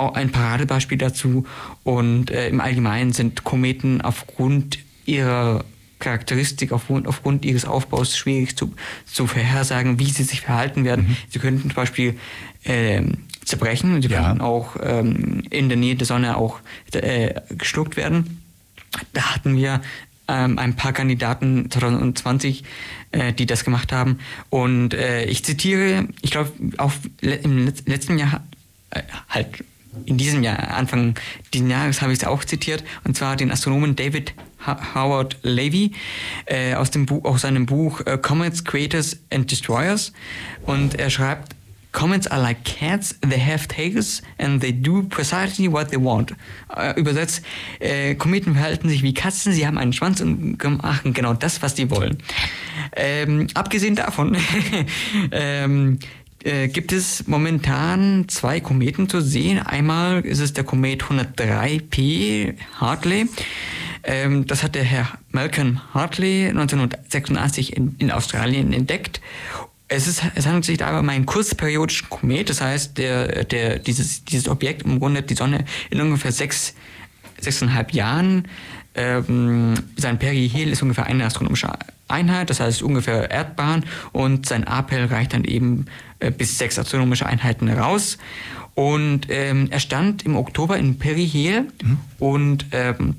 [0.00, 1.44] auch ein Paradebeispiel dazu.
[1.84, 5.64] Und äh, im Allgemeinen sind Kometen aufgrund ihrer
[5.98, 8.74] Charakteristik, aufgrund, aufgrund ihres Aufbaus schwierig zu,
[9.06, 11.16] zu vorhersagen, wie sie sich verhalten werden.
[11.30, 12.18] Sie könnten zum Beispiel
[12.64, 14.24] ähm, zerbrechen und sie Ja.
[14.24, 16.60] könnten auch ähm, in der Nähe der Sonne auch
[16.92, 18.42] äh, geschluckt werden.
[19.14, 19.80] Da hatten wir
[20.28, 22.64] ähm, ein paar Kandidaten 2020,
[23.12, 24.18] äh, die das gemacht haben.
[24.50, 28.44] Und äh, ich zitiere, ich glaube, auch le im letz- letzten Jahr,
[28.90, 29.64] äh, halt
[30.04, 31.14] in diesem Jahr, Anfang
[31.52, 34.34] dieses Jahres habe ich es auch zitiert, und zwar den Astronomen David
[34.94, 35.92] Howard Levy
[36.46, 40.12] äh, aus, dem Buch, aus seinem Buch äh, Comets, Creators and Destroyers.
[40.64, 41.54] Und er schreibt,
[41.96, 46.34] Comets are like cats, they have tails and they do precisely what they want.
[46.76, 47.42] Äh, übersetzt,
[47.80, 51.74] äh, Kometen verhalten sich wie Katzen, sie haben einen Schwanz und machen genau das, was
[51.74, 52.18] sie wollen.
[52.94, 54.36] Ähm, abgesehen davon
[55.30, 55.98] ähm,
[56.44, 59.58] äh, gibt es momentan zwei Kometen zu sehen.
[59.58, 63.28] Einmal ist es der Komet 103P Hartley.
[64.04, 69.20] Ähm, das hat der Herr Malcolm Hartley 1986 in, in Australien entdeckt.
[69.88, 74.24] Es, ist, es handelt sich dabei um einen kurzperiodischen Komet, das heißt, der, der, dieses,
[74.24, 76.74] dieses Objekt umrundet die Sonne in ungefähr sechs,
[77.40, 78.48] sechseinhalb Jahren.
[78.94, 81.68] Ähm, sein Perihel ist ungefähr eine astronomische
[82.08, 85.86] Einheit, das heißt ungefähr Erdbahn und sein Apel reicht dann eben
[86.20, 88.18] äh, bis sechs astronomische Einheiten raus.
[88.74, 91.68] Und ähm, er stand im Oktober in Perihel
[92.18, 93.16] und ähm,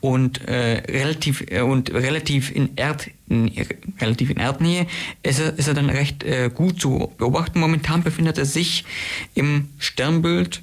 [0.00, 3.50] und äh, relativ äh, und relativ in Erd in,
[4.00, 4.86] relativ in Erdnähe
[5.22, 7.60] ist er, ist er dann recht äh, gut zu beobachten.
[7.60, 8.84] Momentan befindet er sich
[9.34, 10.62] im Sternbild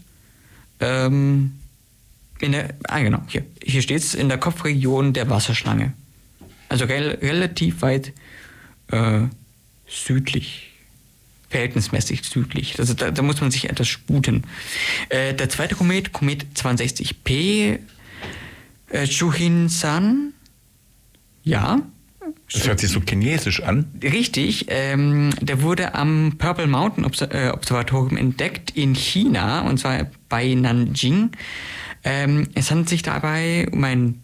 [0.79, 1.53] ähm,
[2.39, 5.93] in der ah genau hier hier steht es in der Kopfregion der Wasserschlange,
[6.69, 8.13] also rel relativ weit
[8.91, 9.21] äh,
[9.87, 10.67] südlich
[11.49, 12.77] verhältnismäßig südlich.
[12.79, 14.43] Also da, da muss man sich etwas sputen.
[15.09, 17.79] Äh, der zweite Komet, Komet 62P,
[18.89, 20.33] äh, Chuhin-san,
[21.43, 21.81] ja,
[22.51, 23.85] Das hört sich so chinesisch an.
[24.03, 30.11] Richtig, ähm, der wurde am Purple Mountain Obs äh, Observatorium entdeckt in China, und zwar
[30.27, 31.31] bei Nanjing.
[32.03, 34.21] Ähm, es handelt sich dabei um ein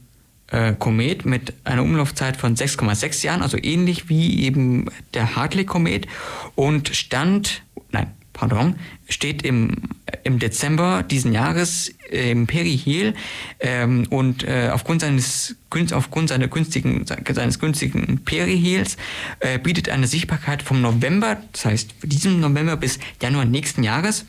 [0.53, 6.07] äh, Komet mit einer Umlaufzeit von 6,6 Jahren, also ähnlich wie eben der Hartley-Komet.
[6.55, 8.75] Und stand, nein, pardon,
[9.07, 9.75] steht im,
[10.23, 13.13] im Dezember diesen Jahres äh, im Perihel
[13.59, 15.55] ähm, und äh, aufgrund seines
[15.91, 18.97] aufgrund seiner günstigen, seines günstigen Perihels
[19.39, 24.25] äh, bietet eine Sichtbarkeit vom November, das heißt diesem November bis Januar nächsten Jahres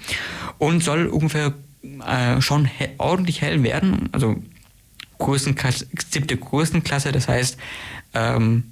[0.56, 1.52] und soll ungefähr
[2.06, 4.36] äh, schon he ordentlich hell werden, also
[5.18, 7.56] Größenklasse, siebte Größenklasse, das heißt
[8.14, 8.64] ähm,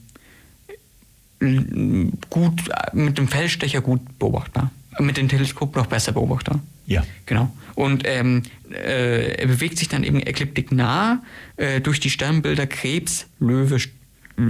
[2.30, 2.62] gut
[2.92, 6.60] mit dem Feldstecher gut beobachtbar, mit dem Teleskop noch besser beobachtbar.
[6.86, 7.04] Ja.
[7.26, 7.54] Genau.
[7.74, 11.22] Und ähm, äh, er bewegt sich dann eben ekliptik nah
[11.56, 13.78] äh, durch die Sternbilder Krebs, Löwe,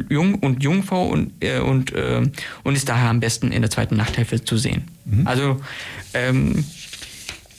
[0.08, 2.22] Jung und Jungfrau und, äh, und, äh,
[2.62, 4.84] und ist daher am besten in der zweiten Nachthälfte zu sehen.
[5.24, 5.60] Also
[6.14, 6.64] ähm,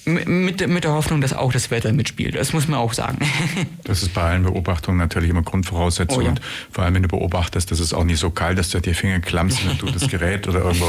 [0.05, 2.35] mit, mit der Hoffnung, dass auch das Wetter mitspielt.
[2.35, 3.19] Das muss man auch sagen.
[3.83, 6.17] das ist bei allen Beobachtungen natürlich immer Grundvoraussetzung.
[6.17, 6.29] Oh ja.
[6.29, 6.41] Und
[6.71, 9.19] vor allem, wenn du beobachtest, dass es auch nicht so kalt ist, dass dir Finger
[9.19, 10.87] klammst und du das Gerät oder irgendwo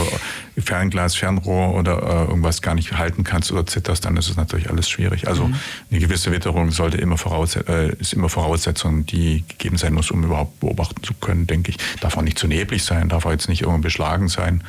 [0.58, 4.70] Fernglas, Fernrohr oder äh, irgendwas gar nicht halten kannst oder zitterst, dann ist es natürlich
[4.70, 5.28] alles schwierig.
[5.28, 5.54] Also mhm.
[5.90, 7.16] eine gewisse Witterung sollte immer
[7.68, 11.78] äh, ist immer Voraussetzung, die gegeben sein muss, um überhaupt beobachten zu können, denke ich.
[12.00, 14.64] Darf auch nicht zu neblig sein, darf auch jetzt nicht irgendwo beschlagen sein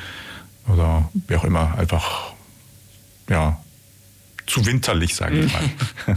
[0.68, 1.76] oder wie auch immer.
[1.78, 2.32] Einfach,
[3.28, 3.58] ja,
[4.46, 6.16] zu winterlich, sage ich mal.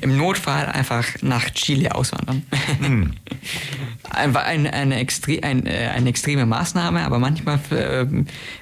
[0.00, 2.42] Im Notfall einfach nach Chile auswandern.
[2.80, 3.12] Hm.
[4.10, 7.60] Einfach eine, eine, extre ein, äh, eine extreme Maßnahme, aber manchmal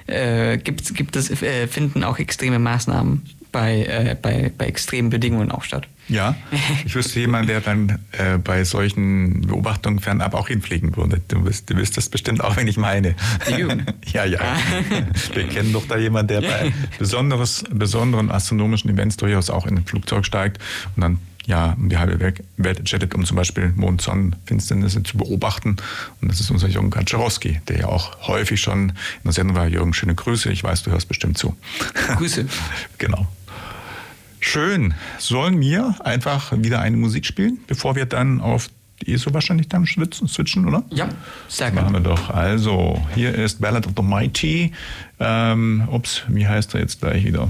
[0.07, 5.51] äh, gibt, gibt es, äh, finden auch extreme Maßnahmen bei, äh, bei, bei extremen Bedingungen
[5.51, 5.87] auch statt.
[6.07, 6.35] Ja,
[6.85, 11.21] ich wüsste jemanden, der dann äh, bei solchen Beobachtungen fernab auch hinfliegen würde.
[11.27, 13.15] Du, wirst, du wirst das bestimmt auch, wenn ich meine.
[14.11, 14.39] ja, ja.
[15.33, 19.85] Wir kennen doch da jemanden, der bei besonderes, besonderen astronomischen Events durchaus auch in ein
[19.85, 20.59] Flugzeug steigt
[20.95, 25.77] und dann ja, um die halbe Welt jettet, um zum Beispiel Mond-Sonnen-Finsternisse zu beobachten.
[26.21, 28.95] Und das ist unser Jürgen Kaczorowski, der ja auch häufig schon in
[29.25, 29.67] der Sendung war.
[29.67, 30.51] Jürgen, schöne Grüße.
[30.51, 31.55] Ich weiß, du hörst bestimmt zu.
[32.17, 32.45] Grüße.
[32.97, 33.27] genau.
[34.41, 34.95] Schön.
[35.19, 38.69] Sollen wir einfach wieder eine Musik spielen, bevor wir dann auf
[39.01, 40.83] die ESO wahrscheinlich dann switchen, oder?
[40.89, 41.09] Ja,
[41.47, 41.89] sehr gerne.
[41.89, 42.29] Machen wir doch.
[42.29, 44.73] Also, hier ist Ballad of the Mighty.
[45.19, 47.49] Ähm, ups, wie heißt er jetzt gleich wieder?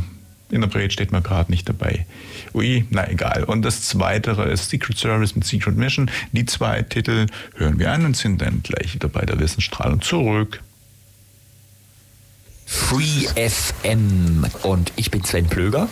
[0.49, 2.05] Interpret steht mir gerade nicht dabei.
[2.53, 3.45] Ui, na egal.
[3.45, 6.11] Und das zweite ist Secret Service mit Secret Mission.
[6.33, 10.61] Die zwei Titel hören wir an und sind dann gleich wieder bei der Wissensstrahlung zurück.
[12.73, 15.89] Free FM und ich bin Sven Plöger,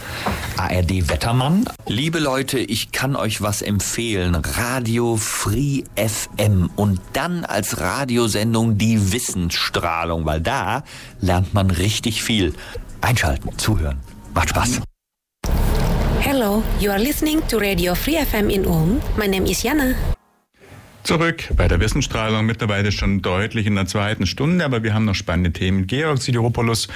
[0.55, 1.65] ARD Wettermann.
[1.87, 4.33] Liebe Leute, ich kann euch was empfehlen.
[4.35, 10.85] Radio Free FM und dann als Radiosendung die Wissensstrahlung, weil da
[11.19, 12.53] lernt man richtig viel.
[13.01, 13.99] Einschalten, zuhören.
[14.33, 14.79] Macht Spaß.
[16.21, 19.01] Hello, you are listening to Radio Free FM in Ulm.
[19.17, 19.95] My name is Jana.
[21.03, 25.15] Zurück bei der Wissensstrahlung, mittlerweile schon deutlich in der zweiten Stunde, aber wir haben noch
[25.15, 25.87] spannende Themen.
[25.87, 26.87] Georg Sidiropoulos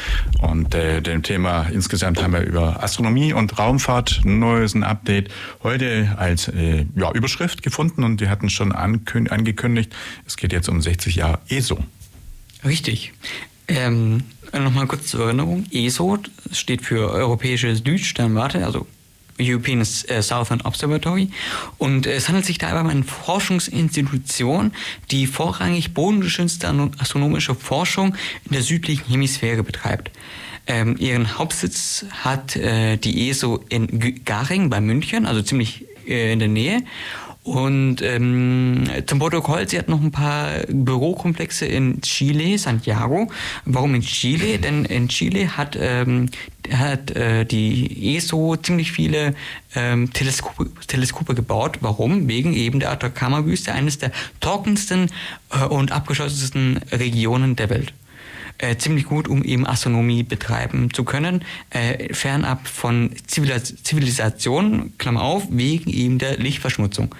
[0.41, 5.29] und äh, dem Thema insgesamt haben wir über Astronomie und Raumfahrt neues Update
[5.63, 9.95] heute als äh, ja, Überschrift gefunden und wir hatten schon angekündigt,
[10.27, 11.83] es geht jetzt um 60 Jahre ESO.
[12.65, 13.13] Richtig.
[13.67, 14.23] Ähm,
[14.53, 15.65] Nochmal kurz zur Erinnerung.
[15.71, 16.19] ESO
[16.51, 18.85] steht für Europäische Südsternwarte, also
[19.43, 21.29] European äh, Southern Observatory.
[21.77, 24.71] Und es handelt sich dabei um eine Forschungsinstitution,
[25.11, 26.67] die vorrangig bodengeschützte
[26.99, 28.15] astronomische Forschung
[28.45, 30.11] in der südlichen Hemisphäre betreibt.
[30.65, 36.39] Ähm, ihren Hauptsitz hat äh, die ESO in Garing bei München, also ziemlich äh, in
[36.39, 36.83] der Nähe.
[37.43, 43.29] Und ähm, zum Protokoll, sie hat noch ein paar Bürokomplexe in Chile, Santiago.
[43.65, 44.57] Warum in Chile?
[44.63, 46.29] Denn in Chile hat, ähm,
[46.71, 49.35] hat äh, die ESO ziemlich viele
[49.75, 51.79] ähm, Teleskope, Teleskope gebaut.
[51.81, 52.29] Warum?
[52.29, 55.09] Wegen eben der Atacama-Wüste, eines der trockensten
[55.51, 57.93] äh, und abgeschottetsten Regionen der Welt
[58.57, 65.21] äh, ziemlich gut, um eben Astronomie betreiben zu können, äh, fernab von Zivilis Zivilisation, Klammer
[65.21, 67.13] auf, wegen eben der Lichtverschmutzung.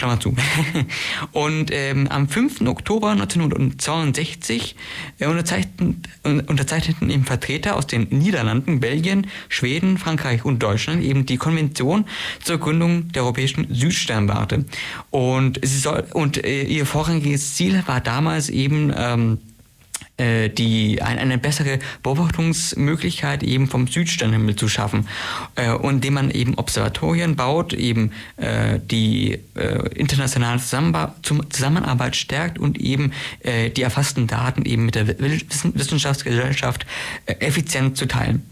[0.00, 0.34] Klammer zu.
[1.32, 2.62] und ähm, am 5.
[2.62, 4.74] Oktober 1962
[5.18, 11.36] äh, unterzeichneten, unterzeichneten eben Vertreter aus den Niederlanden, Belgien, Schweden, Frankreich und Deutschland eben die
[11.36, 12.06] Konvention
[12.42, 14.64] zur Gründung der europäischen Südsternwarte.
[15.10, 19.38] Und, sie soll, und äh, ihr vorrangiges Ziel war damals eben ähm,
[20.20, 25.08] äh, die ein, eine bessere Beobachtungsmöglichkeit eben vom Südsternhimmel zu schaffen,
[25.54, 29.38] äh, und indem man eben Observatorien baut, eben äh, die
[29.94, 33.12] internationale Zusammenarbeit stärkt und eben
[33.44, 36.86] die erfassten Daten eben mit der Wissenschaftsgesellschaft
[37.26, 38.42] effizient zu teilen.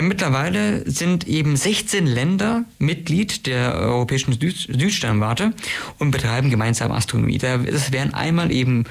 [0.00, 5.52] Mittlerweile sind eben 16 Länder Mitglied der Europäischen Süd Südsternwarte
[5.98, 7.38] und betreiben gemeinsam Astronomie.
[7.38, 8.84] Das wären einmal eben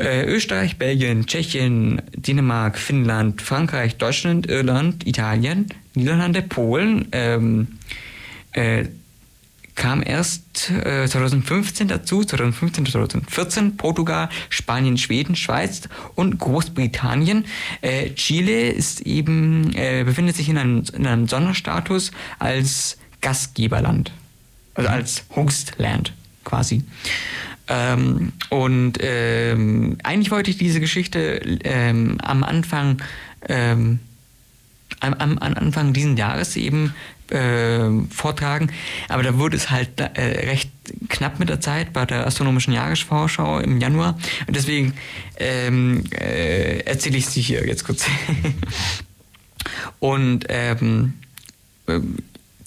[0.00, 7.68] äh, Österreich, Belgien, Tschechien, Dänemark, Finnland, Frankreich, Deutschland, Irland, Italien, Niederlande, Polen, ähm,
[8.52, 8.86] äh,
[9.80, 17.46] kam erst äh, 2015 dazu, 2015, 2014 Portugal, Spanien, Schweden, Schweiz und Großbritannien.
[17.80, 24.12] Äh, Chile ist eben, äh, befindet sich in einem, in einem Sonderstatus als Gastgeberland,
[24.74, 26.12] also als Hostland
[26.44, 26.82] quasi.
[27.70, 33.00] Ähm, und ähm, eigentlich wollte ich diese Geschichte ähm, am Anfang,
[33.48, 34.00] ähm,
[34.98, 36.94] am, am, Anfang diesen Jahres eben
[37.28, 38.72] äh, vortragen,
[39.08, 40.72] aber da wurde es halt äh, recht
[41.08, 44.18] knapp mit der Zeit bei der astronomischen Jahresvorschau im Januar
[44.48, 44.94] und deswegen
[45.38, 48.04] ähm, äh, erzähle ich sie hier jetzt kurz.
[50.00, 51.12] Und ähm,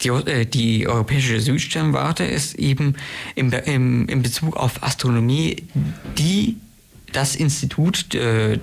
[0.04, 2.95] die, äh, die europäische Südsternwarte ist eben
[3.36, 5.64] im, im, in Bezug auf Astronomie
[6.18, 6.58] die
[7.14, 8.60] das Institut äh,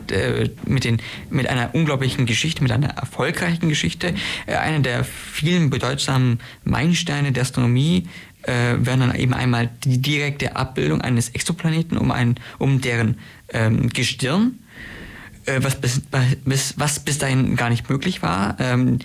[0.66, 4.14] mit, den, mit einer unglaublichen Geschichte, mit einer erfolgreichen Geschichte,
[4.46, 8.08] äh, einer der vielen bedeutsamen Meilensteine der Astronomie,
[8.42, 13.18] äh, wären dann eben einmal die direkte Abbildung eines Exoplaneten um, ein, um deren
[13.50, 14.58] ähm, Gestirn,
[15.46, 16.02] äh, was, bis,
[16.44, 18.56] bis, was bis dahin gar nicht möglich war.
[18.58, 19.04] Ähm, äh,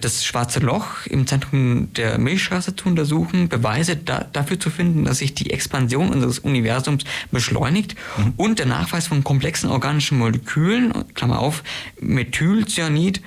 [0.00, 5.18] das schwarze Loch im Zentrum der Milchstraße zu untersuchen, Beweise da, dafür zu finden, dass
[5.18, 8.34] sich die Expansion unseres Universums beschleunigt mhm.
[8.36, 11.62] und der Nachweis von komplexen organischen Molekülen, Klammer auf,
[12.00, 13.22] Methylcyanid,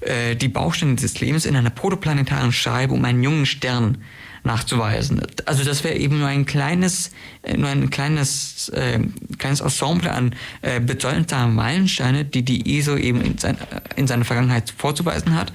[0.00, 3.98] äh, die Bausteine des Lebens in einer protoplanetaren Scheibe um einen jungen Stern
[4.44, 5.20] nachzuweisen.
[5.46, 7.10] Also das wäre eben nur ein kleines,
[7.42, 9.00] äh, nur ein kleines, äh,
[9.38, 13.56] kleines Ensemble an äh, bedeutsamen Meilensteine, die die ESO eben in, sein,
[13.96, 15.52] in seiner Vergangenheit vorzuweisen hat.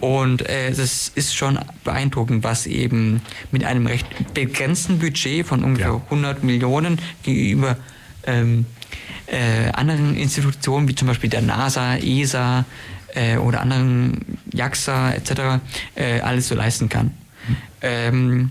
[0.00, 5.92] Und äh, das ist schon beeindruckend, was eben mit einem recht begrenzten Budget von ungefähr
[5.92, 6.02] ja.
[6.04, 7.76] 100 Millionen gegenüber
[8.26, 8.66] ähm,
[9.26, 12.64] äh, anderen Institutionen wie zum Beispiel der NASA, ESA
[13.14, 15.60] äh, oder anderen JAXA etc.
[15.94, 17.12] Äh, alles so leisten kann.
[17.82, 18.50] Ähm,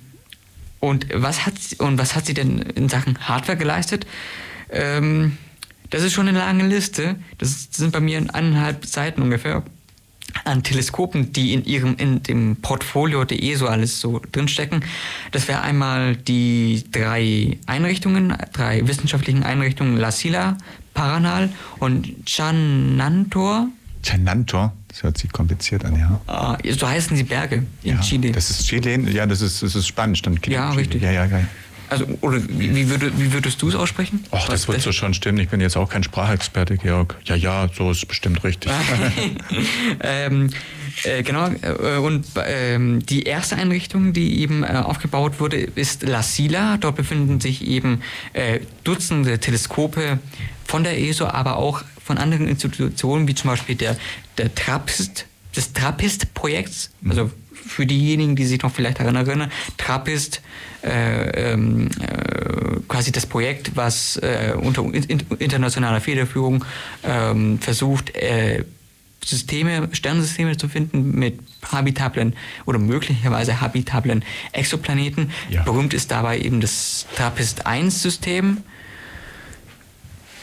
[0.79, 4.05] und, was hat, und was hat sie denn in Sachen Hardware geleistet?
[4.69, 5.37] Ähm,
[5.89, 7.15] das ist schon eine lange Liste.
[7.37, 9.63] Das sind bei mir eineinhalb Seiten ungefähr
[10.43, 14.83] an Teleskopen, die in ihrem in dem Portfolio der ESO alles so drinstecken.
[15.31, 20.57] Das wäre einmal die drei Einrichtungen, drei wissenschaftlichen Einrichtungen, La Silla,
[20.93, 23.69] Paranal und Chanantor.
[24.05, 24.73] Chanantor?
[24.87, 26.21] Das hört sich kompliziert an, ja.
[26.27, 28.31] Ah, so heißen die Berge in ja, Chile.
[28.31, 30.21] Das ist Chile, ja, das ist, das ist Spanisch.
[30.21, 30.81] Dann ja, Chile.
[30.81, 31.01] richtig.
[31.01, 31.41] Ja, ja, ja.
[31.87, 34.23] Also, oder wie, würde, wie würdest du es aussprechen?
[34.31, 35.37] Ach, das wird so schon stimmen.
[35.37, 37.15] Ich bin jetzt auch kein Sprachexperte, Georg.
[37.25, 38.71] Ja, ja, so ist bestimmt richtig.
[40.01, 40.49] ähm,
[41.03, 46.23] äh, genau, äh, und ähm, die erste Einrichtung, die eben äh, aufgebaut wurde, ist La
[46.23, 46.77] Sila.
[46.77, 48.01] Dort befinden sich eben
[48.33, 50.19] äh, Dutzende Teleskope
[50.65, 53.97] von der ESO, aber auch von anderen Institutionen, wie zum Beispiel der,
[54.37, 55.25] der Trappist,
[55.55, 60.41] des Trappist-Projekts, also für diejenigen, die sich noch vielleicht daran erinnern, Trappist,
[60.83, 66.63] äh, ähm, äh, quasi das Projekt, was äh, unter internationaler Federführung
[67.03, 68.65] ähm, versucht, äh,
[69.23, 71.39] Systeme, Sternensysteme zu finden mit
[71.71, 72.35] habitablen
[72.67, 75.31] oder möglicherweise habitablen Exoplaneten.
[75.49, 75.63] Ja.
[75.63, 78.57] Berühmt ist dabei eben das TRAPPIST-1-System,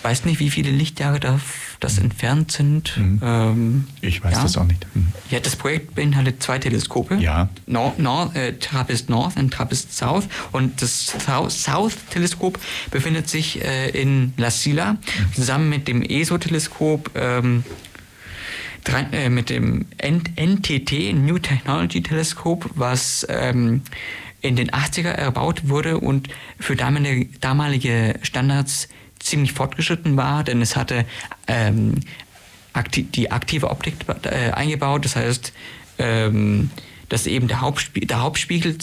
[0.02, 1.40] weiß nicht, wie viele Lichtjahre da,
[1.80, 2.96] das entfernt sind.
[2.96, 3.20] Mhm.
[3.22, 4.42] Ähm, ich weiß ja.
[4.42, 4.86] das auch nicht.
[4.94, 5.08] Mhm.
[5.30, 7.16] Ja, das Projekt beinhaltet zwei Teleskope.
[7.16, 7.48] Ja.
[7.66, 10.24] Nord, Nord, äh, TRAPPIST North und TRAPPIST South.
[10.52, 12.58] Und das South-Teleskop
[12.90, 14.98] befindet sich äh, in La Silla, mhm.
[15.34, 17.10] zusammen mit dem ESO-Teleskop.
[17.14, 17.64] Ähm,
[19.12, 23.82] äh, mit dem NTT, New Technology Teleskop, was ähm,
[24.40, 26.28] in den 80er erbaut wurde und
[26.58, 28.88] für damalige, damalige Standards
[29.22, 31.04] ziemlich fortgeschritten war, denn es hatte
[31.46, 32.00] ähm,
[32.72, 33.94] akti die aktive Optik
[34.24, 35.04] äh, eingebaut.
[35.04, 35.52] Das heißt,
[35.98, 36.70] ähm,
[37.08, 38.78] dass eben der, Hauptspie der Hauptspiegel,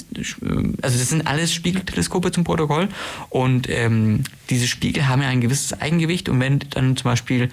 [0.82, 2.90] also das sind alles Spiegelteleskope zum Protokoll
[3.30, 7.50] und ähm, diese Spiegel haben ja ein gewisses Eigengewicht und wenn dann zum Beispiel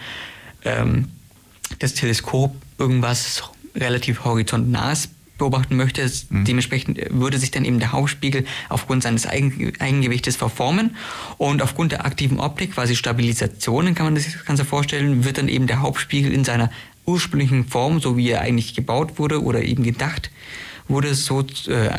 [0.64, 1.08] ähm,
[1.78, 3.42] das Teleskop irgendwas
[3.74, 5.08] relativ horizontnahes
[5.38, 6.10] beobachten möchte.
[6.30, 6.44] Mhm.
[6.44, 10.96] Dementsprechend würde sich dann eben der Hauptspiegel aufgrund seines Eigen Eigengewichtes verformen
[11.38, 15.48] und aufgrund der aktiven Optik, quasi Stabilisationen kann man sich das Ganze vorstellen, wird dann
[15.48, 16.70] eben der Hauptspiegel in seiner
[17.04, 20.30] ursprünglichen Form, so wie er eigentlich gebaut wurde oder eben gedacht
[20.88, 21.98] wurde, so, äh,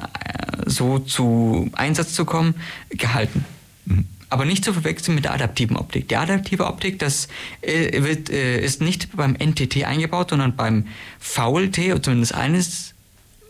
[0.65, 2.55] so zu Einsatz zu kommen,
[2.89, 3.45] gehalten.
[3.85, 6.09] Mhm aber nicht zu verwechseln mit der adaptiven Optik.
[6.09, 7.27] Die adaptive Optik, das
[7.61, 10.87] äh, wird, äh, ist nicht beim NTT eingebaut, sondern beim
[11.19, 12.93] VLT, zumindest eines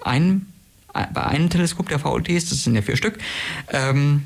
[0.04, 0.48] ein,
[0.94, 3.18] bei einem Teleskop der VLTs, das sind ja vier Stück,
[3.72, 4.24] ähm,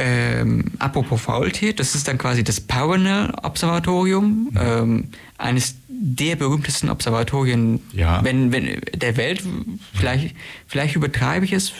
[0.00, 4.58] ähm, apropos VLT, das ist dann quasi das Paranel Observatorium, mhm.
[4.58, 8.24] ähm, eines der berühmtesten Observatorien ja.
[8.24, 9.42] wenn, wenn, der Welt.
[9.92, 10.34] Vielleicht,
[10.66, 11.72] vielleicht übertreibe ich es,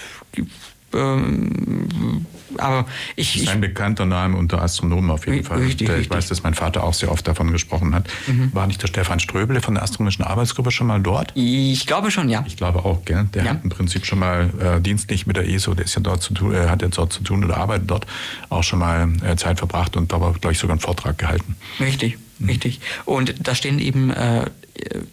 [0.93, 2.27] ähm,
[2.59, 2.87] aber
[3.17, 3.35] ich.
[3.35, 5.59] Das ist ein bekannter Name unter Astronomen auf jeden Fall.
[5.59, 8.09] Richtig, der, ich weiß, dass mein Vater auch sehr oft davon gesprochen hat.
[8.27, 8.51] Mhm.
[8.53, 11.33] War nicht der Stefan Ströbele von der Astronomischen Arbeitsgruppe schon mal dort?
[11.35, 12.45] Ich glaube schon, ja.
[12.47, 13.29] Ich glaube auch, gell?
[13.35, 13.51] Der ja.
[13.51, 16.35] hat im Prinzip schon mal äh, dienstlich mit der ESO, der ist ja dort zu
[16.35, 18.07] tun, äh, hat jetzt dort zu tun oder arbeitet dort,
[18.49, 21.57] auch schon mal äh, Zeit verbracht und da war, glaube ich, sogar einen Vortrag gehalten.
[21.79, 22.49] Richtig, mhm.
[22.49, 22.81] richtig.
[23.05, 24.47] Und da stehen eben äh,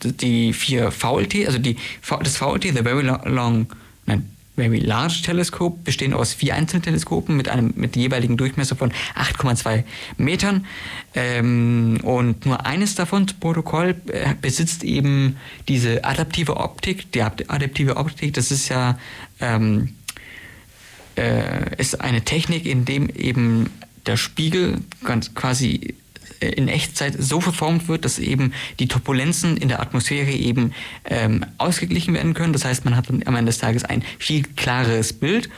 [0.03, 1.77] die vier VLT, also die,
[2.07, 3.67] das VLT, The Very Long,
[4.05, 9.83] nein, Very Large Telescope, bestehend aus vier Einzelteleskopen mit einem mit jeweiligen Durchmesser von 8,2
[10.17, 10.65] Metern.
[11.13, 15.37] Ähm, und nur eines davon, Protokoll, äh, besitzt eben
[15.67, 17.11] diese adaptive Optik.
[17.11, 18.97] Die adaptive Optik, das ist ja
[19.39, 19.93] ähm,
[21.15, 23.69] äh, ist eine Technik, in dem eben
[24.07, 25.93] der Spiegel ganz quasi
[26.39, 30.73] in Echtzeit so verformt wird, dass eben die Turbulenzen in der Atmosphäre eben
[31.05, 32.53] ähm, ausgeglichen werden können.
[32.53, 35.49] Das heißt, man hat dann am Ende des Tages ein viel klareres Bild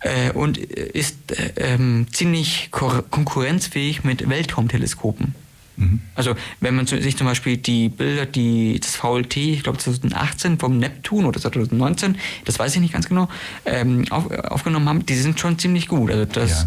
[0.00, 5.34] äh, und ist äh, ähm, ziemlich konkurrenzfähig mit Weltraumteleskopen.
[5.76, 6.00] Mhm.
[6.14, 10.78] Also wenn man sich zum Beispiel die Bilder, die das VLT, ich glaube 2018 vom
[10.78, 13.28] Neptun oder 2019, das weiß ich nicht ganz genau,
[13.64, 16.10] ähm, auf, aufgenommen haben, die sind schon ziemlich gut.
[16.10, 16.66] Also das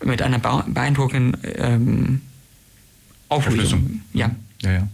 [0.00, 0.06] ja.
[0.06, 2.20] mit einer beeindruckenden ähm,
[3.32, 4.02] Auflösung.
[4.12, 4.30] Ja.
[4.62, 4.88] Ja, ja.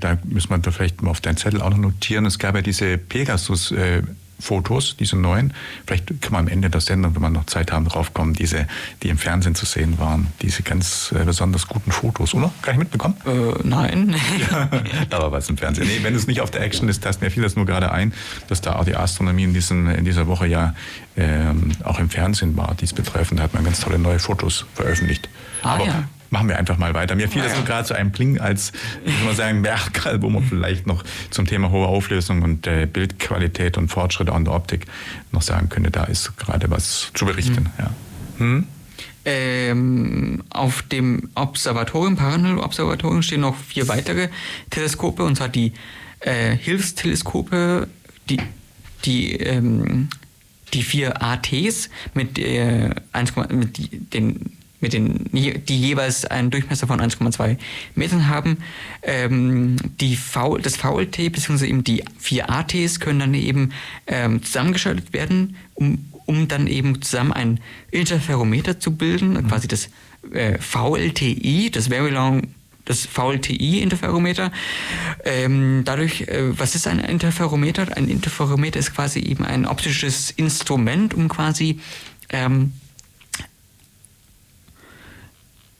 [0.00, 2.26] Da müssen wir da vielleicht mal auf deinen Zettel auch noch notieren.
[2.26, 4.02] Es gab ja diese Pegasus- äh,
[4.40, 5.54] Fotos, diese neuen.
[5.86, 8.66] Vielleicht kann man am Ende der Sendung, wenn wir noch Zeit haben, draufkommen, diese,
[9.02, 10.28] die im Fernsehen zu sehen waren.
[10.42, 12.52] Diese ganz äh, besonders guten Fotos, oder?
[12.62, 13.14] Kann ich mitbekommen?
[13.26, 13.30] Äh,
[13.62, 14.14] nein.
[14.50, 14.68] ja,
[15.10, 15.86] aber was im Fernsehen.
[15.86, 18.12] Nee, wenn es nicht auf der Action ist, tasten mir fiel das nur gerade ein,
[18.48, 20.74] dass da auch die Astronomie in, diesem, in dieser Woche ja
[21.16, 23.40] ähm, auch im Fernsehen war, dies betreffend.
[23.40, 25.28] Da hat man ganz tolle neue Fotos veröffentlicht.
[25.62, 26.04] Ah, aber ja
[26.34, 27.14] machen wir einfach mal weiter.
[27.14, 28.72] Mir fiel das so gerade zu einem Pling als,
[29.04, 33.78] ich mal sagen, Merkmal, wo man vielleicht noch zum Thema hohe Auflösung und äh, Bildqualität
[33.78, 34.86] und Fortschritte an der Optik
[35.30, 37.62] noch sagen könnte, da ist gerade was zu berichten.
[37.62, 37.70] Mhm.
[37.78, 37.90] Ja.
[38.38, 38.66] Hm?
[39.24, 44.28] Ähm, auf dem Observatorium, Parallel-Observatorium stehen noch vier weitere
[44.70, 45.72] Teleskope, und zwar die
[46.20, 47.88] äh, Hilfsteleskope,
[48.28, 48.40] die,
[49.04, 50.08] die, ähm,
[50.74, 57.00] die vier ATs mit, äh, 1, mit den mit den, die jeweils einen Durchmesser von
[57.00, 57.56] 1,2
[57.94, 58.58] Metern haben.
[59.02, 61.66] Ähm, die v, das VLT bzw.
[61.66, 63.72] eben die vier ATs können dann eben
[64.06, 67.60] ähm, zusammengeschaltet werden, um, um dann eben zusammen ein
[67.90, 69.48] Interferometer zu bilden, mhm.
[69.48, 69.88] quasi das
[70.32, 72.42] äh, VLTI, das Very Long
[72.84, 74.52] das VLTI-Interferometer.
[75.24, 77.96] Ähm, dadurch, äh, was ist ein Interferometer?
[77.96, 81.80] Ein Interferometer ist quasi eben ein optisches Instrument, um quasi
[82.28, 82.72] ähm,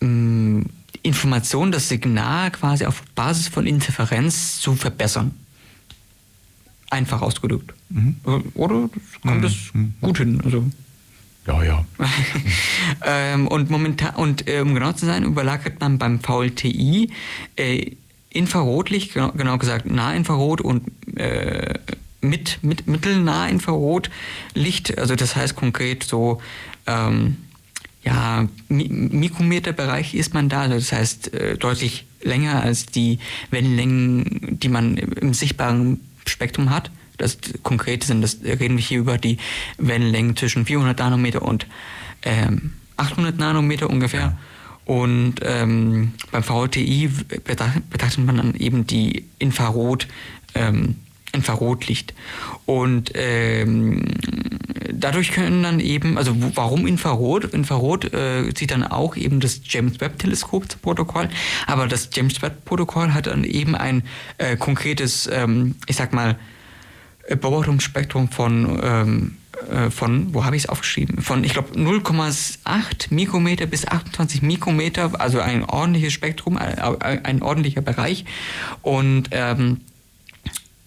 [0.00, 0.64] mh,
[1.02, 5.32] Information, das Signal quasi auf Basis von Interferenz zu verbessern.
[6.90, 7.74] Einfach ausgedrückt.
[7.90, 8.16] Mhm.
[8.54, 8.88] Oder
[9.22, 9.42] kommt mhm.
[9.42, 9.54] das
[10.00, 10.40] gut hin?
[10.42, 10.64] Also,
[11.46, 11.84] ja, ja.
[13.04, 17.10] ähm, und momentan, und äh, um genau zu sein, überlagert man beim VLTI
[17.56, 17.90] äh,
[18.30, 21.74] Infrarotlicht, genau, genau, gesagt Nahinfrarot und äh,
[22.20, 26.40] mit, mit Mittelnahinfrarotlicht, also das heißt konkret so
[26.86, 27.36] ähm,
[28.04, 33.18] ja, Mikrometerbereich ist man da, also das heißt äh, deutlich länger als die
[33.50, 36.90] Wellenlängen, die man im sichtbaren Spektrum hat.
[37.16, 39.38] Das konkret sind, das reden wir hier über die
[39.78, 41.66] Wellenlängen zwischen 400 Nanometer und
[42.22, 44.20] ähm, 800 Nanometer ungefähr.
[44.20, 44.38] Ja.
[44.84, 47.08] Und ähm, beim VTI
[47.44, 50.08] betrachtet man dann eben die Infrarot,
[50.54, 50.96] ähm,
[51.32, 52.14] Infrarotlicht.
[52.66, 54.02] Und ähm,
[55.04, 57.44] dadurch können dann eben, also warum Infrarot?
[57.52, 61.28] Infrarot äh, zieht dann auch eben das James Webb Teleskop Protokoll,
[61.66, 64.02] aber das James Webb Protokoll hat dann eben ein
[64.38, 66.38] äh, konkretes, ähm, ich sag mal,
[67.26, 69.36] äh, Beobachtungsspektrum von ähm,
[69.70, 71.20] äh, von, wo habe ich es aufgeschrieben?
[71.20, 77.42] Von, ich glaube, 0,8 Mikrometer bis 28 Mikrometer, also ein ordentliches Spektrum, ein, äh, ein
[77.42, 78.24] ordentlicher Bereich.
[78.82, 79.82] Und, ähm,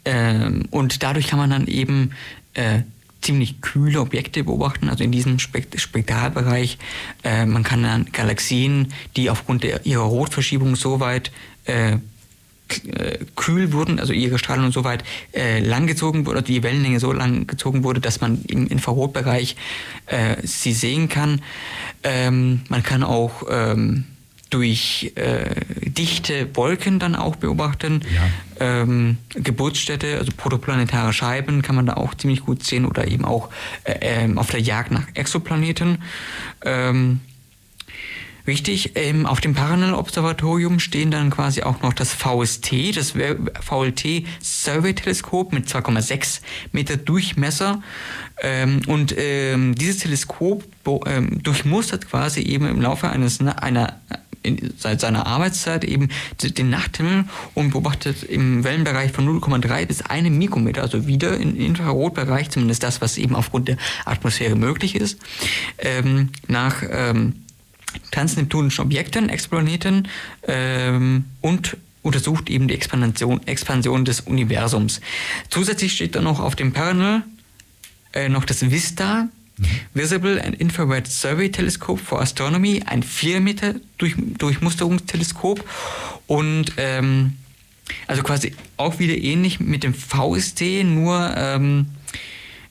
[0.05, 2.11] ähm, und dadurch kann man dann eben
[2.55, 2.81] äh,
[3.21, 6.77] ziemlich kühle Objekte beobachten, also in diesem Spekt Spektralbereich.
[7.23, 11.31] Äh, man kann dann Galaxien, die aufgrund der, ihrer Rotverschiebung so weit
[11.65, 11.97] äh,
[12.85, 15.03] äh, kühl wurden, also ihre Strahlung so weit
[15.33, 19.55] äh, langgezogen wurde, die Wellenlänge so lang gezogen wurde, dass man im Infrarotbereich
[20.07, 21.41] äh, sie sehen kann.
[22.03, 24.05] Ähm, man kann auch ähm,
[24.49, 25.55] durch äh,
[25.89, 28.01] dichte Wolken dann auch beobachten.
[28.13, 28.81] Ja.
[28.81, 33.49] Ähm, Geburtsstätte, also protoplanetare Scheiben kann man da auch ziemlich gut sehen oder eben auch
[33.83, 35.99] äh, äh, auf der Jagd nach Exoplaneten.
[36.63, 37.19] Ähm,
[38.47, 44.95] Wichtig, ähm, auf dem Parallel-Observatorium stehen dann quasi auch noch das VST, das VLT Survey
[44.95, 46.39] Teleskop mit 2,6
[46.71, 47.83] Meter Durchmesser.
[48.41, 50.63] Ähm, und ähm, dieses Teleskop
[51.07, 53.99] ähm, durchmustert quasi eben im Laufe eines, einer
[54.43, 56.09] in, seit seiner Arbeitszeit eben
[56.41, 62.49] den Nachthimmel und beobachtet im Wellenbereich von 0,3 bis 1 Mikrometer, also wieder im Infrarotbereich,
[62.49, 65.19] zumindest das, was eben aufgrund der Atmosphäre möglich ist,
[65.77, 67.43] ähm, nach ähm,
[68.11, 70.07] transneptunischen Objekten, Exoplaneten
[70.47, 75.01] ähm, und untersucht eben die Expansion, Expansion des Universums.
[75.49, 77.23] Zusätzlich steht dann noch auf dem Parallel
[78.13, 79.27] äh, noch das VISTA,
[79.93, 85.67] Visible and Infrared Survey Telescope for Astronomy, ein 4 Meter durch, Durchmusterungsteleskop
[86.27, 87.37] und ähm,
[88.05, 91.87] also quasi auch wieder ähnlich mit dem VST, nur ähm,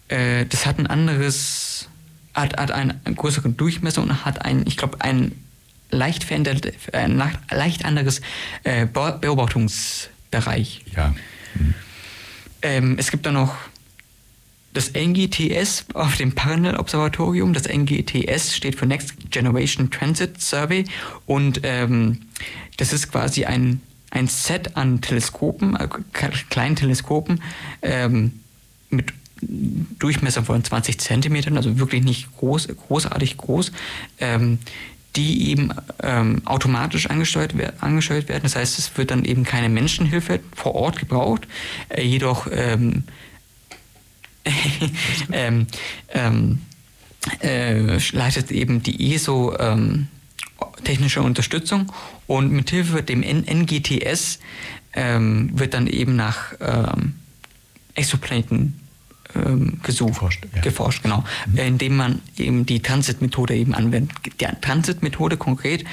[0.09, 1.89] äh, das hat ein anderes,
[2.35, 5.33] hat, hat einen größeren Durchmesser und hat ein, ich glaube, ein
[5.91, 8.21] leicht verändert, ein leicht anderes
[8.65, 10.85] äh, Beobachtungsbereich.
[10.95, 11.15] Ja.
[11.55, 11.75] Mhm.
[12.63, 13.57] Ähm, es gibt da noch
[14.77, 17.55] das NGTS auf dem Parallel-Observatorium.
[17.55, 20.85] Das NGTS steht für Next Generation Transit Survey
[21.25, 22.21] und ähm,
[22.77, 23.81] das ist quasi ein,
[24.11, 27.43] ein Set an Teleskopen, äh, kleinen Teleskopen
[27.81, 28.41] ähm,
[28.91, 29.13] mit
[29.99, 33.73] Durchmesser von 20 Zentimetern, also wirklich nicht groß, großartig groß,
[34.19, 34.59] ähm,
[35.15, 35.71] die eben
[36.03, 38.43] ähm, automatisch angesteuert, angesteuert, werden.
[38.45, 41.47] Das heißt, es wird dann eben keine Menschenhilfe vor Ort gebraucht,
[41.89, 43.05] äh, jedoch ähm,
[45.33, 45.67] ähm,
[46.11, 46.61] ähm,
[47.43, 50.09] äh, leitet eben die ESO ähm,
[50.85, 51.93] technische Unterstützung
[52.27, 54.39] und mithilfe dem NGTS
[54.95, 57.15] ähm, wird dann eben nach ähm,
[57.95, 58.81] Exoplaneten
[59.35, 60.63] ähm, gesucht, geforscht, ja.
[60.63, 61.59] geforscht genau, mhm.
[61.59, 64.17] indem man eben die Transitmethode eben anwendet.
[64.41, 65.85] Die Transitmethode konkret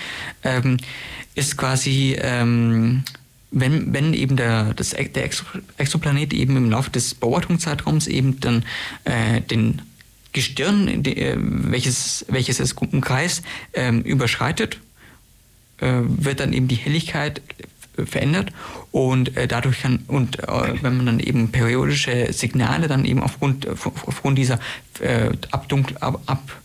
[1.35, 2.17] ist quasi
[3.53, 5.29] wenn, wenn eben der, das, der
[5.77, 8.65] Exoplanet eben im Laufe des Beobachtungszeitraums eben dann
[9.05, 9.81] äh, den
[10.33, 13.43] Gestirn, de, äh, welches, welches es umkreist,
[13.73, 14.79] ähm, überschreitet,
[15.77, 17.41] äh, wird dann eben die Helligkeit
[17.95, 18.51] verändert
[18.91, 23.67] und äh, dadurch kann und äh, wenn man dann eben periodische Signale dann eben aufgrund
[23.67, 24.59] aufgrund dieser
[24.99, 26.61] äh, Abdunkel, ab, ab,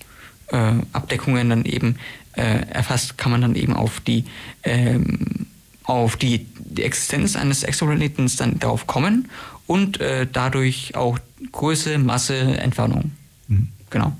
[0.47, 1.97] äh, Abdeckungen dann eben
[2.33, 4.25] äh, erfasst, kann man dann eben auf die
[4.63, 5.47] ähm,
[5.89, 9.29] auf die, die Existenz eines Exoplanetens dann darauf kommen
[9.67, 11.19] und äh, dadurch auch
[11.53, 13.13] Größe, Masse, Entfernung.
[13.49, 13.69] Mhm.
[13.91, 14.17] Genau.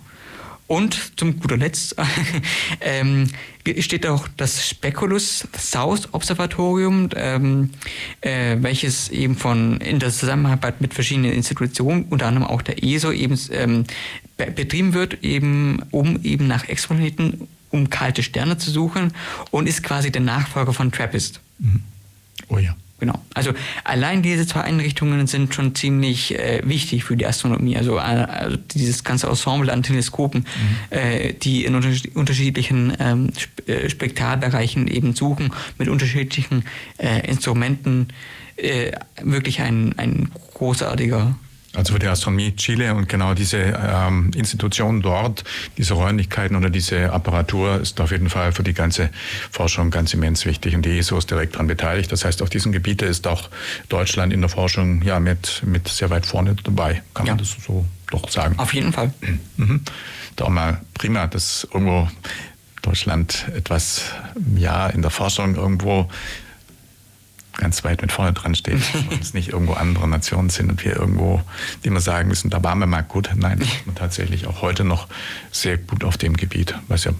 [0.69, 1.97] Und zum guter Letzt
[2.83, 3.29] ähm,
[3.79, 7.71] steht auch das Speculus South Observatorium, ähm,
[8.21, 13.11] äh, welches eben von in der Zusammenarbeit mit verschiedenen Institutionen, unter anderem auch der ESO,
[13.13, 13.85] eben ähm,
[14.37, 19.15] betrieben wird, eben um eben nach Exoplaneten, um kalte Sterne zu suchen
[19.51, 21.41] und ist quasi der Nachfolger von TRAPPIST.
[21.61, 21.83] Mhm.
[22.49, 22.77] Oh ja.
[23.01, 23.15] Genau.
[23.33, 23.53] Also
[23.85, 27.77] allein diese zwei Einrichtungen sind schon ziemlich äh, wichtig für die Astronomie.
[27.77, 30.97] Also, äh, also, dieses ganze Ensemble an Teleskopen, mhm.
[30.97, 33.31] äh, die in unterschiedlichen ähm,
[33.67, 36.65] äh, Spektralbereichen eben suchen, mit unterschiedlichen
[36.97, 38.09] äh, Instrumenten,
[38.57, 38.91] äh,
[39.23, 41.37] wirklich ein, ein großartiger
[41.79, 45.45] also für die Astronomie Chile und genau diese ähm, Institution dort,
[45.77, 49.11] diese Räumlichkeiten oder diese Apparatur ist auf jeden Fall für die ganze
[49.53, 52.11] Forschung ganz immens wichtig und die ESO ist direkt daran beteiligt.
[52.11, 53.49] Das heißt, auf diesem Gebiet ist auch
[53.89, 57.33] Deutschland in der Forschung ja mit, mit sehr weit vorne dabei, kann ja.
[57.33, 58.59] man das so doch sagen.
[58.59, 59.13] Auf jeden Fall.
[59.57, 59.83] Mhm.
[60.35, 62.09] Doch mal prima, dass irgendwo
[62.83, 64.03] Deutschland etwas
[64.57, 66.09] ja in der Forschung irgendwo
[67.59, 68.81] ganz weit mit vorne dran steht
[69.11, 71.43] und es nicht irgendwo andere Nationen sind und wir irgendwo,
[71.85, 73.29] die wir sagen müssen, da waren wir mal gut.
[73.37, 75.09] Nein, wir tatsächlich auch heute noch
[75.53, 77.13] sehr gut auf dem Gebiet, was ja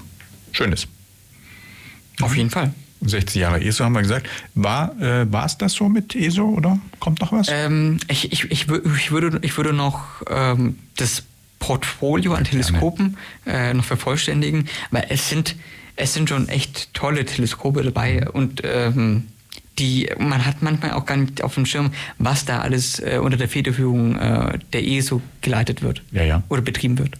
[0.53, 0.89] schön ist.
[2.23, 2.73] Auf jeden Fall.
[3.01, 4.29] 60 Jahre ESO haben wir gesagt.
[4.55, 7.49] War äh, es das so mit ESO oder kommt noch was?
[7.49, 11.23] Ähm, ich, ich, ich, ich, würde, ich würde noch ähm, das
[11.59, 13.17] Portfolio an Teleskopen
[13.47, 15.57] äh, noch vervollständigen, weil es sind,
[15.97, 19.29] es sind schon echt tolle Teleskope dabei und ähm,
[19.79, 23.37] die man hat manchmal auch gar nicht auf dem Schirm, was da alles äh, unter
[23.37, 26.43] der Federführung äh, der ESO geleitet wird ja, ja.
[26.49, 27.15] oder betrieben wird.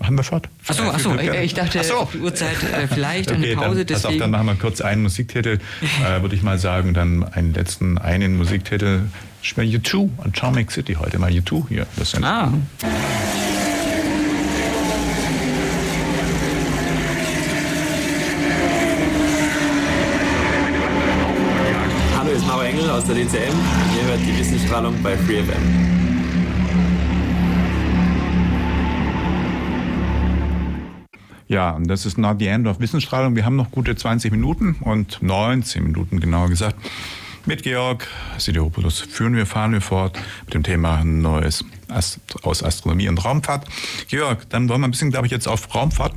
[0.00, 0.48] Machen wir fort.
[0.66, 1.96] Achso, achso, ich dachte, so.
[1.96, 3.84] auf die Uhrzeit äh, vielleicht okay, eine Pause.
[3.84, 4.18] Dann, deswegen.
[4.18, 5.58] dann machen wir kurz einen Musiktitel,
[6.06, 9.02] äh, würde ich mal sagen, dann einen letzten, einen Musiktitel.
[9.42, 11.86] Spielen U2 Atomic City heute mal U2 hier.
[11.96, 12.52] Das sind ah.
[23.14, 23.56] Der DCM.
[23.96, 25.50] Ihr hört die Wissensstrahlung bei FreeFM.
[31.48, 33.34] Ja, und das ist not the end of Wissensstrahlung.
[33.34, 36.76] Wir haben noch gute 20 Minuten und 19 Minuten genauer gesagt.
[37.46, 38.06] Mit Georg
[38.38, 41.64] Sidiopoulos führen wir, fahren wir fort mit dem Thema Neues
[42.42, 43.66] aus Astronomie und Raumfahrt.
[44.08, 46.14] Georg, dann wollen wir ein bisschen, glaube ich, jetzt auf Raumfahrt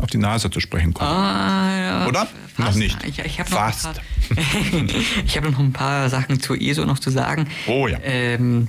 [0.00, 1.10] auf die Nase zu sprechen kommen.
[1.10, 2.26] Ah, ja, Oder?
[2.54, 2.58] Fast.
[2.58, 2.98] Noch nicht.
[3.04, 3.58] Ich, ich habe noch,
[5.36, 7.48] hab noch ein paar Sachen zur ESO noch zu sagen.
[7.66, 7.98] Oh ja.
[8.02, 8.68] Ähm,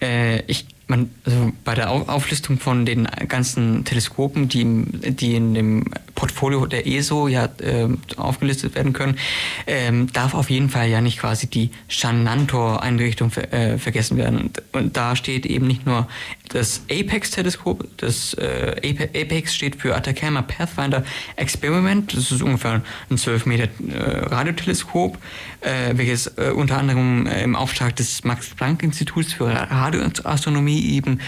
[0.00, 4.64] äh, ich, man, also bei der Auflistung von den ganzen Teleskopen, die,
[5.12, 5.84] die in dem
[6.14, 9.18] Portfolio der ESO ja äh, aufgelistet werden können,
[9.66, 14.38] ähm, darf auf jeden Fall ja nicht quasi die Shanantor-Einrichtung ver äh, vergessen werden.
[14.38, 16.08] Und, und, da steht eben nicht nur
[16.56, 21.04] das Apex-Teleskop, das äh, Apex steht für Atacama Pathfinder
[21.36, 22.80] Experiment, das ist ungefähr
[23.10, 25.18] ein 12 Meter äh, Radioteleskop,
[25.60, 31.20] äh, welches äh, unter anderem im Auftrag des Max-Planck-Instituts für Radioastronomie eben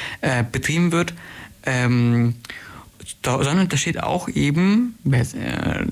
[0.51, 1.13] betrieben wird.
[1.65, 2.35] Ähm,
[3.25, 5.25] sondern da steht auch eben äh,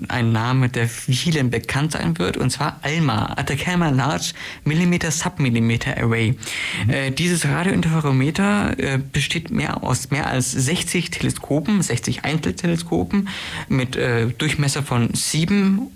[0.08, 4.32] ein Name, der vielen bekannt sein wird, und zwar ALMA, Atacama Large
[4.64, 6.36] Millimeter Submillimeter Array.
[6.84, 6.90] Mhm.
[6.90, 13.28] Äh, dieses Radiointerferometer äh, besteht mehr aus mehr als 60 Teleskopen, 60 Einzelteleskopen
[13.68, 15.88] mit äh, Durchmesser von sieben,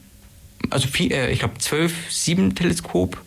[0.68, 3.20] also vier, äh, ich glaube zwölf, sieben Teleskop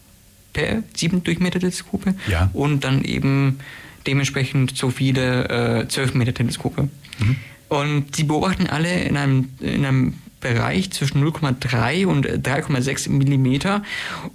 [0.52, 2.50] per sieben Durchmeter-Teleskope ja.
[2.54, 3.60] und dann eben
[4.06, 6.90] dementsprechend so viele äh, 12 Meter Teleskope.
[7.20, 7.38] Mhm.
[7.74, 13.82] Und sie beobachten alle in einem, in einem Bereich zwischen 0,3 und 3,6 Millimeter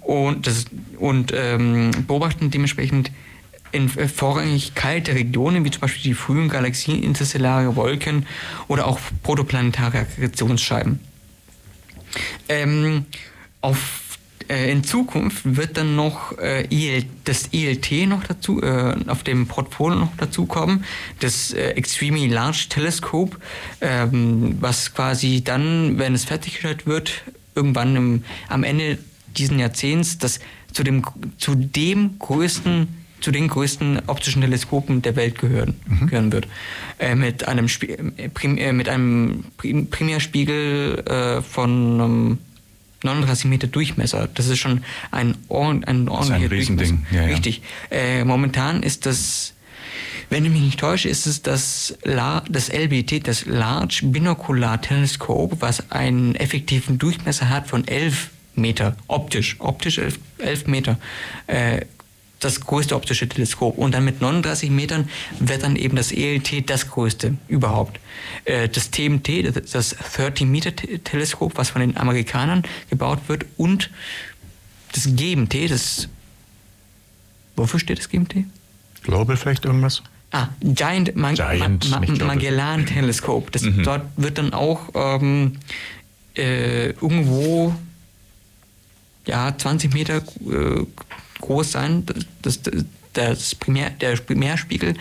[0.01, 0.65] und, das,
[0.97, 3.11] und ähm, beobachten dementsprechend
[3.71, 8.25] in vorrangig kalte Regionen, wie zum Beispiel die frühen Galaxien, interstellare Wolken
[8.67, 10.99] oder auch protoplanetare Akkretionsscheiben.
[12.49, 13.05] Ähm,
[13.61, 14.08] auf
[14.49, 19.47] äh, in Zukunft wird dann noch äh, EL, das ELT noch dazu, äh, auf dem
[19.47, 20.83] Portfolio noch dazu kommen,
[21.19, 23.37] das äh, Extremely Large Telescope,
[23.81, 27.23] ähm, was quasi dann, wenn es fertiggestellt wird,
[27.55, 28.97] irgendwann im, am Ende
[29.37, 30.39] diesen Jahrzehnts, das
[30.73, 31.03] zu dem,
[31.37, 36.07] zu dem größten zu den größten optischen Teleskopen der Welt gehören, mhm.
[36.07, 36.47] gehören wird.
[36.99, 42.37] Äh, mit einem, Spie äh, prim äh, mit einem Primärspiegel äh, von ähm,
[43.03, 44.27] 39 Meter Durchmesser.
[44.33, 47.05] Das ist schon ein, ein, ein ordentlicher ein Riesending.
[47.11, 47.27] Ja, ja.
[47.27, 47.61] Richtig.
[47.91, 49.53] Äh, momentan ist das,
[50.29, 55.57] wenn ich mich nicht täusche, ist es das, La das LBT, das Large Binocular Telescope,
[55.59, 60.99] was einen effektiven Durchmesser hat von 11 Meter, optisch, optisch 11, 11 Meter.
[61.47, 61.85] Äh,
[62.39, 63.77] das größte optische Teleskop.
[63.77, 65.09] Und dann mit 39 Metern
[65.39, 67.99] wird dann eben das ELT das größte überhaupt.
[68.45, 73.89] Äh, das TMT, das 30-Meter-Teleskop, was von den Amerikanern gebaut wird, und
[74.93, 76.07] das GMT, das.
[77.55, 78.45] Wofür steht das GMT?
[79.03, 80.01] Global vielleicht irgendwas?
[80.31, 83.51] Ah, Giant, Man Giant Ma Ma Magellan Teleskop.
[83.51, 83.83] Das, mhm.
[83.83, 85.57] Dort wird dann auch ähm,
[86.37, 87.75] äh, irgendwo
[89.25, 90.85] ja, 20 Meter äh,
[91.41, 92.05] groß sein,
[92.41, 94.95] das, das, das Primär, der Primärspiegel.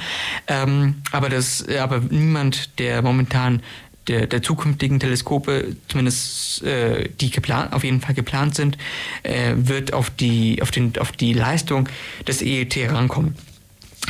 [0.46, 3.62] Ähm, aber, das, aber niemand, der momentan
[4.08, 8.78] der, der zukünftigen Teleskope, zumindest äh, die geplant, auf jeden Fall geplant sind,
[9.22, 11.88] äh, wird auf die, auf, den, auf die Leistung
[12.26, 13.36] des EET rankommen.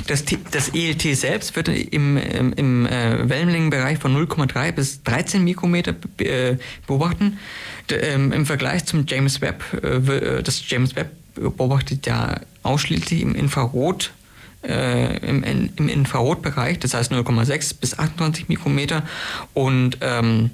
[0.06, 5.94] Das, das ELT selbst wird im, im, im äh, Wellenlängenbereich von 0,3 bis 13 Mikrometer
[6.18, 6.56] äh,
[6.86, 7.38] beobachten.
[7.90, 13.22] D ähm, Im Vergleich zum James Webb, äh, äh das James Webb beobachtet ja ausschließlich
[13.22, 14.12] im Infrarot,
[14.62, 19.02] äh, im, im Infrarotbereich, das heißt 0,6 bis 28 Mikrometer
[19.54, 20.50] und ähm,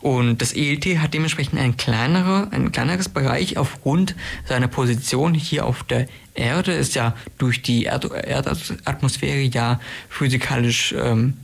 [0.00, 4.14] und das ELT hat dementsprechend ein, kleinere, ein kleineres Bereich aufgrund
[4.48, 6.72] seiner Position hier auf der Erde.
[6.72, 11.34] Ist ja durch die Erd Erdatmosphäre ja physikalisch ähm,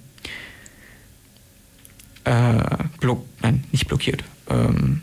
[2.24, 2.54] äh,
[2.98, 4.24] block, nein, nicht blockiert.
[4.48, 5.02] Ähm,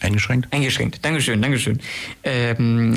[0.00, 0.52] Eingeschränkt?
[0.52, 1.04] Eingeschränkt.
[1.04, 1.80] Dankeschön, Dankeschön.
[2.24, 2.96] Ähm,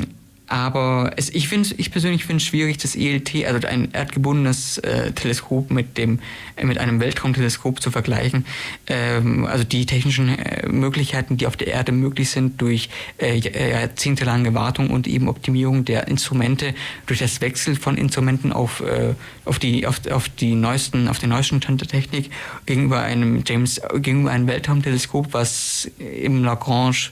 [0.50, 5.70] aber es, ich, ich persönlich finde es schwierig, das ELT, also ein erdgebundenes äh, Teleskop
[5.70, 6.18] mit, dem,
[6.56, 8.44] äh, mit einem Weltraumteleskop zu vergleichen.
[8.88, 14.52] Ähm, also die technischen äh, Möglichkeiten, die auf der Erde möglich sind durch äh, jahrzehntelange
[14.52, 16.74] Wartung und eben Optimierung der Instrumente,
[17.06, 19.14] durch das Wechsel von Instrumenten auf, äh,
[19.44, 22.28] auf, die, auf, auf, die neuesten, auf den neuesten Stand der Technik
[22.66, 27.10] gegenüber einem James, gegenüber einem Weltraumteleskop, was im Lagrange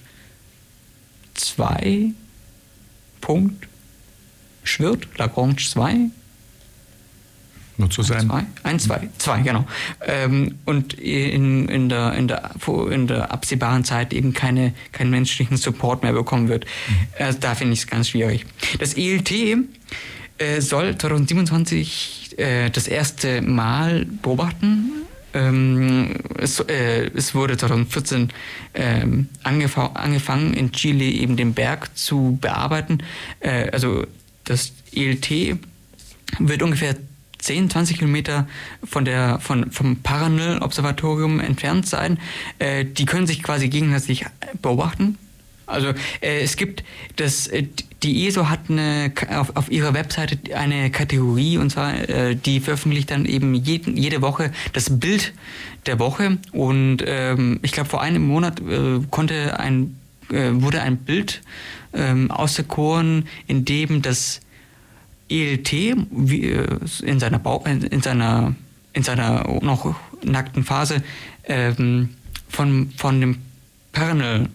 [1.35, 2.13] 2
[3.29, 3.69] Punkt
[4.65, 6.09] schwirrt, Lagrange 2.
[7.77, 8.31] Nur zu sein.
[8.63, 9.67] 1, 2, 2, genau.
[10.07, 12.53] Ähm, und in, in, der, in, der,
[12.91, 16.65] in der absehbaren Zeit eben keine, keinen menschlichen Support mehr bekommen wird.
[16.65, 16.95] Mhm.
[17.19, 18.47] Also da finde ich es ganz schwierig.
[18.79, 24.98] Das ELT äh, soll 2027 äh, das erste Mal beobachten
[25.35, 28.29] ähm, es, äh, es, wurde 2014
[28.75, 32.99] ähm, angefangen, in Chile eben den Berg zu bearbeiten.
[33.41, 34.07] Äh, also
[34.45, 35.59] das ELT
[36.39, 36.97] wird ungefähr
[37.39, 38.49] 10, 20 Kilometer
[38.83, 42.19] von der, von, vom Paranel-Observatorium entfernt sein.
[42.59, 44.27] Äh, die können sich quasi gegenseitig
[44.61, 45.19] beobachten.
[45.69, 45.89] Also
[46.21, 46.83] äh, es gibt
[47.17, 47.65] das, äh,
[48.03, 53.11] die ESO hat eine, auf, auf ihrer Webseite eine Kategorie und zwar, äh, die veröffentlicht
[53.11, 55.33] dann eben jeden, jede Woche das Bild
[55.87, 56.39] der Woche.
[56.53, 59.97] Und ähm, ich glaube vor einem Monat äh, konnte ein,
[60.31, 61.43] äh, wurde ein Bild
[61.93, 64.41] ähm, auserkoren, in dem das
[65.29, 65.73] ELT
[66.11, 66.67] wie, äh,
[67.03, 68.55] in seiner Bau, in seiner
[68.99, 71.03] in seiner noch nackten Phase
[71.45, 72.11] ähm,
[72.49, 73.37] von, von dem
[73.93, 74.49] Pernal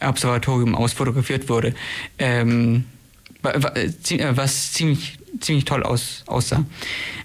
[0.00, 1.74] Observatorium aus fotografiert wurde,
[2.18, 2.84] ähm,
[3.42, 6.64] was ziemlich, ziemlich toll aus, aussah.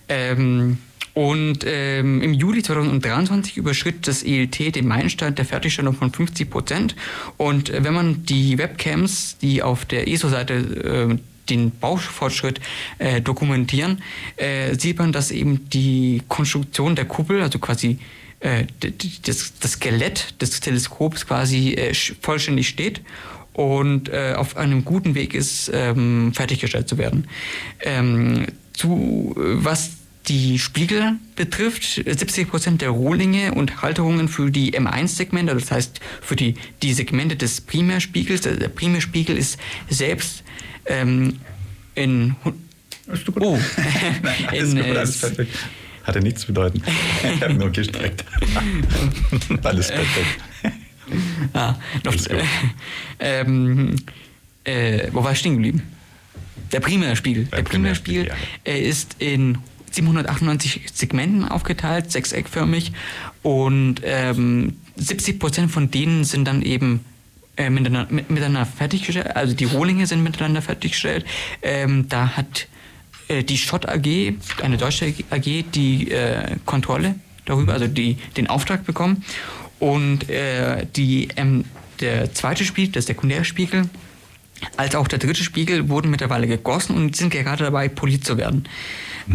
[0.08, 0.78] Ähm,
[1.14, 6.96] und ähm, im Juli 2023 überschritt das ELT den Meilenstein der Fertigstellung von 50 Prozent.
[7.38, 11.18] Und äh, wenn man die Webcams, die auf der ESO-Seite äh,
[11.50, 12.62] den Baufortschritt
[13.00, 14.02] äh, dokumentieren,
[14.38, 18.00] äh, sieht man, dass eben die Konstruktion der Kuppel, also quasi
[18.40, 18.66] äh,
[19.24, 23.02] das, das, Skelett des Teleskops quasi äh, vollständig steht
[23.54, 27.28] und äh, auf einem guten Weg ist, ähm, fertiggestellt zu werden.
[27.82, 29.92] Ähm, zu, was
[30.30, 36.36] die Spiegel betrifft, 70 Prozent der Rohlinge und Halterungen für die M1-Segmente, das heißt für
[36.36, 38.42] die, die Segmente des Primärspiegels.
[38.42, 39.58] Der Primärspiegel ist
[39.90, 40.44] selbst
[40.86, 41.40] ähm,
[41.96, 42.36] in.
[43.40, 43.58] Oh,
[44.22, 45.48] Nein, alles in, gut.
[46.10, 46.82] Hatte nichts zu bedeuten.
[47.36, 48.26] Ich habe nur gestreckt.
[49.64, 50.40] alles perfekt.
[51.54, 52.44] Ah, noch, äh,
[53.20, 53.96] ähm,
[54.64, 55.84] äh, wo war ich stehen geblieben?
[56.72, 57.46] Der Primärspiegel.
[57.46, 58.34] Der, der Primärspiegel ja.
[58.64, 59.60] äh, ist in
[59.92, 62.92] 798 Segmenten aufgeteilt, sechseckförmig
[63.44, 67.06] und ähm, 70 Prozent von denen sind dann eben
[67.56, 71.24] äh, miteinander, mit, miteinander fertiggestellt, also die Rohlinge sind miteinander fertiggestellt.
[71.62, 72.68] Ähm, da hat
[73.30, 77.16] äh, die Schott AG, eine deutsche AG, die äh, Kontrolle
[77.46, 79.24] darüber, also die, den Auftrag bekommen.
[79.80, 81.64] Und äh, die, ähm,
[82.02, 83.90] der zweite Spiegel, der Sekundärspiegel,
[84.76, 88.68] als auch der dritte Spiegel wurden mittlerweile gegossen und sind gerade dabei, poliert zu werden.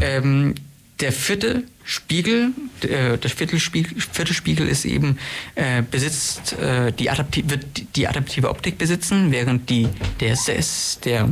[0.00, 0.54] Ähm,
[1.00, 2.52] der vierte Spiegel,
[2.82, 5.18] äh, der vierte Spiegel, vierte Spiegel ist eben
[5.54, 9.88] äh, besitzt äh, die adaptive, wird die adaptive Optik besitzen, während die
[10.20, 11.28] der SES, der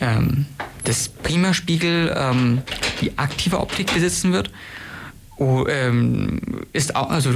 [0.00, 0.46] ähm,
[0.84, 2.62] das Primaspiegel ähm,
[3.00, 4.50] die aktive Optik besitzen wird.
[5.36, 6.40] Oh, ähm,
[6.72, 7.30] ist auch, also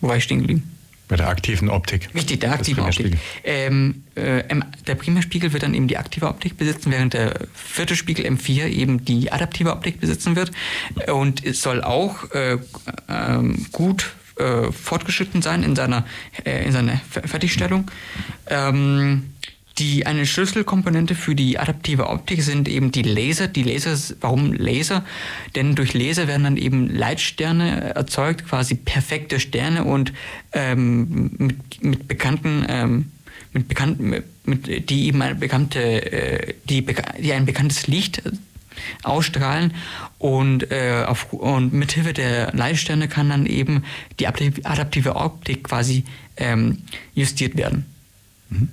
[0.00, 0.70] wo war ich stehen geblieben?
[1.08, 2.08] Bei der aktiven Optik.
[2.14, 3.18] Richtig, der aktive Optik.
[3.42, 4.42] Ähm, äh,
[4.86, 9.04] der Primärspiegel wird dann eben die aktive Optik besitzen, während der vierte Spiegel M4 eben
[9.04, 10.50] die adaptive Optik besitzen wird.
[11.12, 12.58] Und es soll auch äh, äh,
[13.72, 16.04] gut fortgeschritten sein in seiner,
[16.44, 17.88] äh, in seiner Fertigstellung.
[18.48, 19.33] Ähm,
[19.78, 23.48] die, eine Schlüsselkomponente für die adaptive Optik sind eben die Laser.
[23.48, 25.04] Die Laser, warum Laser?
[25.56, 30.12] Denn durch Laser werden dann eben Leitsterne erzeugt, quasi perfekte Sterne und
[30.52, 33.12] ähm, mit, mit bekannten, ähm,
[33.52, 36.86] mit bekannten, mit, die eben eine bekannte, äh, die,
[37.18, 38.22] die ein bekanntes Licht
[39.02, 39.74] ausstrahlen
[40.18, 43.84] und, äh, auf, und mithilfe der Leitsterne kann dann eben
[44.20, 46.04] die adaptive Optik quasi
[46.36, 46.82] ähm,
[47.14, 47.86] justiert werden.
[48.50, 48.68] Mhm.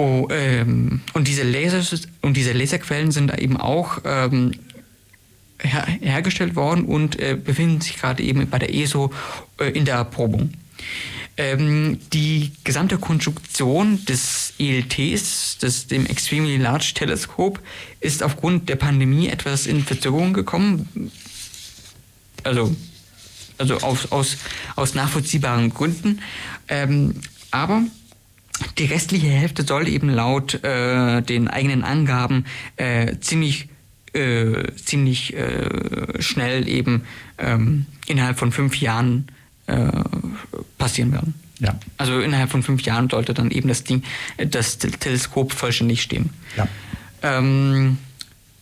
[0.00, 1.82] Oh, ähm, und diese Laser
[2.22, 4.52] und diese Laserquellen sind eben auch ähm,
[5.60, 9.12] her hergestellt worden und äh, befinden sich gerade eben bei der ESO
[9.58, 10.52] äh, in der Erprobung.
[11.36, 17.60] Ähm, die gesamte Konstruktion des ELTs, des, dem Extremely Large Telescope,
[17.98, 21.10] ist aufgrund der Pandemie etwas in Verzögerung gekommen.
[22.44, 22.72] Also,
[23.58, 24.36] also aus, aus,
[24.76, 26.20] aus nachvollziehbaren Gründen.
[26.68, 27.14] Ähm,
[27.50, 27.82] aber
[28.78, 32.44] die restliche Hälfte soll eben laut äh, den eigenen Angaben
[32.76, 33.68] äh, ziemlich,
[34.12, 37.04] äh, ziemlich äh, schnell eben
[37.38, 39.28] ähm, innerhalb von fünf Jahren
[39.66, 39.90] äh,
[40.78, 41.34] passieren werden.
[41.60, 41.78] Ja.
[41.96, 44.02] Also innerhalb von fünf Jahren sollte dann eben das Ding,
[44.36, 46.30] das Teleskop vollständig stehen.
[46.56, 46.68] Ja.
[47.22, 47.98] Ähm,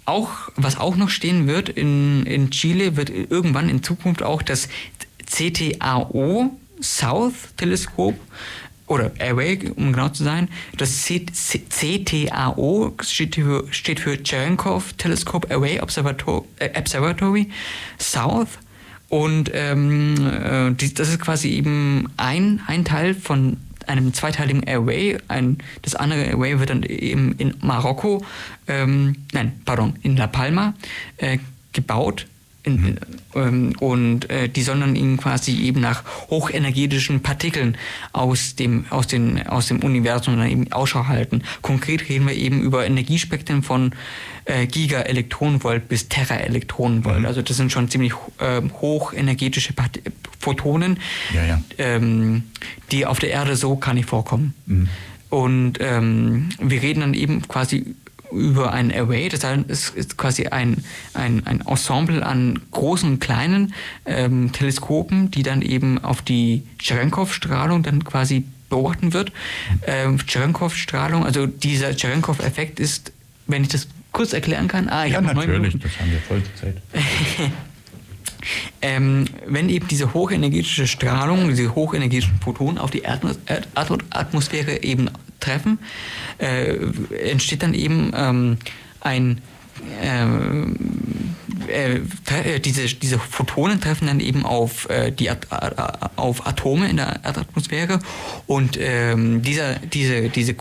[0.07, 4.69] auch, was auch noch stehen wird in, in Chile, wird irgendwann in Zukunft auch das
[5.27, 8.15] CTAO South Teleskop
[8.87, 10.49] oder Array, um genau zu sein.
[10.77, 15.49] Das CTAO steht für, steht für Cherenkov Telescope
[15.83, 17.51] Observatory, äh, Observatory
[17.99, 18.59] South.
[19.09, 23.57] Und ähm, äh, das ist quasi eben ein, ein Teil von
[23.87, 25.19] einem zweiteiligen Array.
[25.29, 28.25] Ein, das andere Array wird dann eben in Marokko,
[28.67, 30.75] ähm, nein, pardon, in La Palma
[31.19, 31.39] äh,
[31.73, 32.27] gebaut
[32.67, 32.97] In, mhm.
[33.37, 37.79] ähm, und äh, die sollen dann eben quasi eben nach hochenergetischen Partikeln
[38.13, 41.43] aus dem, aus, den, aus dem Universum dann eben Ausschau halten.
[41.63, 43.93] Konkret reden wir eben über Energiespektren von
[44.47, 47.21] äh, Giga-Elektronenvolt bis Tera-Elektronenvolt.
[47.21, 47.27] Mhm.
[47.27, 50.01] Also das sind schon ziemlich äh, hochenergetische Part
[50.41, 50.99] Photonen,
[51.33, 51.63] ja, ja.
[51.79, 52.45] Ähm,
[52.91, 54.55] die auf der Erde so gar nicht vorkommen.
[54.67, 54.89] Mhm.
[55.31, 57.95] Und ähm, wir reden dann eben quasi
[58.31, 60.85] über ein Array, das heißt, ist quasi ein,
[61.15, 63.75] ein, ein Ensemble an großen und kleinen
[64.05, 69.33] ähm, Teleskopen, die dann eben auf die Cherenkov-Strahlung dann quasi beobachten wird.
[69.87, 73.13] Ähm, Cherenkov-Strahlung, also dieser Cherenkov-Effekt ist,
[73.47, 74.89] wenn ich das kurz erklären kann.
[74.89, 76.81] Ah, ich ja, natürlich, das haben wir voll Zeit.
[78.83, 85.11] ähm, wenn eben diese hochenergetische Strahlung, diese hochenergetischen Photonen auf die Erdatmosphäre eben
[85.41, 85.79] treffen,
[86.39, 86.77] äh,
[87.31, 88.59] entsteht dann eben ähm,
[89.01, 89.41] ein
[90.03, 90.77] ähm,
[91.69, 95.47] äh, äh, diese, diese Photonen treffen dann eben auf, äh, die At
[96.17, 98.01] auf Atome in der Erdatmosphäre
[98.47, 100.55] und ähm, dieser, diese, diese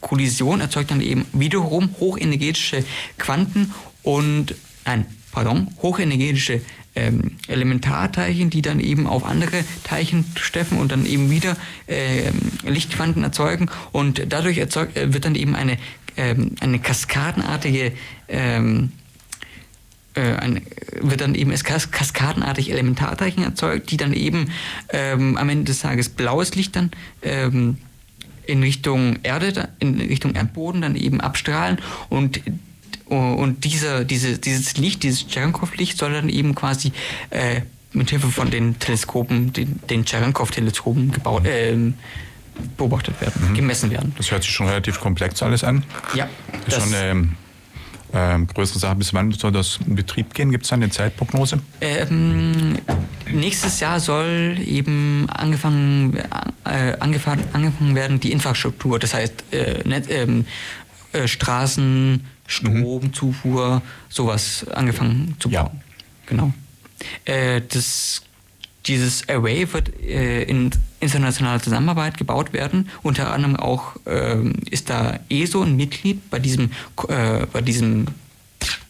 [0.00, 2.84] Kollision erzeugt dann eben wiederum hochenergetische
[3.18, 3.72] Quanten
[4.02, 4.54] und,
[4.84, 6.60] nein, pardon, hochenergetische
[6.96, 11.56] ähm, Elementarteilchen, die dann eben auf andere Teilchen treffen und dann eben wieder
[11.86, 12.34] ähm,
[12.66, 13.70] Lichtquanten erzeugen.
[13.92, 15.76] Und dadurch erzeugt, äh, wird dann eben eine,
[16.16, 17.92] ähm, eine kaskadenartige
[18.28, 18.90] ähm,
[20.14, 20.62] äh, ein,
[21.00, 24.50] wird dann eben kas kaskadenartig Elementarteilchen erzeugt, die dann eben
[24.88, 26.90] ähm, am Ende des Tages blaues Licht dann
[27.22, 27.76] ähm,
[28.46, 31.78] in Richtung Erde, in Richtung Erdboden dann eben abstrahlen.
[32.08, 32.40] Und
[33.14, 36.92] und dieser, diese, dieses Licht, dieses Cherenkov-Licht soll dann eben quasi
[37.30, 37.62] äh,
[37.92, 41.76] mit Hilfe von den Teleskopen, den, den Cherenkov-Teleskopen gebaut, äh,
[42.76, 43.54] beobachtet werden, mhm.
[43.54, 44.14] gemessen werden.
[44.16, 45.84] Das hört sich schon relativ komplex alles an.
[46.14, 46.28] Ja.
[46.64, 47.28] Das ist schon eine
[48.12, 48.96] ähm, größere Sache.
[48.96, 50.50] Bis wann soll das in Betrieb gehen?
[50.50, 51.60] Gibt es da eine Zeitprognose?
[51.80, 52.78] Ähm,
[53.30, 56.16] nächstes Jahr soll eben angefangen,
[56.64, 60.46] äh, angefangen, angefangen werden, die Infrastruktur, das heißt äh, Net, ähm,
[61.12, 65.70] äh, Straßen, Stromzufuhr, sowas angefangen zu bauen.
[65.72, 65.80] Ja.
[66.26, 66.52] Genau.
[67.24, 68.22] Äh, das,
[68.86, 70.70] dieses Array wird äh, in
[71.00, 72.88] internationaler Zusammenarbeit gebaut werden.
[73.02, 76.70] Unter anderem auch äh, ist da ESO ein Mitglied bei diesem,
[77.08, 78.06] äh, bei diesem,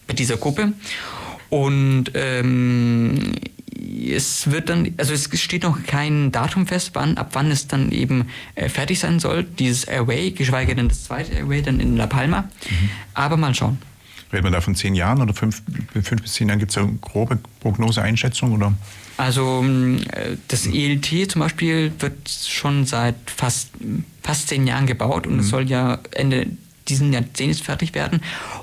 [0.07, 0.73] bei dieser Gruppe.
[1.49, 3.33] Und ähm,
[3.79, 7.91] es wird dann, also es steht noch kein Datum fest, wann, ab wann es dann
[7.93, 12.07] eben äh, fertig sein soll, dieses Airway, geschweige denn das zweite Airway dann in La
[12.07, 12.43] Palma.
[12.43, 12.91] Mhm.
[13.15, 13.79] Aber mal schauen.
[14.33, 15.63] Reden wir da von zehn Jahren oder fünf,
[15.93, 16.59] fünf bis zehn Jahren?
[16.59, 18.53] Gibt es eine grobe Prognose, Einschätzung?
[18.53, 18.75] Oder?
[19.17, 23.71] Also äh, das ELT zum Beispiel wird schon seit fast,
[24.23, 25.41] fast zehn Jahren gebaut und mhm.
[25.41, 26.49] es soll ja Ende
[26.89, 28.21] diesen Jahrzehnts fertig werden.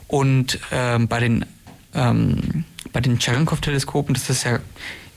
[0.07, 1.45] Und ähm, bei den
[1.93, 4.59] ähm, bei den Cherenkov-Teleskopen, das ist ja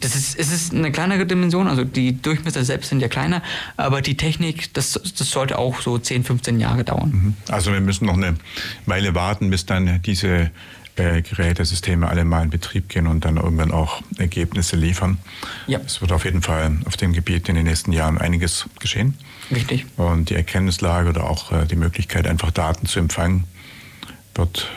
[0.01, 3.43] das ist, es ist eine kleinere Dimension, also die Durchmesser selbst sind ja kleiner,
[3.77, 7.11] aber die Technik, das, das sollte auch so 10, 15 Jahre dauern.
[7.11, 7.35] Mhm.
[7.49, 8.37] Also wir müssen noch eine
[8.85, 10.51] Weile warten, bis dann diese
[10.97, 15.19] äh, Gerätesysteme alle mal in Betrieb gehen und dann irgendwann auch Ergebnisse liefern.
[15.67, 15.81] Ja.
[15.85, 19.15] Es wird auf jeden Fall auf dem Gebiet in den nächsten Jahren einiges geschehen.
[19.51, 19.87] Richtig.
[19.97, 23.45] Und die Erkenntnislage oder auch äh, die Möglichkeit, einfach Daten zu empfangen,
[24.35, 24.69] wird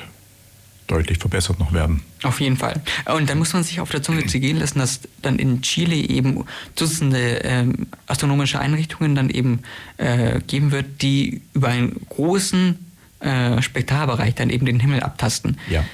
[0.89, 2.01] deutlich verbessert noch werden.
[2.23, 2.81] Auf jeden Fall.
[3.05, 6.43] Und dann muss man sich auf der Zunge zergehen lassen, dass dann in Chile eben
[6.75, 9.61] Dutzende ähm, astronomische Einrichtungen dann eben
[9.97, 12.77] äh, geben wird, die über einen großen
[13.19, 15.57] äh, Spektralbereich dann eben den Himmel abtasten.
[15.69, 15.85] Ja.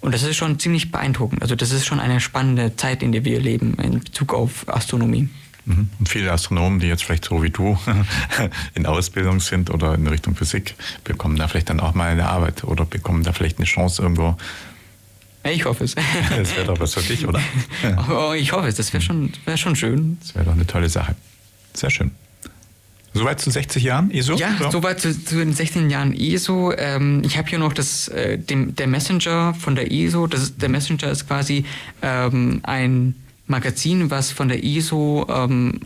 [0.00, 1.42] Und das ist schon ziemlich beeindruckend.
[1.42, 5.28] Also das ist schon eine spannende Zeit, in der wir leben in Bezug auf Astronomie.
[5.64, 7.78] Und viele Astronomen, die jetzt vielleicht so wie du
[8.74, 10.74] in Ausbildung sind oder in Richtung Physik,
[11.04, 14.36] bekommen da vielleicht dann auch mal eine Arbeit oder bekommen da vielleicht eine Chance irgendwo.
[15.44, 15.94] Ich hoffe es.
[16.36, 17.40] Das wäre doch was für dich, oder?
[18.10, 20.18] Oh, ich hoffe es, das wäre schon, wär schon schön.
[20.20, 21.14] Das wäre doch eine tolle Sache.
[21.74, 22.10] Sehr schön.
[23.14, 24.36] Soweit zu 60 Jahren ESO?
[24.36, 24.70] Ja, so.
[24.70, 26.72] soweit zu, zu, den 16 Jahren ESO.
[26.76, 30.26] Ähm, ich habe hier noch das, äh, dem, der Messenger von der ESO.
[30.26, 31.66] Das ist, der Messenger ist quasi
[32.00, 33.14] ähm, ein
[33.46, 35.80] Magazin, was von der ISO ähm,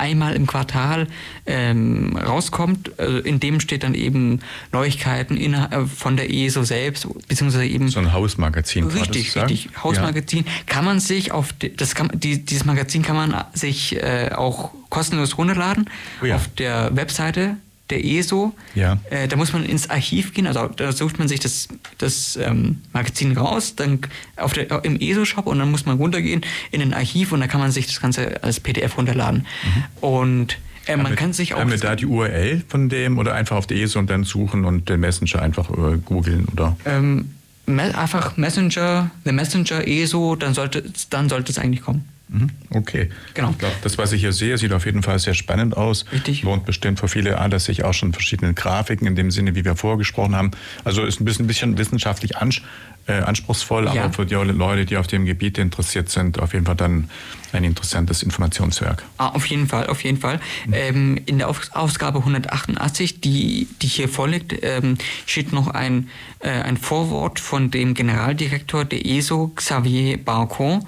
[0.00, 1.06] einmal im Quartal
[1.46, 2.98] ähm, rauskommt.
[2.98, 4.40] Also in dem steht dann eben
[4.72, 7.88] Neuigkeiten in, äh, von der ESO selbst, beziehungsweise eben.
[7.88, 8.84] So ein Hausmagazin.
[8.84, 9.68] Richtig, richtig.
[9.82, 10.44] Hausmagazin.
[10.46, 10.52] Ja.
[10.66, 15.38] Kann man sich auf das kann, die, dieses Magazin kann man sich äh, auch kostenlos
[15.38, 15.88] runterladen
[16.22, 16.36] oh ja.
[16.36, 17.56] auf der Webseite
[17.90, 18.54] der ESO.
[18.74, 18.98] Ja.
[19.10, 21.68] Äh, da muss man ins Archiv gehen, also da sucht man sich das,
[21.98, 24.00] das ähm, Magazin raus, dann
[24.36, 27.60] auf der, im ESO-Shop und dann muss man runtergehen in ein Archiv und da kann
[27.60, 29.46] man sich das Ganze als PDF runterladen.
[29.64, 29.84] Mhm.
[30.00, 31.60] Und äh, man wir, kann sich auch.
[31.60, 34.64] Haben wir da die URL von dem oder einfach auf der ESO und dann suchen
[34.64, 36.76] und den Messenger einfach äh, googeln oder?
[36.84, 37.30] Ähm,
[37.66, 42.08] Me einfach Messenger, The Messenger, ESO, dann sollte, dann sollte es eigentlich kommen.
[42.32, 43.10] Mhm, Okay.
[43.34, 43.50] Genau.
[43.50, 46.04] Ich glaube, das, was ich hier sehe, sieht auf jeden Fall sehr spannend aus.
[46.12, 46.42] Richtig.
[46.42, 49.64] Lohnt bestimmt für viele an, dass sich auch schon verschiedene Grafiken in dem Sinne, wie
[49.64, 50.52] wir vorgesprochen haben.
[50.84, 52.60] Also ist ein bisschen, bisschen wissenschaftlich ans,
[53.06, 54.04] äh, anspruchsvoll, Ja.
[54.04, 57.10] aber für die Leute, die auf dem Gebiet interessiert sind, auf jeden Fall dann
[57.52, 59.02] ein interessantes Informationswerk.
[59.16, 60.38] Ah, auf jeden Fall, auf jeden Fall.
[60.70, 66.08] Ähm, in der Ausgabe 188, die, die hier vorliegt, ähm, steht noch ein,
[66.38, 70.86] äh, ein Vorwort von dem Generaldirektor der ESO, Xavier Barcon.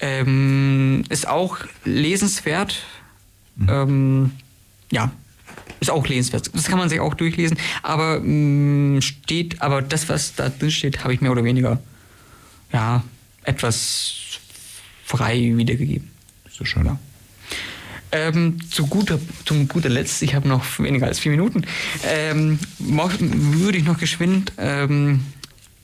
[0.00, 2.82] Ähm, ist auch lesenswert.
[3.68, 4.32] Ähm,
[4.90, 5.12] ja,
[5.80, 6.50] ist auch lesenswert.
[6.54, 7.58] Das kann man sich auch durchlesen.
[7.82, 11.80] Aber mh, steht, aber das, was da drin steht, habe ich mehr oder weniger
[12.72, 13.02] ja,
[13.44, 14.38] etwas
[15.04, 16.10] frei wiedergegeben.
[16.50, 16.86] So schön.
[16.86, 16.98] Ja.
[18.12, 21.64] Ähm, zu guter, zum guter Letzt, ich habe noch weniger als vier Minuten,
[22.04, 25.22] ähm, würde ich noch geschwind ähm,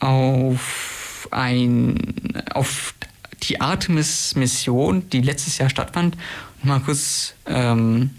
[0.00, 2.14] auf, ein,
[2.52, 2.94] auf
[3.42, 6.16] die Artemis-Mission, die letztes Jahr stattfand,
[6.62, 8.10] mal kurz ähm,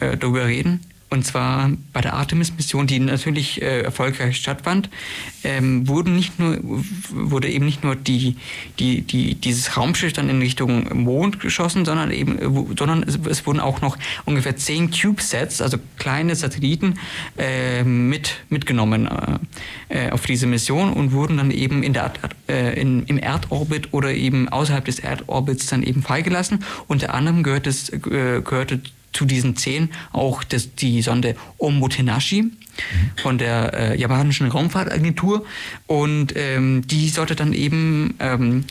[0.00, 0.80] äh, darüber reden.
[1.10, 4.90] Und zwar bei der Artemis-Mission, die natürlich äh, erfolgreich stattfand,
[5.42, 6.58] ähm, wurden nicht nur,
[7.10, 8.36] wurde eben nicht nur die,
[8.78, 13.46] die, die, dieses Raumschiff dann in Richtung Mond geschossen, sondern eben, äh, sondern es, es
[13.46, 16.98] wurden auch noch ungefähr zehn CubeSats, also kleine Satelliten,
[17.38, 19.08] äh, mit, mitgenommen
[19.88, 23.18] äh, äh, auf diese Mission und wurden dann eben in der, Erd- äh, in, im
[23.18, 26.64] Erdorbit oder eben außerhalb des Erdorbits dann eben freigelassen.
[26.86, 28.82] Unter anderem gehört es, gehörte
[29.12, 32.44] zu diesen zehn auch das, die Sonde Omotenashi
[33.22, 35.44] von der äh, japanischen Raumfahrtagentur
[35.86, 38.64] und ähm, die sollte dann eben ähm,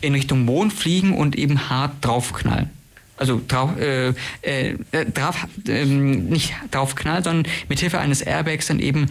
[0.00, 2.70] in Richtung Mond fliegen und eben hart draufknallen.
[3.16, 4.08] Also drauf, äh,
[4.42, 9.06] äh, äh, drauf, ähm, nicht draufknallen, sondern mit Hilfe eines Airbags dann eben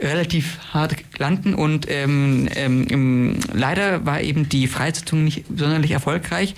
[0.00, 6.54] relativ hart landen und ähm, ähm, leider war eben die Freisetzung nicht sonderlich erfolgreich,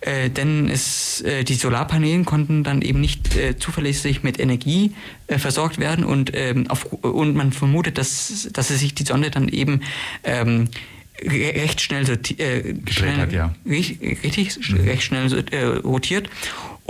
[0.00, 4.92] äh, denn es, äh, die Solarpanelen konnten dann eben nicht äh, zuverlässig mit Energie
[5.26, 9.48] äh, versorgt werden und, ähm, auf, und man vermutet, dass, dass sich die Sonde dann
[9.48, 9.82] eben
[10.24, 10.68] ähm,
[11.22, 13.54] re- recht schnell, sorti- äh, schnell hat, ja.
[13.68, 16.30] richtig, richtig recht schnell so, äh, rotiert.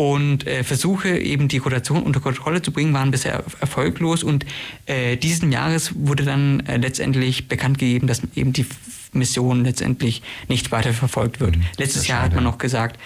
[0.01, 4.23] Und äh, Versuche, eben die Rotation unter Kontrolle zu bringen, waren bisher er- erfolglos.
[4.23, 4.47] Und
[4.87, 8.65] äh, diesen Jahres wurde dann äh, letztendlich bekannt gegeben, dass eben die
[9.13, 11.57] Mission letztendlich nicht weiter verfolgt wird.
[11.77, 12.99] Letztes Jahr hat man noch gesagt,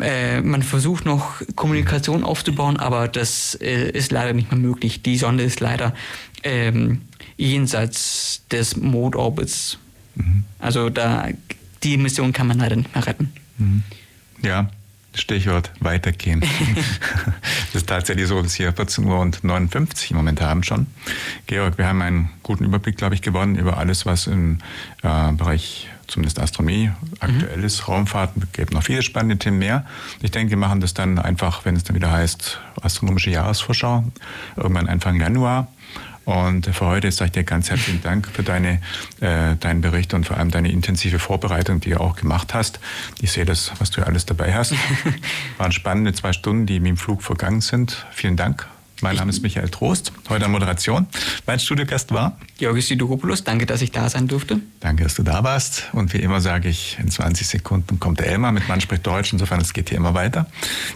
[0.00, 5.02] äh, man versucht noch Kommunikation aufzubauen, aber das äh, ist leider nicht mehr möglich.
[5.02, 5.92] Die Sonde ist leider
[6.44, 7.00] ähm,
[7.36, 9.78] jenseits des Mondorbits.
[10.60, 11.28] Also da
[11.82, 13.32] die Mission kann man leider nicht mehr retten.
[14.42, 14.70] Ja,
[15.14, 16.42] Stichwort weitergehen.
[17.68, 20.88] Es ist tatsächlich so, dass wir 14 Uhr und 59 im Moment haben schon.
[21.46, 24.58] Georg, wir haben einen guten Überblick, glaube ich, gewonnen über alles, was im
[25.02, 26.90] äh, Bereich zumindest Astronomie
[27.20, 28.32] aktuell ist, Raumfahrt.
[28.36, 29.86] Es gibt noch viele spannende Themen mehr.
[30.20, 34.04] Ich denke, wir machen das dann einfach, wenn es dann wieder heißt, astronomische Jahresvorschau,
[34.56, 35.68] irgendwann Anfang Januar.
[36.24, 38.80] Und für heute sage ich dir ganz herzlichen Dank für deine,
[39.20, 42.80] äh, deinen Bericht und vor allem deine intensive Vorbereitung, die du auch gemacht hast.
[43.20, 44.74] Ich sehe das, was du alles dabei hast.
[45.58, 48.06] Waren spannende zwei Stunden, die wie im Flug vergangen sind.
[48.12, 48.66] Vielen Dank.
[49.02, 51.08] Mein Name ist Michael Trost, heute an Moderation.
[51.44, 54.60] Mein Studiogast war Georgis Sidoropoulos, danke, dass ich da sein durfte.
[54.78, 55.88] Danke, dass du da warst.
[55.92, 59.32] Und wie immer sage ich, in 20 Sekunden kommt der Elmar mit Man spricht Deutsch.
[59.32, 60.46] Insofern, es geht hier immer weiter.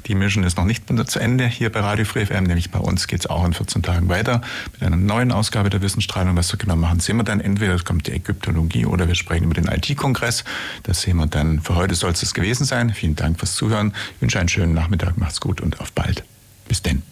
[0.06, 3.08] Die Mission ist noch nicht zu Ende hier bei Radio Free FM, nämlich bei uns
[3.08, 4.40] geht es auch in 14 Tagen weiter
[4.72, 6.36] mit einer neuen Ausgabe der Wissensstrahlung.
[6.36, 7.40] Was wir genau machen, sehen wir dann.
[7.40, 10.44] Entweder kommt die Ägyptologie oder wir sprechen über den IT-Kongress.
[10.84, 11.60] Das sehen wir dann.
[11.60, 12.94] Für heute soll es das gewesen sein.
[12.94, 13.92] Vielen Dank fürs Zuhören.
[14.14, 15.18] Ich wünsche einen schönen Nachmittag.
[15.18, 16.22] Macht's gut und auf bald.
[16.68, 17.02] Bis denn.